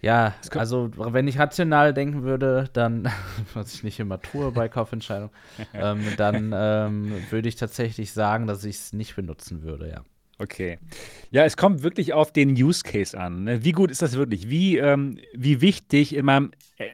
[0.03, 3.09] ja, also wenn ich rational denken würde, dann,
[3.55, 5.31] was ich nicht immer tue bei Kaufentscheidungen,
[5.75, 10.03] ähm, dann ähm, würde ich tatsächlich sagen, dass ich es nicht benutzen würde, ja.
[10.41, 10.79] Okay.
[11.31, 13.45] Ja, es kommt wirklich auf den Use Case an.
[13.45, 13.65] Ne?
[13.65, 14.49] Wie gut ist das wirklich?
[14.49, 16.53] Wie, ähm, wie wichtig in meinem,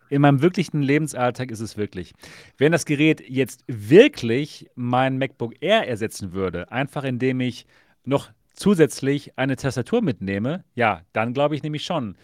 [0.08, 2.14] in meinem wirklichen Lebensalltag ist es wirklich?
[2.56, 7.66] Wenn das Gerät jetzt wirklich mein MacBook Air ersetzen würde, einfach indem ich
[8.06, 12.16] noch zusätzlich eine Tastatur mitnehme, ja, dann glaube ich nämlich schon,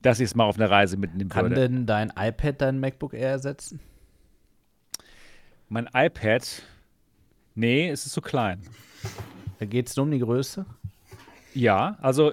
[0.00, 1.56] dass ich es mal auf eine Reise mitnehmen Kann würde.
[1.56, 3.80] denn dein iPad dein MacBook Air ersetzen?
[5.68, 6.62] Mein iPad,
[7.54, 8.62] nee, es ist zu klein.
[9.58, 10.64] Da geht es nur um die Größe.
[11.54, 12.32] Ja, also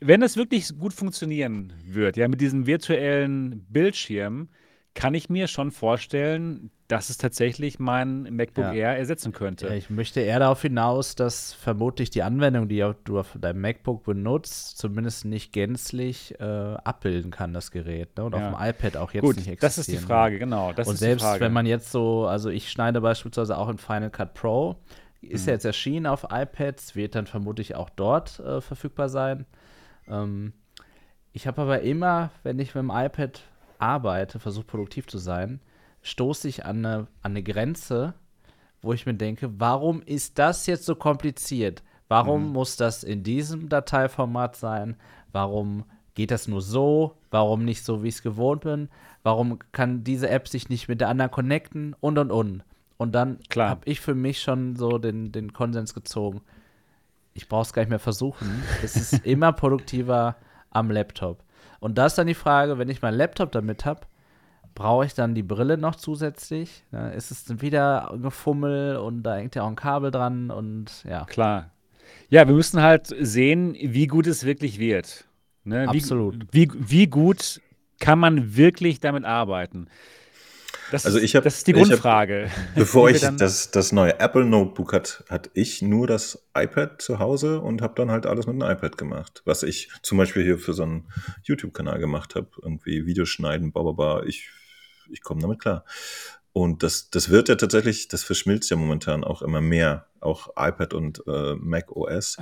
[0.00, 4.48] wenn es wirklich gut funktionieren wird, ja, mit diesem virtuellen Bildschirm,
[4.94, 8.72] kann ich mir schon vorstellen, dass es tatsächlich mein MacBook Ja.
[8.72, 9.74] Air ersetzen Ja, könnte.
[9.74, 14.76] ich möchte eher darauf hinaus, dass vermutlich die Anwendung, die du auf deinem MacBook benutzt,
[14.76, 18.18] zumindest nicht gänzlich äh, abbilden kann, das Gerät.
[18.18, 18.24] Ne?
[18.24, 18.50] Und Ja.
[18.50, 19.58] auf dem iPad auch jetzt Gut, nicht existieren.
[19.60, 20.72] das ist die Frage, genau.
[20.74, 21.40] Das und ist selbst die Frage.
[21.44, 24.76] wenn man jetzt so, also ich schneide beispielsweise auch in Final Cut Pro,
[25.22, 29.46] ist ja jetzt erschienen auf iPads, wird dann vermutlich auch dort äh, verfügbar sein.
[30.08, 30.52] Ähm,
[31.32, 33.40] ich habe aber immer, wenn ich mit dem iPad
[33.82, 35.60] arbeite, versuche produktiv zu sein,
[36.02, 38.14] stoße ich an eine, an eine Grenze,
[38.80, 41.82] wo ich mir denke, warum ist das jetzt so kompliziert?
[42.08, 42.52] Warum Mhm.
[42.52, 44.96] muss das in diesem Dateiformat sein?
[45.32, 45.84] Warum
[46.14, 47.16] geht das nur so?
[47.30, 48.88] Warum nicht so, wie ich es gewohnt bin?
[49.22, 51.94] Warum kann diese App sich nicht mit der anderen connecten?
[52.00, 52.64] Und, und, und.
[52.98, 56.42] Und dann habe ich für mich schon so den, den Konsens gezogen.
[57.34, 58.62] Ich brauche es gar nicht mehr versuchen.
[58.82, 60.36] Es ist immer produktiver
[60.70, 61.42] am Laptop.
[61.82, 64.02] Und da ist dann die Frage, wenn ich meinen Laptop damit habe,
[64.76, 66.84] brauche ich dann die Brille noch zusätzlich?
[66.92, 70.52] Ja, ist es dann wieder ein Gefummel und da hängt ja auch ein Kabel dran
[70.52, 71.24] und ja.
[71.24, 71.70] Klar.
[72.30, 75.24] Ja, wir müssen halt sehen, wie gut es wirklich wird.
[75.64, 75.88] Ne?
[75.90, 76.46] Wie, Absolut.
[76.52, 77.60] Wie, wie gut
[77.98, 79.88] kann man wirklich damit arbeiten?
[80.92, 82.50] Das, Also ist, ich hab- das ist die ich hab- Grundfrage.
[82.74, 87.60] Bevor ich das, das neue Apple Notebook hat, hatte ich nur das iPad zu Hause
[87.60, 89.42] und habe dann halt alles mit dem iPad gemacht.
[89.44, 91.10] Was ich zum Beispiel hier für so einen
[91.44, 92.48] YouTube-Kanal gemacht habe.
[92.62, 94.22] Irgendwie Videos schneiden, bababa.
[94.24, 94.50] Ich,
[95.10, 95.84] ich komme damit klar.
[96.52, 100.06] Und das, das wird ja tatsächlich, das verschmilzt ja momentan auch immer mehr.
[100.20, 102.36] Auch iPad und äh, Mac OS.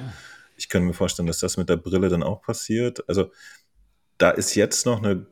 [0.56, 3.08] Ich kann mir vorstellen, dass das mit der Brille dann auch passiert.
[3.08, 3.30] Also
[4.18, 5.26] da ist jetzt noch eine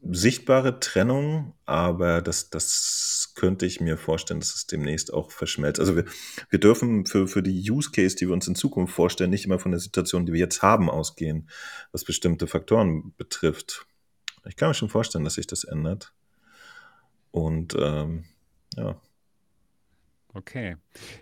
[0.00, 5.80] sichtbare Trennung, aber das, das könnte ich mir vorstellen, dass es demnächst auch verschmelzt.
[5.80, 6.04] Also wir,
[6.50, 9.58] wir dürfen für, für die Use Case, die wir uns in Zukunft vorstellen, nicht immer
[9.58, 11.48] von der Situation, die wir jetzt haben, ausgehen,
[11.92, 13.86] was bestimmte Faktoren betrifft.
[14.46, 16.14] Ich kann mir schon vorstellen, dass sich das ändert.
[17.30, 18.24] Und ähm,
[18.76, 19.00] ja,
[20.34, 20.76] Okay.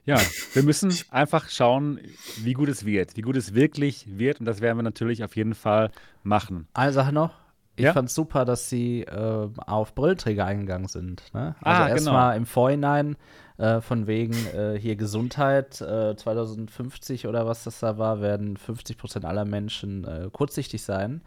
[0.04, 0.20] Ja,
[0.52, 2.00] wir müssen einfach schauen,
[2.38, 4.40] wie gut es wird, wie gut es wirklich wird.
[4.40, 5.90] Und das werden wir natürlich auf jeden Fall
[6.22, 6.68] machen.
[6.74, 7.45] Eine Sache noch.
[7.76, 7.92] Ich Ja?
[7.92, 11.22] fand's super, dass sie äh, auf Brillenträger eingegangen sind.
[11.34, 11.54] Ne?
[11.60, 11.94] Ah, Also genau.
[11.94, 13.16] erstmal im Vorhinein
[13.58, 18.98] äh, von wegen äh, hier Gesundheit äh, 2050 oder was das da war, werden 50
[18.98, 21.22] Prozent aller Menschen äh, kurzsichtig sein.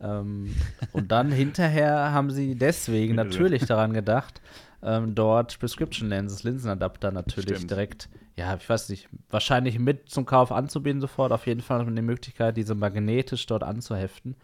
[0.00, 0.54] Ähm,
[0.92, 4.40] und dann hinterher haben sie deswegen natürlich daran gedacht,
[4.82, 7.70] ähm, dort Prescription Lenses, Linsenadapter natürlich Stimmt.
[7.70, 11.30] direkt, ja, ich weiß nicht, wahrscheinlich mit zum Kauf anzubieten sofort.
[11.32, 14.34] Auf jeden Fall die Möglichkeit, diese magnetisch dort anzuheften.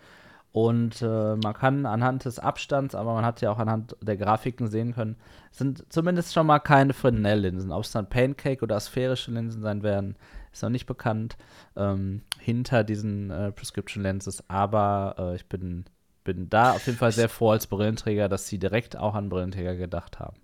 [0.61, 4.67] Und äh, man kann anhand des Abstands, aber man hat ja auch anhand der Grafiken
[4.67, 5.15] sehen können,
[5.53, 7.71] sind zumindest schon mal keine Fresnel-Linsen.
[7.71, 10.17] Ob es dann Pancake oder sphärische Linsen sein werden,
[10.53, 11.37] ist noch nicht bekannt.
[11.77, 14.43] Ähm, hinter diesen äh, Prescription Lenses.
[14.51, 15.85] Aber äh, ich bin,
[16.25, 19.77] bin da auf jeden Fall sehr froh als Brillenträger, dass sie direkt auch an Brillenträger
[19.77, 20.39] gedacht haben.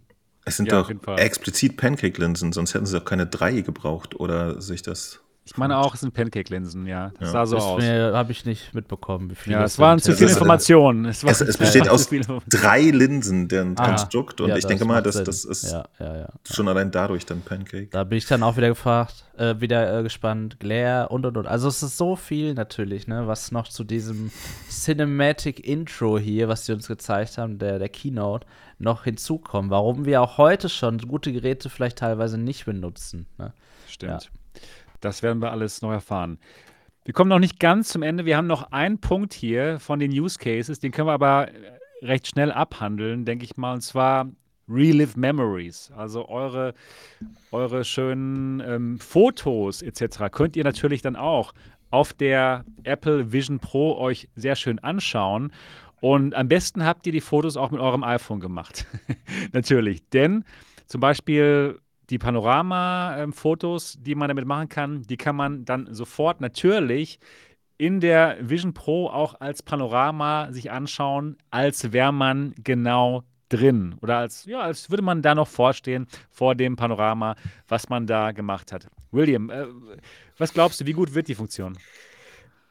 [0.45, 1.19] Es sind Ja, auf doch jeden Fall.
[1.19, 5.23] explizit Pancake-Linsen, sonst hätten sie doch keine drei gebraucht oder sich das.
[5.46, 7.10] Ich meine auch, es sind Pancake-Linsen, ja.
[7.20, 7.32] Das Ja.
[7.32, 7.82] sah so Ist aus.
[7.82, 11.04] habe ich nicht mitbekommen, wie viele Ja, das es waren zu viele ist- Informationen.
[11.04, 12.08] Es, war Es, es besteht aus
[12.48, 14.40] drei Linsen, deren Ah, Konstrukt.
[14.40, 15.24] Und ja, ich denke mal, Sinn.
[15.26, 16.28] das ist Ja, ja, ja.
[16.50, 17.88] schon allein dadurch dann Pancake.
[17.90, 21.46] Da bin ich dann auch wieder gefragt, äh, wieder äh, gespannt, Glare und und und.
[21.46, 24.30] Also es ist so viel natürlich, ne, was noch zu diesem
[24.70, 28.46] Cinematic Intro hier, was sie uns gezeigt haben, der, der Keynote,
[28.78, 29.70] noch hinzukommt.
[29.70, 33.26] Warum wir auch heute schon gute Geräte vielleicht teilweise nicht benutzen.
[33.38, 33.52] Ne?
[33.86, 34.30] Stimmt.
[35.05, 36.39] Das werden wir alles noch erfahren.
[37.05, 38.24] Wir kommen noch nicht ganz zum Ende.
[38.24, 41.78] Wir haben noch einen Punkt hier von den Use Cases, den können wir aber äh,
[42.01, 44.31] recht schnell abhandeln, denke ich mal, und zwar
[44.66, 45.93] Relive Memories.
[45.94, 46.72] Also eure,
[47.52, 50.31] eure schönen ähm, Fotos etc.
[50.32, 51.52] könnt ihr natürlich dann auch
[51.90, 55.52] auf der Apple Vision Pro euch sehr schön anschauen.
[56.01, 58.86] Und am besten habt ihr die Fotos auch mit eurem iPhone gemacht.
[59.52, 60.09] natürlich.
[60.09, 60.44] Denn
[60.86, 61.78] zum Beispiel
[62.10, 67.18] die Panorama-Fotos, die man damit machen kann, die kann man dann sofort natürlich
[67.76, 74.18] in der Vision Pro auch als Panorama sich anschauen, als wäre man genau drin oder
[74.18, 77.36] als, ja, als würde man da noch vorstehen vor dem Panorama,
[77.68, 78.89] was man da gemacht hat.
[79.10, 79.66] William, äh,
[80.39, 81.76] was glaubst du, wie gut wird die Funktion?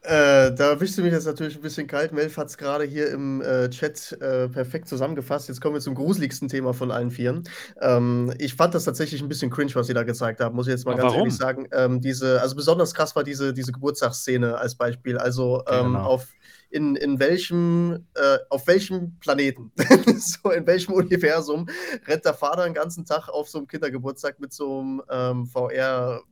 [0.03, 2.11] Äh, da erwischst du mich jetzt natürlich ein bisschen kalt.
[2.11, 5.47] Melf hat es gerade hier im äh, Chat äh, perfekt zusammengefasst.
[5.47, 7.43] Jetzt kommen wir zum gruseligsten Thema von allen Vieren.
[7.79, 10.71] Ähm, ich fand das tatsächlich ein bisschen cringe, was sie da gezeigt haben, muss ich
[10.71, 11.21] jetzt mal Aber ganz warum?
[11.21, 11.67] ehrlich sagen.
[11.71, 15.17] Ähm, diese, also besonders krass war diese, diese Geburtstagsszene als Beispiel.
[15.17, 16.03] Also ähm, genau.
[16.03, 16.27] auf
[16.69, 19.71] in, in welchem, äh, auf welchem Planeten,
[20.17, 21.69] so in welchem Universum
[22.07, 26.23] rennt der Vater den ganzen Tag auf so einem Kindergeburtstag mit so einem ähm, VR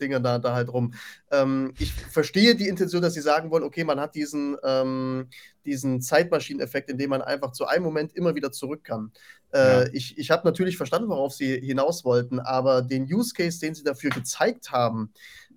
[0.00, 0.94] Dinger da, da halt rum.
[1.30, 5.28] Ähm, ich verstehe die Intention, dass sie sagen wollen, okay, man hat diesen, ähm,
[5.64, 9.12] diesen Zeitmaschineneffekt, in dem man einfach zu einem Moment immer wieder zurück kann.
[9.52, 9.86] Äh, Ja.
[9.92, 13.84] Ich, ich habe natürlich verstanden, worauf sie hinaus wollten, aber den Use Case, den sie
[13.84, 15.12] dafür gezeigt haben,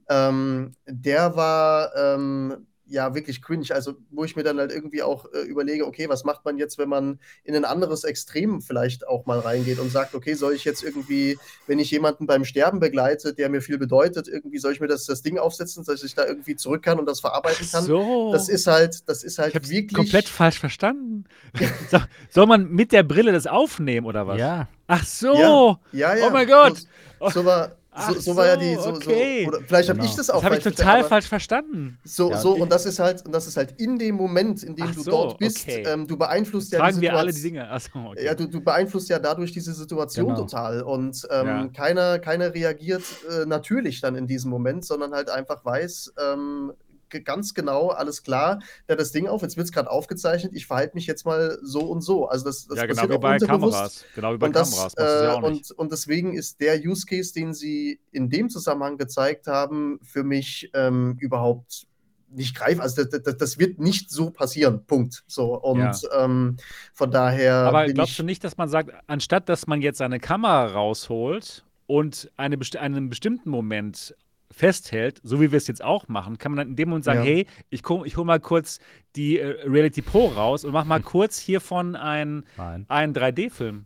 [0.10, 3.68] ähm, der war ähm, ja wirklich cringe.
[3.72, 6.78] Also, wo ich mir dann halt irgendwie auch äh, überlege, okay, was macht man jetzt,
[6.78, 10.66] wenn man in ein anderes Extrem vielleicht auch mal reingeht und sagt, okay, soll ich
[10.66, 11.38] jetzt irgendwie,
[11.68, 15.06] wenn ich jemanden beim Sterben begleite, der mir viel bedeutet, irgendwie soll ich mir das,
[15.06, 17.84] das Ding aufsetzen, dass ich da irgendwie zurück kann und das verarbeiten kann?
[17.84, 18.32] So.
[18.32, 21.26] Das ist halt, das ist halt ich habe wirklich komplett falsch verstanden.
[21.91, 21.99] so,
[22.30, 24.40] soll man mit der Brille das aufnehmen oder was?
[24.40, 25.80] Ja, Ach so.
[25.91, 26.28] Ja, ja.
[26.28, 26.78] Oh mein Gott.
[27.20, 28.76] So, so war, Ach so, so war ja die.
[28.76, 29.43] so, okay.
[29.43, 30.09] so, oder vielleicht habe Genau.
[30.11, 31.97] ich das auch Das habe ich total aber- falsch verstanden.
[32.03, 34.76] So, Ja, so und das ist halt, und das ist halt in dem Moment, in
[34.76, 35.84] dem Ach du so, dort bist, okay.
[35.88, 37.72] ähm, du beeinflusst ja Tragen wir alle die Situation- Dinge.
[37.72, 38.26] Achso, okay.
[38.26, 40.39] Ja, du, du beeinflusst ja dadurch diese Situation Genau.
[40.41, 40.81] total.
[40.81, 41.67] Und ähm, Ja.
[41.69, 46.73] keiner, keiner reagiert äh, natürlich dann in diesem Moment, sondern halt einfach weiß, ähm,
[47.10, 48.60] ganz genau, alles klar,
[48.90, 51.82] hat das Ding auf, jetzt wird es gerade aufgezeichnet, ich verhalte mich jetzt mal so
[51.82, 52.27] und so.
[52.27, 53.38] Also das, das ja, genau wie bei.
[53.38, 54.06] Kameras.
[54.15, 54.95] Genau wie bei Und, das, Kameras.
[54.95, 58.98] Du ja äh, und, und deswegen ist der Use Case, den sie in dem Zusammenhang
[58.98, 61.88] gezeigt haben, für mich ähm, überhaupt
[62.30, 62.80] nicht greif.
[62.80, 64.86] Also das, das, das wird nicht so passieren.
[64.86, 65.23] Punkt.
[65.27, 65.60] So.
[65.60, 66.23] Und Ja.
[66.23, 66.57] ähm,
[66.94, 67.56] von daher.
[67.56, 71.64] Aber glaubst ich, du nicht, dass man sagt, anstatt dass man jetzt seine Kamera rausholt
[71.88, 74.15] und eine, einen bestimmten Moment
[74.56, 77.19] festhält, so wie wir es jetzt auch machen, kann man dann in dem Moment sagen,
[77.19, 77.26] Ja.
[77.26, 78.80] hey, ich, ich hole mal kurz
[79.15, 82.45] die äh, Reality Pro raus und mach mal kurz hiervon einen,
[82.88, 83.86] einen 3D-Film.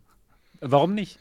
[0.60, 1.18] Warum nicht?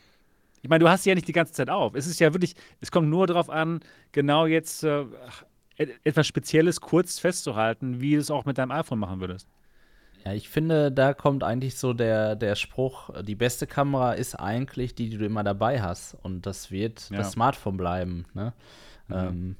[0.61, 1.95] Ich meine, du hast sie ja nicht die ganze Zeit auf.
[1.95, 3.79] Es ist ja wirklich, es kommt nur darauf an,
[4.11, 5.05] genau jetzt äh,
[5.77, 9.47] et- etwas Spezielles kurz festzuhalten, wie du es auch mit deinem iPhone machen würdest.
[10.25, 14.93] Ja, ich finde, da kommt eigentlich so der, der Spruch, die beste Kamera ist eigentlich
[14.93, 16.13] die, die du immer dabei hast.
[16.21, 17.17] Und das wird Ja.
[17.19, 18.25] das Smartphone bleiben.
[18.33, 18.51] Ne?
[19.11, 19.55] Ähm,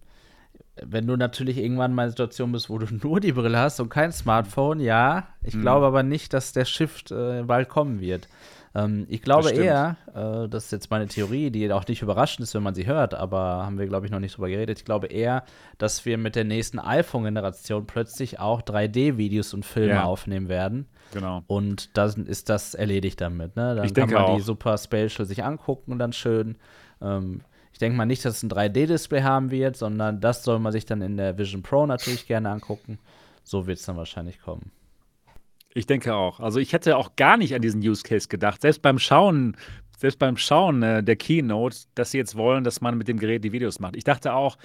[0.82, 3.80] wenn du natürlich irgendwann mal in einer Situation bist, wo du nur die Brille hast
[3.80, 5.62] und kein Smartphone, ja, ich Mhm.
[5.62, 8.28] glaube aber nicht, dass der Shift äh, bald kommen wird.
[8.76, 12.44] Ähm, ich glaube Das eher, äh, das ist jetzt meine Theorie, die auch nicht überraschend
[12.44, 14.78] ist, wenn man sie hört, aber haben wir, glaube ich, noch nicht drüber geredet.
[14.78, 15.44] Ich glaube eher,
[15.80, 20.04] dass wir mit der nächsten iPhone-Generation plötzlich auch 3D-Videos und Filme Ja.
[20.06, 20.88] aufnehmen werden.
[21.12, 21.44] Genau.
[21.48, 23.56] Und dann ist das erledigt damit.
[23.56, 23.76] Ne?
[23.76, 24.36] Dann Ich kann denke man auch.
[24.36, 26.56] die super spatial sich angucken und dann schön.
[27.02, 27.42] Ähm,
[27.80, 30.86] ich denke mal nicht, dass es ein 3D-Display haben wird, sondern das soll man sich
[30.86, 33.00] dann in der Vision Pro natürlich gerne angucken.
[33.46, 34.74] So wird es dann wahrscheinlich kommen.
[35.74, 36.42] Ich denke auch.
[36.42, 38.60] Also ich hätte auch gar nicht an diesen Use Case gedacht.
[38.62, 39.56] Selbst beim Schauen,
[39.98, 43.46] selbst beim Schauen äh, der Keynote, dass sie jetzt wollen, dass man mit dem Gerät
[43.46, 43.96] die Videos macht.
[43.96, 44.58] Ich dachte auch,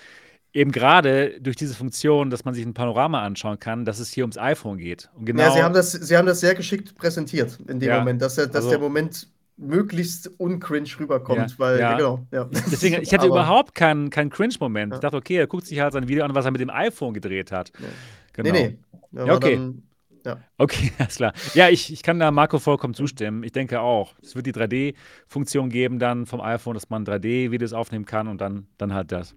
[0.53, 4.25] eben gerade durch diese Funktion, dass man sich ein Panorama anschauen kann, dass es hier
[4.25, 5.09] ums iPhone geht.
[5.15, 8.01] Und genau, Ja, sie haben, das, sie haben das sehr geschickt präsentiert in dem Ja,
[8.01, 11.97] Moment, dass, dass also- der Moment möglichst uncringe rüberkommt, Ja, weil, ja.
[11.97, 12.45] genau, ja.
[12.45, 14.93] Deswegen, ich hatte Aber- überhaupt keinen keinen Cringe-Moment.
[14.93, 14.97] Ja.
[14.97, 17.15] Ich dachte, okay, er guckt sich halt sein Video an, was er mit dem iPhone
[17.15, 17.73] gedreht hat.
[17.79, 17.87] Ja.
[18.33, 18.53] Genau.
[18.53, 18.77] Nee,
[19.13, 19.25] nee.
[19.27, 19.55] Ja, okay.
[19.57, 19.83] Dann,
[20.27, 20.39] ja.
[20.59, 21.33] Okay, alles klar.
[21.55, 23.45] Ja, ich, ich kann da Marco vollkommen zustimmen.
[23.45, 28.07] Ich denke auch, es wird die 3D-Funktion geben dann vom iPhone, dass man 3D-Videos aufnehmen
[28.07, 29.35] kann und dann, dann halt das.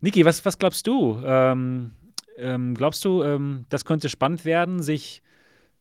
[0.00, 1.18] Niki, was, was glaubst du?
[1.24, 1.92] Ähm,
[2.36, 5.22] ähm, glaubst du, ähm, das könnte spannend werden, sich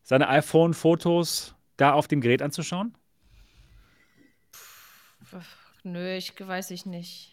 [0.03, 2.95] seine iPhone-Fotos da auf dem Gerät anzuschauen?
[5.83, 7.31] Nö, ich weiß ich nicht.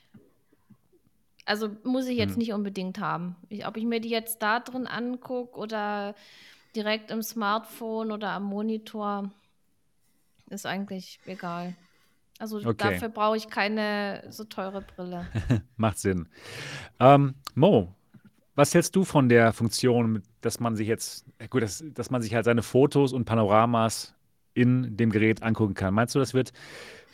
[1.44, 2.38] Also muss ich jetzt Hm.
[2.38, 3.36] nicht unbedingt haben.
[3.48, 6.14] Ich, ob ich mir die jetzt da drin angucke oder
[6.76, 9.30] direkt im Smartphone oder am Monitor,
[10.50, 11.74] ist eigentlich egal.
[12.38, 12.72] Also Okay.
[12.76, 15.26] dafür brauche ich keine so teure Brille.
[15.76, 16.28] Macht Sinn.
[17.00, 17.94] Ähm, Mo,
[18.54, 22.22] was hältst du von der Funktion, dass man sich jetzt, äh, gut, dass, dass man
[22.22, 24.14] sich halt seine Fotos und Panoramas
[24.54, 25.94] in dem Gerät angucken kann?
[25.94, 26.52] Meinst du, das wird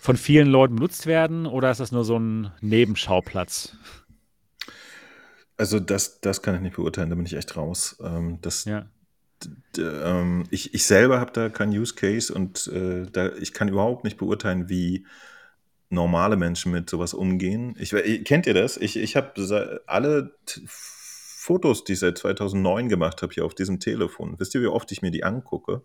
[0.01, 3.77] von vielen Leuten benutzt werden oder ist das nur so ein Nebenschauplatz?
[5.57, 7.99] Also das, das kann ich nicht beurteilen, da bin ich echt raus.
[8.03, 8.87] Ähm, das, Ja.
[9.77, 14.05] ähm, ich, ich selber habe da keinen Use Case und äh, da, ich kann überhaupt
[14.05, 15.05] nicht beurteilen, wie
[15.91, 17.75] normale Menschen mit sowas umgehen.
[17.79, 17.91] Ich,
[18.25, 18.77] kennt ihr das?
[18.77, 24.39] Ich, ich habe alle Fotos, die ich seit 2009 gemacht habe, hier auf diesem Telefon.
[24.39, 25.83] Wisst ihr, wie oft ich mir die angucke?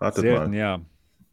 [0.00, 0.56] Ratet Selten, mal.
[0.56, 0.80] ja.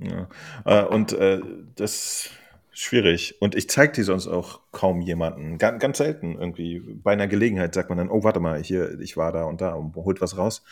[0.02, 0.28] Ja.
[0.66, 1.40] Äh, und äh,
[1.76, 2.30] das ist
[2.72, 3.36] schwierig.
[3.40, 5.58] Und ich zeige die sonst auch kaum jemanden.
[5.58, 6.80] Ganz, ganz selten irgendwie.
[6.80, 9.74] Bei einer Gelegenheit sagt man dann, oh, warte mal, hier, ich war da und da
[9.74, 10.64] und holt was raus.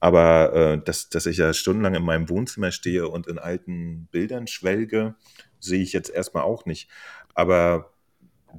[0.00, 4.46] Aber äh, dass, dass ich ja stundenlang in meinem Wohnzimmer stehe und in alten Bildern
[4.46, 5.14] schwelge,
[5.60, 6.88] sehe ich jetzt erstmal auch nicht.
[7.34, 7.92] Aber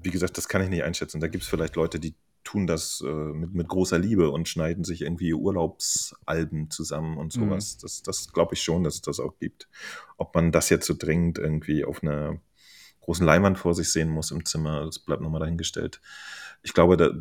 [0.01, 1.19] wie gesagt, das kann ich nicht einschätzen.
[1.19, 4.83] Da gibt es vielleicht Leute, die tun das äh, mit, mit großer Liebe und schneiden
[4.83, 7.41] sich irgendwie Urlaubsalben zusammen und Mhm.
[7.41, 7.77] sowas.
[7.77, 9.67] Das, das glaube ich schon, dass es das auch gibt.
[10.17, 12.39] Ob man das jetzt so dringend irgendwie auf einer
[13.01, 16.01] großen Leinwand vor sich sehen muss im Zimmer, das bleibt nochmal dahingestellt.
[16.61, 17.11] Ich glaube, da,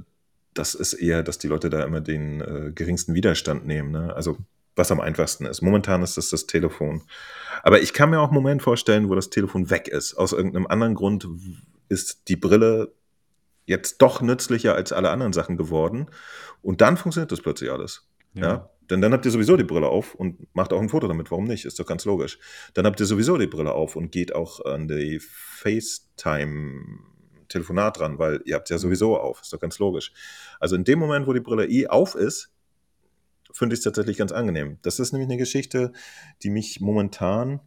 [0.55, 3.90] das ist eher, dass die Leute da immer den äh, geringsten Widerstand nehmen.
[3.90, 4.15] Ne?
[4.15, 4.39] Also
[4.74, 5.61] was am einfachsten ist.
[5.61, 7.03] Momentan ist das das Telefon.
[7.62, 10.15] Aber ich kann mir auch einen Moment vorstellen, wo das Telefon weg ist.
[10.15, 11.28] Aus irgendeinem anderen Grund
[11.89, 12.93] ist die Brille
[13.65, 16.11] jetzt doch nützlicher als alle anderen Sachen geworden.
[16.61, 18.09] Und dann funktioniert das plötzlich alles.
[18.35, 18.71] Ja.
[18.91, 21.31] Denn dann habt ihr sowieso die Brille auf und macht auch ein Foto damit.
[21.31, 21.65] Warum nicht?
[21.65, 22.39] Ist doch ganz logisch.
[22.75, 28.43] Dann habt ihr sowieso die Brille auf und geht auch an die FaceTime-Telefonat dran, weil
[28.45, 29.43] ihr habt ja sowieso auf.
[29.43, 30.13] Ist doch ganz logisch.
[30.61, 32.51] Also in dem Moment, wo die Brille eh auf ist,
[33.53, 34.79] finde ich es tatsächlich ganz angenehm.
[34.83, 35.93] Das ist nämlich eine Geschichte,
[36.43, 37.61] die mich momentan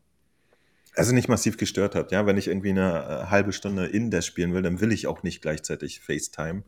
[0.95, 2.11] also nicht massiv gestört hat.
[2.11, 5.07] Ja, wenn ich irgendwie eine äh, halbe Stunde in der spielen will, dann will ich
[5.07, 6.63] auch nicht gleichzeitig FaceTime.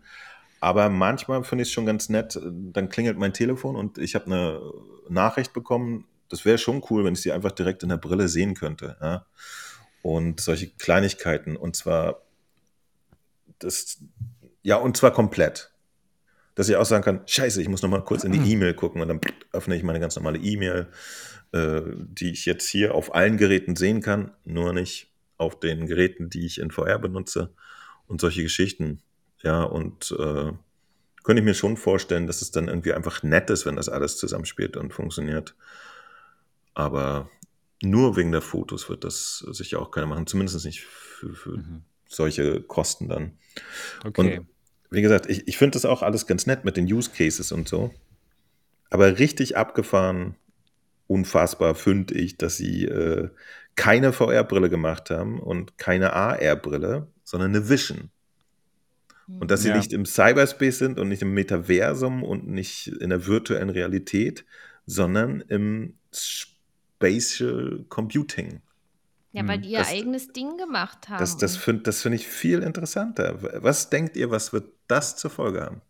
[0.60, 2.40] Aber manchmal finde ich es schon ganz nett.
[2.44, 4.62] Dann klingelt mein Telefon und ich habe eine
[5.08, 6.06] Nachricht bekommen.
[6.30, 8.98] Das wäre schon cool, wenn ich sie einfach direkt in der Brille sehen könnte.
[9.02, 9.26] Ja?
[10.02, 11.56] Und solche Kleinigkeiten.
[11.56, 12.24] Und zwar
[13.60, 13.99] das,
[14.64, 15.72] ja, und zwar komplett.
[16.56, 19.02] Dass ich auch sagen kann, scheiße, ich muss noch mal kurz in die E-Mail gucken
[19.02, 19.22] und dann
[19.54, 20.88] öffne ich meine ganz normale E-Mail,
[21.53, 26.30] äh, die ich jetzt hier auf allen Geräten sehen kann, nur nicht auf den Geräten,
[26.30, 27.53] die ich in VR benutze
[28.07, 29.02] und solche Geschichten.
[29.44, 30.52] Ja, und äh,
[31.24, 34.18] könnte ich mir schon vorstellen, dass es dann irgendwie einfach nett ist, wenn das alles
[34.18, 35.56] zusammenspielt und funktioniert.
[36.74, 37.30] Aber
[37.84, 41.84] nur wegen der Fotos wird das sicher auch keiner machen, zumindest nicht für, für Mhm.
[42.07, 43.38] solche Kosten dann.
[44.03, 44.40] Okay.
[44.40, 44.48] Und
[44.90, 47.68] wie gesagt, ich, ich finde das auch alles ganz nett mit den Use Cases und
[47.68, 47.94] so.
[48.90, 50.36] Aber richtig abgefahren,
[51.07, 53.29] unfassbar finde ich, dass sie äh,
[53.75, 58.09] keine VR-Brille gemacht haben und keine AR-Brille, sondern eine Vision.
[59.39, 59.77] Und dass sie Ja.
[59.77, 64.45] nicht im Cyberspace sind und nicht im Metaversum und nicht in der virtuellen Realität,
[64.85, 65.95] sondern im
[66.97, 68.61] Spatial Computing.
[69.34, 71.19] Ja, weil Hm, die ihr das- eigenes Ding gemacht haben.
[71.19, 73.38] Das, das finde das find ich viel interessanter.
[73.61, 75.81] Was denkt ihr, was wird das zur Folge haben?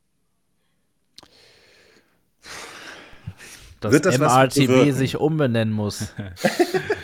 [3.80, 4.94] Dass Wird das bewirken?
[4.94, 6.14] sich umbenennen muss.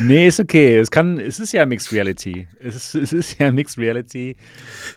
[0.00, 0.78] Nee, ist okay.
[0.78, 2.48] Es, kann, es ist ja Mixed Reality.
[2.60, 4.36] Es ist, es ist ja Mixed Reality.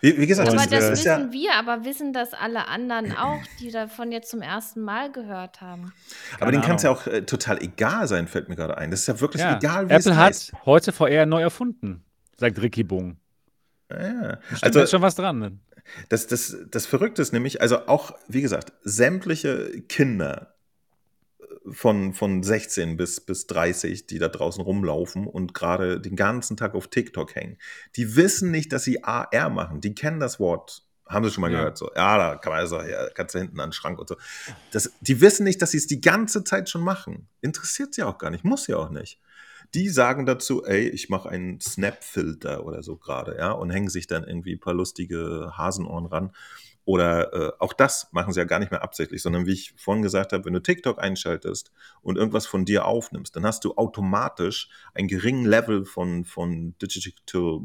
[0.01, 3.15] Wie, wie gesagt, Aber das, das äh, wissen ja, wir, aber wissen das alle anderen
[3.15, 5.93] auch, die davon jetzt zum ersten Mal gehört haben?
[6.33, 8.91] aber Keine denen kann es ja auch äh, total egal sein, fällt mir gerade ein.
[8.91, 9.57] Das ist ja wirklich Ja.
[9.57, 10.53] egal, wie Apple es hat heißt.
[10.65, 12.03] heute VR neu erfunden,
[12.37, 13.17] sagt Ricky Bung.
[13.91, 14.11] Ja, ja.
[14.21, 15.39] Da Stimmt, Also, da ist schon was dran.
[15.39, 15.51] ne?
[16.09, 20.55] Das, das, das Verrückte ist nämlich, also auch, wie gesagt, sämtliche Kinder
[21.71, 26.75] von, von 16 bis, bis 30, die da draußen rumlaufen und gerade den ganzen Tag
[26.75, 27.57] auf TikTok hängen,
[27.95, 29.81] die wissen nicht, dass sie AR machen.
[29.81, 30.83] Die kennen das Wort.
[31.07, 31.59] Haben sie schon mal Ja.
[31.59, 31.77] gehört?
[31.77, 34.15] So, ja, da kann man also, ja, kannst du hinten an den Schrank und so.
[34.71, 37.27] Das, die wissen nicht, dass sie es die ganze Zeit schon machen.
[37.41, 39.19] Interessiert sie auch gar nicht, muss sie auch nicht.
[39.73, 44.07] Die sagen dazu, ey, ich mache einen Snap-Filter oder so gerade, ja, und hängen sich
[44.07, 46.31] dann irgendwie ein paar lustige Hasenohren ran.
[46.89, 50.01] Oder äh, auch das machen sie ja gar nicht mehr absichtlich, sondern wie ich vorhin
[50.01, 51.71] gesagt habe, wenn du TikTok einschaltest
[52.01, 57.59] und irgendwas von dir aufnimmst, dann hast du automatisch einen geringen Level von, von Digital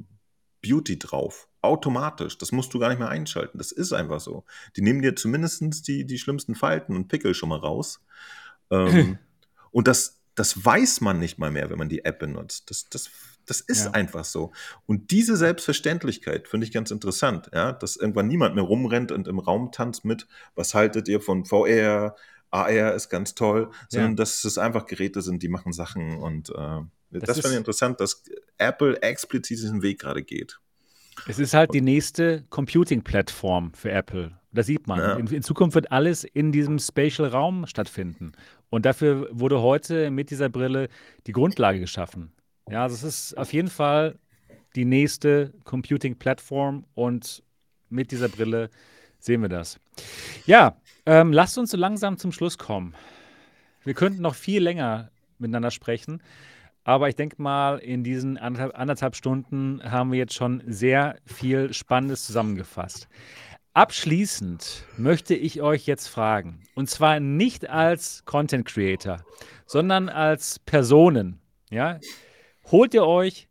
[0.61, 1.49] Beauty drauf.
[1.63, 2.37] Automatisch.
[2.37, 3.57] Das musst du gar nicht mehr einschalten.
[3.57, 4.45] Das ist einfach so.
[4.77, 8.05] Die nehmen dir zumindest die, die schlimmsten Falten und Pickel schon mal raus.
[8.71, 9.19] Ähm,
[9.71, 12.69] und das, das weiß man nicht mal mehr, wenn man die App benutzt.
[12.69, 13.09] Das, das,
[13.47, 13.91] das ist Ja.
[13.93, 14.53] einfach so.
[14.87, 19.39] Und diese Selbstverständlichkeit finde ich ganz interessant, ja, dass irgendwann niemand mehr rumrennt und im
[19.39, 22.17] Raum tanzt mit, was haltet ihr von VR,
[22.51, 24.17] AR ist ganz toll, sondern Ja.
[24.17, 26.81] dass es einfach Geräte sind, die machen Sachen und äh,
[27.11, 28.23] das, Das finde ich interessant, dass
[28.59, 30.59] Apple explizit diesen Weg gerade geht.
[31.29, 34.33] Es ist halt die nächste Computing-Plattform für Apple.
[34.53, 34.99] Das sieht man.
[34.99, 35.15] Ja.
[35.15, 38.33] In, in Zukunft wird alles in diesem Spatial-Raum stattfinden.
[38.71, 40.89] Und dafür wurde heute mit dieser Brille
[41.27, 42.33] die Grundlage geschaffen.
[42.71, 44.19] Ja, also es ist auf jeden Fall
[44.75, 47.43] die nächste Computing-Plattform und
[47.91, 48.71] mit dieser Brille
[49.19, 49.79] sehen wir das.
[50.47, 50.77] Ja,
[51.07, 52.95] ähm, lasst uns so langsam zum Schluss kommen.
[53.85, 56.23] Wir könnten noch viel länger miteinander sprechen,
[56.85, 61.73] aber ich denke mal, in diesen anderthalb, anderthalb Stunden haben wir jetzt schon sehr viel
[61.73, 63.09] Spannendes zusammengefasst.
[63.75, 69.25] Abschließend möchte ich euch jetzt fragen, und zwar nicht als Content Creator,
[69.67, 71.41] sondern als Personen.
[71.71, 71.99] Ja?
[72.71, 73.49] Holt ihr euch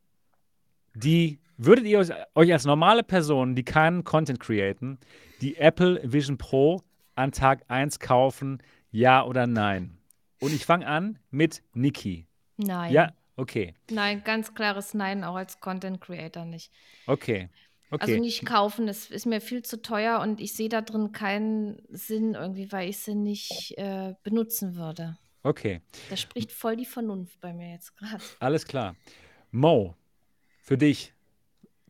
[0.95, 4.99] die, würdet ihr euch- euch als normale Person, die keinen Content createn,
[5.41, 6.81] die Apple Vision Pro
[7.15, 8.61] an Tag 1 kaufen,
[8.91, 9.97] ja oder nein?
[10.39, 12.27] Und ich fange an mit Niki.
[12.57, 12.91] Nein.
[12.93, 16.71] Ja, okay, Nein, ganz klares Nein, auch als Content Creator nicht.
[17.07, 17.49] okay,
[17.91, 18.03] okay.
[18.11, 21.81] Also nicht kaufen, das ist mir viel zu teuer und ich sehe da drin keinen
[21.89, 25.17] Sinn irgendwie, weil ich sie nicht äh, benutzen würde.
[25.43, 28.23] Okay, Da spricht voll die Vernunft bei mir jetzt gerade.
[28.39, 28.95] alles klar.
[29.51, 29.95] Mo,
[30.61, 31.13] für dich,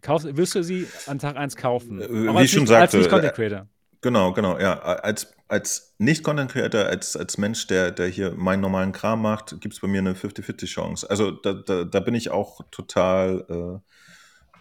[0.01, 2.01] kaufst, wirst du sie an Tag 1 kaufen?
[2.01, 3.67] Äh, wie als ich schon nicht, als sagte, nicht Content äh, Creator.
[4.01, 4.79] Genau, genau, ja.
[4.79, 9.79] Als, als Nicht-Content-Creator, als, als Mensch, der, der hier meinen normalen Kram macht, gibt es
[9.79, 11.09] bei mir eine 50-50-Chance.
[11.09, 13.81] Also da, da, da bin ich auch total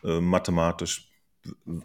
[0.04, 1.10] äh, äh, mathematisch.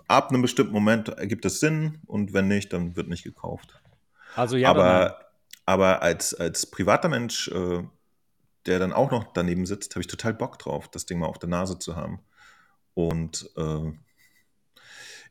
[0.07, 3.81] Ab einem bestimmten Moment ergibt es Sinn und wenn nicht, dann wird nicht gekauft.
[4.35, 4.91] Also ja oder nein?
[4.91, 5.26] aber
[5.67, 7.83] aber als, als privater Mensch, äh,
[8.65, 11.39] der dann auch noch daneben sitzt, habe ich total Bock drauf, das Ding mal auf
[11.39, 12.21] der Nase zu haben.
[12.93, 13.91] Und äh,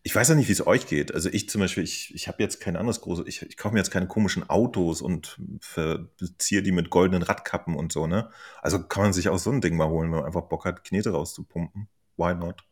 [0.02, 1.14] ich weiß ja nicht, wie es euch geht.
[1.14, 3.80] Also ich zum Beispiel, ich, ich habe jetzt kein anderes großes, ich, ich kaufe mir
[3.80, 8.30] jetzt keine komischen Autos und verziehe die mit goldenen Radkappen und so, ne?
[8.60, 10.84] Also kann man sich auch so ein Ding mal holen, wenn man einfach Bock hat,
[10.84, 11.88] Knete rauszupumpen.
[12.18, 12.62] Why not?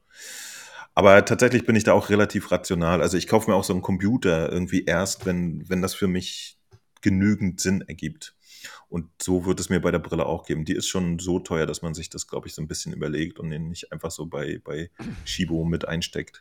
[0.94, 3.00] Aber tatsächlich bin ich da auch relativ rational.
[3.00, 6.58] Also ich kaufe mir auch so einen Computer irgendwie erst, wenn, wenn das für mich
[7.04, 8.34] genügend Sinn ergibt.
[8.88, 10.64] Und so wird es mir bei der Brille auch geben.
[10.64, 13.38] Die ist schon so teuer, dass man sich das, glaube ich, so ein bisschen überlegt
[13.38, 14.90] und den nicht einfach so bei, bei
[15.26, 16.40] Shibo mit einsteckt.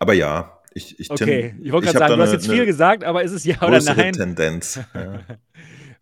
[0.00, 3.04] Aber ja, ich, ich Okay, ich wollte gerade sagen, du hast jetzt viel eine gesagt,
[3.04, 4.12] aber ist es ja oder nein?
[4.12, 4.80] Tendenz.
[4.94, 5.20] Ja.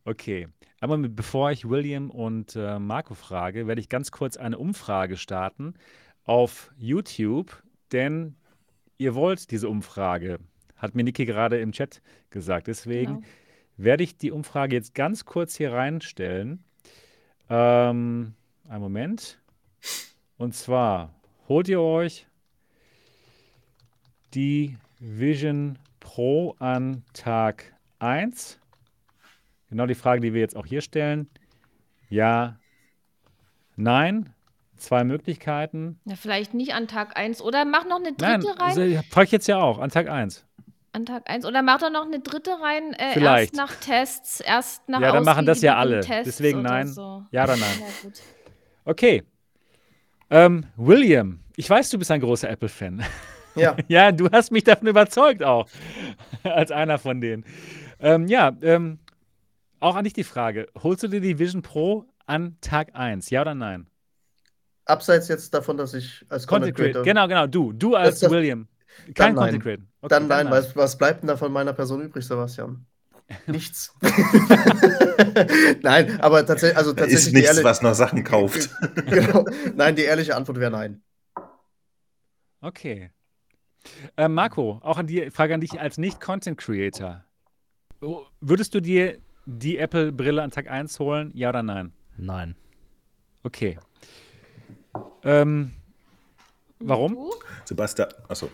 [0.04, 0.48] Okay,
[0.80, 5.74] aber bevor ich William und äh, Marco frage, werde ich ganz kurz eine Umfrage starten
[6.24, 7.62] auf YouTube,
[7.92, 8.34] denn
[8.96, 10.38] ihr wollt diese Umfrage,
[10.76, 12.00] hat mir Niki gerade im Chat
[12.30, 12.66] gesagt.
[12.66, 13.26] Deswegen Genau.
[13.76, 16.62] Werde ich die Umfrage jetzt ganz kurz hier reinstellen.
[17.48, 18.34] Ähm,
[18.68, 19.38] einen Moment.
[20.38, 21.14] Und zwar
[21.48, 22.26] holt ihr euch
[24.34, 28.58] die Vision Pro an Tag 1.
[29.70, 31.28] Genau die Frage, die wir jetzt auch hier stellen.
[32.08, 32.58] Ja,
[33.76, 34.32] nein.
[34.76, 36.00] Zwei Möglichkeiten.
[36.06, 38.78] Ja, vielleicht nicht an Tag 1 oder mach noch eine Nein, dritte rein.
[38.78, 40.44] also, frage ich jetzt ja auch, an Tag 1.
[40.94, 42.92] An Tag 1 oder mach doch noch eine dritte rein.
[42.92, 43.54] Äh, Vielleicht.
[43.54, 46.00] Erst nach Tests, erst nach Ja, dann machen das ja alle.
[46.00, 46.86] Tests Deswegen nein.
[46.86, 47.24] So.
[47.30, 47.80] Ja oder nein?
[47.80, 48.20] Ja, gut.
[48.84, 49.22] Okay.
[50.28, 53.02] Ähm, William, ich weiß, du bist ein großer Apple-Fan.
[53.54, 55.66] Ja, ja, du hast mich davon überzeugt auch.
[56.42, 57.44] Als einer von denen.
[57.98, 58.98] Ähm, ja, ähm,
[59.80, 60.68] auch an dich die Frage.
[60.82, 63.30] Holst du dir die Vision Pro an Tag 1?
[63.30, 63.86] Ja oder nein?
[64.84, 67.02] Abseits jetzt davon, dass ich als Content Creator.
[67.02, 67.04] Creator.
[67.04, 67.46] Genau, genau.
[67.46, 67.72] Du.
[67.72, 68.68] Du als das- William.
[69.06, 69.44] Dann Kein nein.
[69.44, 69.84] Content Creator.
[70.00, 72.86] Okay, dann nein, was, was bleibt denn da von meiner Person übrig, Sebastian?
[73.46, 73.94] Nichts.
[75.82, 78.70] nein, aber tatsächlich, also tatsächlich ist nichts, was noch Sachen kauft.
[79.06, 79.44] genau.
[79.74, 81.02] Nein, die ehrliche Antwort wäre nein.
[82.60, 83.10] Okay.
[84.16, 87.24] Äh, Marco, auch an die Frage an dich als Nicht-Content-Creator.
[88.40, 91.30] Würdest du dir die Apple-Brille an Tag 1 holen?
[91.34, 91.92] Ja oder nein?
[92.16, 92.56] Nein.
[93.42, 93.78] Okay.
[95.24, 95.72] Ähm,
[96.78, 97.30] warum?
[97.64, 98.50] Sebastian, achso.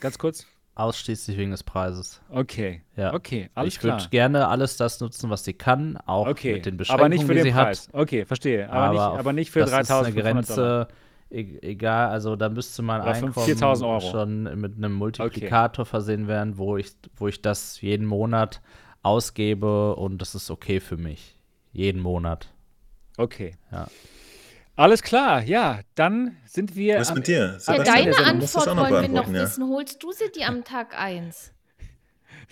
[0.00, 0.46] Ganz kurz.
[0.76, 2.20] Ausschließlich wegen des Preises.
[2.30, 2.82] Okay.
[2.96, 3.14] Ja.
[3.14, 4.00] Okay, alles ich klar.
[4.00, 7.26] würde gerne alles das nutzen, was sie kann, auch Okay, mit den Beschränkungen, aber nicht
[7.26, 7.86] für die den sie Preis.
[7.88, 7.94] hat.
[7.94, 8.68] Okay, verstehe.
[8.68, 10.88] Aber, nicht, auf- aber nicht für das ist 3000 eine Grenze,
[11.30, 14.00] e egal, also da müsste mein Oder Einkommen 4000 Euro.
[14.10, 18.60] schon mit einem Multiplikator versehen werden, wo ich, wo ich das jeden Monat
[19.04, 21.38] ausgebe und das ist okay für mich.
[21.72, 22.48] Jeden Monat.
[23.16, 23.54] Okay.
[23.70, 23.86] Ja.
[24.76, 26.98] Alles klar, ja, dann sind wir.
[26.98, 27.38] Was mit dir?
[27.38, 29.42] Ja, Sebastian, deine du musst das Antwort auch noch wollen wir noch ja.
[29.42, 29.68] wissen.
[29.68, 31.52] Holst du sie dir am Tag 1?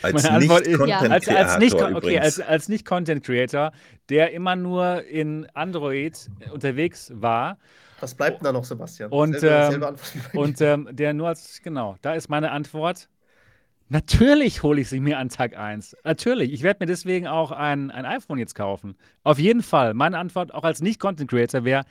[0.02, 0.98] Als Meine Antwort ist- Ja.
[1.00, 3.72] als, als nicht, Nicht-Content-Creator okay, als, als nicht Content Creator,
[4.08, 7.58] der immer nur in Android unterwegs war
[8.00, 9.10] Was bleibt denn da noch, Sebastian?
[9.10, 9.96] Und, Selbe- ähm, selbe
[10.32, 13.08] bei und ähm, der nur als genau, da ist meine Antwort.
[13.88, 15.96] Natürlich hole ich sie mir an Tag 1.
[16.02, 16.52] Natürlich.
[16.52, 18.96] Ich werde mir deswegen auch ein, ein iPhone jetzt kaufen.
[19.22, 19.92] Auf jeden Fall.
[19.92, 21.84] Meine Antwort auch als Nicht-Content Creator wäre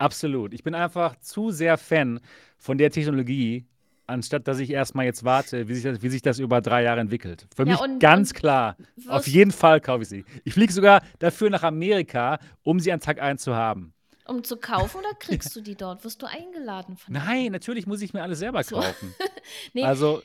[0.00, 0.52] absolut.
[0.54, 2.20] Ich bin einfach zu sehr Fan
[2.58, 3.66] von der Technologie,
[4.06, 7.00] anstatt dass ich erstmal jetzt warte, wie sich das, wie sich das über drei Jahre
[7.00, 7.46] entwickelt.
[7.54, 8.76] Für Ja, mich und- ganz und klar.
[9.08, 10.24] Auf jeden Fall kaufe ich sie.
[10.44, 13.94] Ich fliege sogar dafür nach Amerika, um sie an Tag 1 zu haben.
[14.26, 16.04] Um zu kaufen oder kriegst du die dort?
[16.04, 19.14] Wirst du eingeladen von Nein, natürlich muss ich mir alles selber kaufen.
[19.74, 20.22] Nee, Also,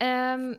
[0.00, 0.56] ähm,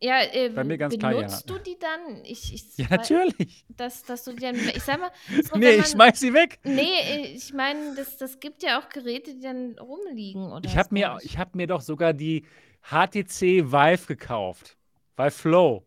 [0.00, 1.18] ja, äh, Bei mir ganz klar, ja.
[1.18, 2.24] benutzt du die dann?
[2.24, 3.64] Ich, ich, ja, natürlich.
[3.76, 5.10] Dass, dass du die dann, ich sag mal,
[5.50, 6.58] so, Nee, wenn ich man, schmeiß sie weg.
[6.64, 10.52] Nee, ich meine, das, das gibt ja auch Geräte, die dann rumliegen.
[10.52, 12.44] Oder Ich habe mir, ich hab mir doch sogar die
[12.82, 14.76] HTC Vive gekauft.
[15.16, 15.86] Vive Flow.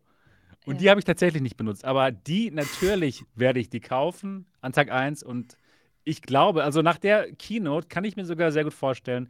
[0.66, 0.90] Und die Ja.
[0.92, 1.84] habe ich tatsächlich nicht benutzt.
[1.84, 5.22] Aber die, natürlich werde ich die kaufen an Tag 1.
[5.22, 5.56] Und
[6.04, 9.28] ich glaube, also nach der Keynote kann ich mir sogar sehr gut vorstellen,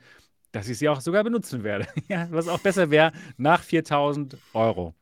[0.55, 1.87] dass ich sie auch sogar benutzen werde.
[2.09, 4.95] ja, was auch besser wäre nach 4000 Euro.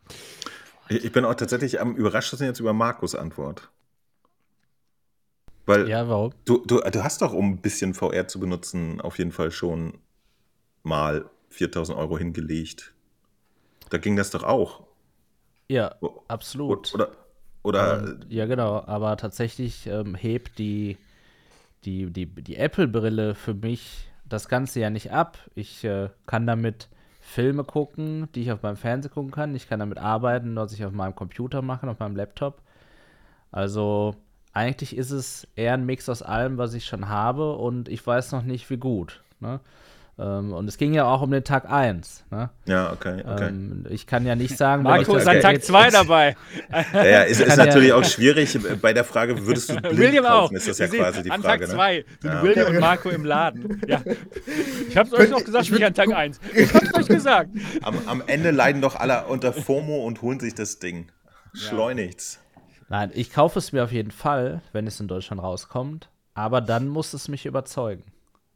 [0.88, 3.70] Ich bin auch tatsächlich am überraschtesten jetzt über Markus Antwort.
[5.66, 6.32] Weil Ja, warum?
[6.44, 9.98] du, du, du hast doch, um ein bisschen VR zu benutzen, auf jeden Fall schon
[10.84, 12.94] mal 4000 Euro hingelegt.
[13.90, 14.84] Da ging das doch auch.
[15.68, 16.94] Ja, O- absolut.
[16.94, 17.12] Oder,
[17.62, 20.98] oder Ähm, ja, genau, aber tatsächlich ähm, hebt die,
[21.84, 25.38] die, die, die Apple-Brille für mich das Ganze ja nicht ab.
[25.54, 26.88] Ich äh, kann damit
[27.20, 29.54] Filme gucken, die ich auf meinem Fernseher gucken kann.
[29.54, 32.60] Ich kann damit arbeiten, was ich auf meinem Computer mache, auf meinem Laptop.
[33.50, 34.16] Also
[34.52, 38.32] eigentlich ist es eher ein Mix aus allem, was ich schon habe und ich weiß
[38.32, 39.22] noch nicht, wie gut.
[39.40, 39.60] Ne?
[40.18, 42.24] Ähm, und es ging ja auch um den Tag 1.
[42.30, 42.50] Ne?
[42.66, 43.48] ja, okay, okay.
[43.48, 46.36] Ähm, ich kann ja nicht sagen, Marco ich ist an Tag Gerät- 2 dabei.
[46.92, 48.58] ja, ja, ist, ist kann ja- natürlich auch schwierig.
[48.82, 50.42] Bei der Frage, würdest du blind William auch.
[50.42, 51.60] kaufen, ist das ja sehen, quasi die an Frage.
[51.64, 51.74] Tag Ne?
[51.76, 52.42] 2 sind Ja.
[52.42, 52.80] William und.
[52.80, 53.80] Marco im Laden.
[53.88, 54.02] Ja.
[54.88, 56.40] Ich hab's euch doch gesagt, ich nicht an Tag 1.
[56.54, 57.50] Ich hab's euch gesagt.
[57.82, 61.10] Am, am Ende leiden doch alle unter FOMO und holen sich das Ding.
[61.54, 62.38] Schleunigst.
[62.90, 66.10] Nein, ich kaufe es mir auf jeden Fall, wenn es in Deutschland rauskommt.
[66.34, 68.04] Aber dann muss es mich überzeugen.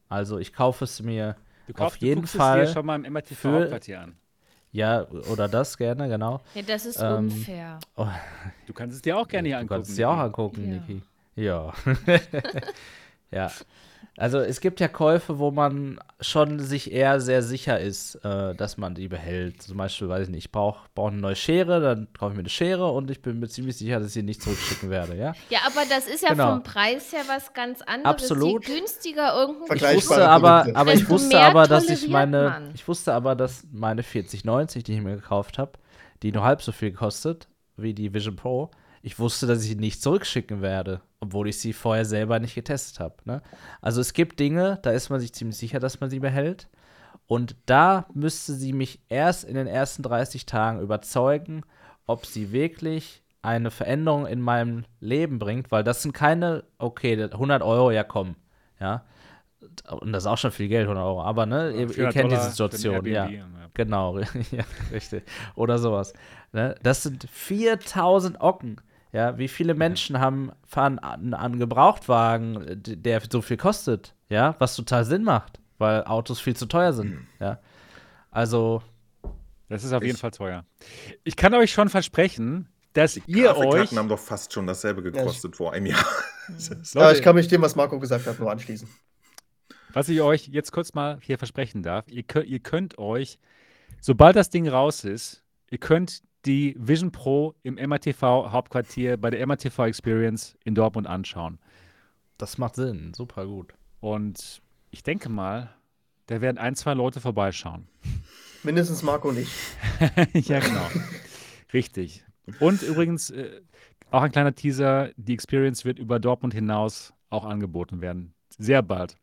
[0.09, 2.61] Also ich kaufe es mir Du auf kaufst, jeden du guckst Fall.
[2.63, 4.17] es dir schon mal im MRTV für- Hauptquartier an.
[4.73, 6.41] Ja, oder das gerne, genau.
[6.55, 7.79] Ja, das ist Ähm, unfair.
[7.97, 8.07] Oh,
[8.67, 9.79] Du kannst es dir auch gerne hier du angucken.
[9.79, 10.25] kannst es dir auch Niki.
[10.27, 10.75] angucken, Ja.
[10.75, 11.03] Niki.
[11.37, 11.73] Ja.
[13.31, 13.51] ja.
[14.19, 18.79] Also es gibt ja Käufe, wo man schon sich eher sehr sicher ist, äh, dass
[18.79, 19.63] man die behält.
[19.63, 22.41] Zum Beispiel, weiß ich nicht, ich brauche brauch eine neue Schere, dann kaufe ich mir
[22.41, 25.35] eine Schere und ich bin mir ziemlich sicher, dass ich sie nicht zurückschicken werde, ja.
[25.51, 26.51] Ja, aber das ist ja Genau.
[26.53, 28.07] vom Preis her was ganz anderes.
[28.07, 28.67] Absolut.
[28.67, 32.71] Je günstiger Vergleich- Ich wusste aber, aber ich wusste aber, dass ich meine, man.
[32.75, 35.73] ich wusste aber, dass meine 4090, die ich mir gekauft habe,
[36.23, 38.71] die nur halb so viel kostet wie die Vision Pro,
[39.03, 43.01] ich wusste, dass ich sie nicht zurückschicken werde, obwohl ich sie vorher selber nicht getestet
[43.01, 43.17] habe.
[43.25, 43.43] Ne?
[43.81, 46.69] Also es gibt Dinge, da ist man sich ziemlich sicher, dass man sie behält.
[47.27, 51.63] Und da müsste sie mich erst in den ersten 30 Tagen überzeugen,
[52.07, 57.63] ob sie wirklich eine Veränderung in meinem Leben bringt, weil das sind keine, okay, 100
[57.63, 58.37] Euro, ja komm,
[58.81, 59.05] ja.
[59.89, 61.23] Und das ist auch schon viel Geld, 100 Euro.
[61.23, 63.29] Aber ne, ihr, ihr 400 kennt Dollar diese Situation, ja.
[63.75, 64.19] Genau,
[64.51, 65.25] ja, richtig.
[65.55, 66.13] Oder sowas.
[66.53, 66.75] Ne?
[66.83, 68.81] Das sind 4000 Ocken.
[69.13, 74.77] Ja, wie viele Menschen haben fahren an, an Gebrauchtwagen, der so viel kostet, ja, was
[74.77, 77.59] total Sinn macht, weil Autos viel zu teuer sind, ja.
[78.31, 78.83] Also,
[79.69, 80.65] Das ist auf jeden Ich- Fall teuer.
[81.25, 83.97] Ich kann euch schon versprechen, dass ihr euch.
[83.97, 86.05] Haben doch fast schon dasselbe gekostet vor einem Jahr.
[86.95, 88.89] Ja, ich kann mich dem, was Marco gesagt hat, nur anschließen.
[89.93, 93.41] Was ich euch jetzt kurz mal hier versprechen darf, ihr könnt, ihr könnt euch,
[94.01, 99.45] sobald das Ding raus ist, ihr könnt die Vision Pro im MRTV Hauptquartier bei der
[99.47, 101.59] MRTV Experience in Dortmund anschauen.
[102.39, 103.75] Das macht Sinn, super gut.
[104.01, 105.75] Und ich denke mal,
[106.27, 107.89] da werden ein, zwei Leute vorbeischauen.
[108.63, 109.51] Mindestens Marco nicht.
[110.33, 110.87] ja, genau.
[111.73, 112.25] Richtig.
[112.61, 113.61] Und übrigens, äh,
[114.11, 118.35] auch ein kleiner Teaser, die Experience wird über Dortmund hinaus auch angeboten werden.
[118.59, 119.17] Sehr bald.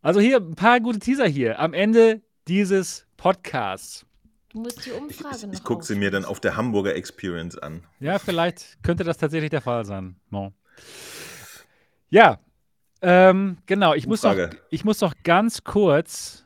[0.00, 4.06] Also hier ein paar gute Teaser hier am Ende dieses Podcasts.
[4.50, 6.94] Du musst die Ich, Umfrage ich, noch ich gucke sie mir dann auf der Hamburger
[6.94, 7.84] Experience an.
[8.00, 10.16] Ja, vielleicht könnte das tatsächlich der Fall sein.
[10.30, 10.54] Bon.
[12.08, 12.38] Ja,
[13.02, 13.94] ähm, genau.
[13.94, 14.56] Ich muss, doch, Umfrage.
[14.70, 16.44] ich muss doch ganz kurz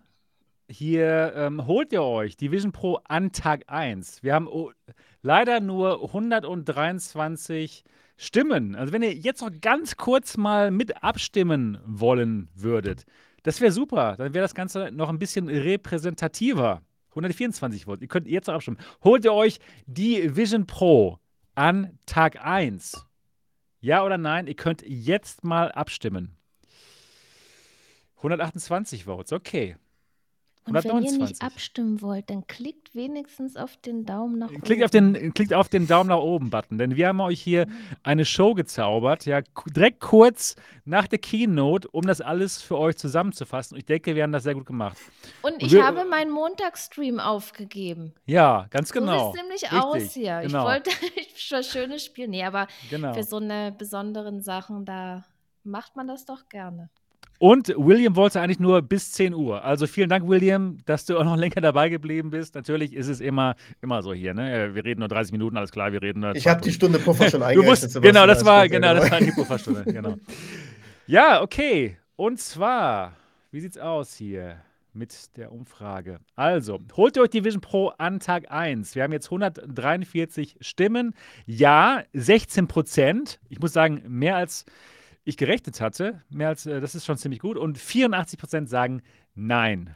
[0.69, 4.23] hier, ähm, holt ihr euch die Vision Pro an Tag 1.
[4.23, 4.73] Wir haben oh,
[5.23, 7.85] leider nur 123
[8.17, 8.75] Stimmen.
[8.75, 13.05] Also wenn ihr jetzt noch ganz kurz mal mit abstimmen wollen würdet,
[13.43, 14.17] das wäre super.
[14.17, 16.83] Dann wäre das Ganze noch ein bisschen repräsentativer.
[17.13, 18.03] 124 Volt.
[18.03, 18.79] Ihr könnt jetzt noch abstimmen.
[19.05, 21.19] Holt ihr euch die Vision Pro
[21.55, 23.07] an Tag 1?
[23.81, 24.47] Ja oder nein?
[24.47, 26.37] Ihr könnt jetzt mal abstimmen.
[28.19, 29.77] 128 Votes, okay.
[30.65, 31.29] Und wenn ihr 129.
[31.29, 34.61] nicht abstimmen wollt, dann klickt wenigstens auf den Daumen nach oben.
[34.63, 37.67] Klickt auf den, klickt auf den Daumen nach oben Button, denn wir haben euch hier
[38.05, 39.41] eine Show gezaubert, ja,
[39.75, 43.75] direkt kurz nach der Keynote, um das alles für euch zusammenzufassen.
[43.75, 44.97] Und ich denke, wir haben das sehr gut gemacht.
[45.43, 48.15] Und ich wir- habe meinen Montagsstream aufgegeben.
[48.27, 49.33] Ja, ganz So genau.
[49.33, 50.41] sieht es nämlich Richtig, aus hier.
[50.43, 50.61] genau.
[50.61, 50.91] Ich wollte
[51.51, 52.31] was Schönes spielen.
[52.31, 53.13] Nee, aber Genau.
[53.15, 55.25] für so eine besonderen Sachen, da
[55.65, 56.89] macht man das doch gerne.
[57.43, 59.65] Und William wollte eigentlich nur bis 10 Uhr.
[59.65, 62.55] Also vielen Dank, William, dass du auch noch länger dabei geblieben bist.
[62.55, 64.77] Natürlich ist es immer, immer so hier, ne?
[64.77, 66.71] Wir reden nur 30 Minuten, alles klar, wir reden nur Ich habe die.
[66.71, 67.69] Stunde Puffer schon Du eingerechnet.
[67.69, 69.13] musst, Sebastian, genau, das war, genau, das genau.
[69.17, 70.15] war die Pufferstunde, genau.
[71.09, 71.97] Ja, okay.
[72.15, 73.17] Und zwar,
[73.51, 74.59] wie sieht's aus hier
[74.93, 76.21] mit der Umfrage?
[76.37, 78.95] Also, holt ihr euch die Vision Pro an Tag 1.
[78.95, 81.13] Wir haben jetzt 143 Stimmen.
[81.47, 83.41] Ja, 16 Prozent.
[83.49, 84.65] Ich muss sagen, mehr als
[85.25, 86.23] ich gerechnet hatte.
[86.31, 87.57] Mehr als, äh, das ist schon ziemlich gut.
[87.57, 89.03] Und 84 Prozent sagen
[89.35, 89.95] Nein.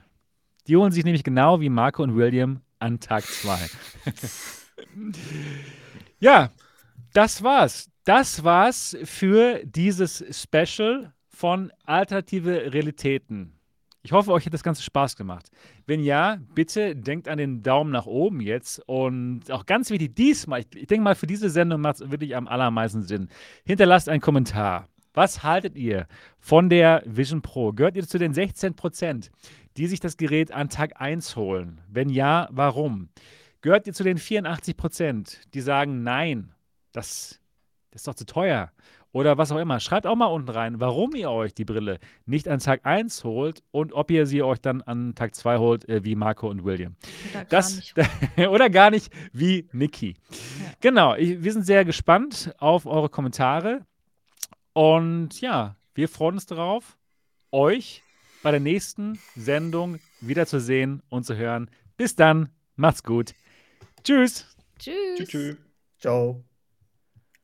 [0.67, 3.59] Die holen sich nämlich genau wie Marco und William an Tag 2.
[6.21, 6.51] ja,
[7.13, 7.91] das war's.
[8.05, 13.53] Das war's für dieses Special von Alternative Realitäten.
[14.03, 15.51] Ich hoffe, euch hat das Ganze Spaß gemacht.
[15.87, 20.61] Wenn ja, bitte denkt an den Daumen nach oben jetzt und auch ganz wichtig, diesmal,
[20.61, 23.29] ich, ich denke mal, für diese Sendung macht es wirklich am allermeisten Sinn.
[23.65, 24.89] Hinterlasst einen Kommentar.
[25.17, 27.73] Was haltet ihr von der Vision Pro?
[27.73, 29.31] Gehört ihr zu den 16 Prozent,
[29.79, 31.81] die sich das Gerät an Tag 1 holen?
[31.89, 33.09] Wenn ja, warum?
[33.63, 36.53] Gehört ihr zu den 84 Prozent, die sagen, nein,
[36.93, 37.41] das,
[37.93, 38.71] das ist doch zu teuer?
[39.11, 39.81] Oder was auch immer.
[39.81, 43.63] Schreibt auch mal unten rein, warum ihr euch die Brille nicht an Tag 1 holt
[43.71, 46.95] und ob ihr sie euch dann an Tag 2 holt, äh, wie Marco und William.
[47.31, 47.95] Oder gar Das, nicht.
[48.51, 50.13] oder gar nicht wie Niki.
[50.83, 53.81] Genau, ich, wir sind sehr gespannt auf eure Kommentare.
[54.77, 56.99] Und ja, wir freuen uns darauf,
[57.51, 58.03] euch
[58.43, 61.71] bei der nächsten Sendung wiederzusehen und zu hören.
[61.97, 63.33] Bis dann, macht's gut.
[64.05, 64.55] Tschüss.
[64.79, 65.17] Tschüss.
[65.17, 65.29] Tschüss.
[65.31, 65.57] tschüss.
[65.99, 66.46] Ciao.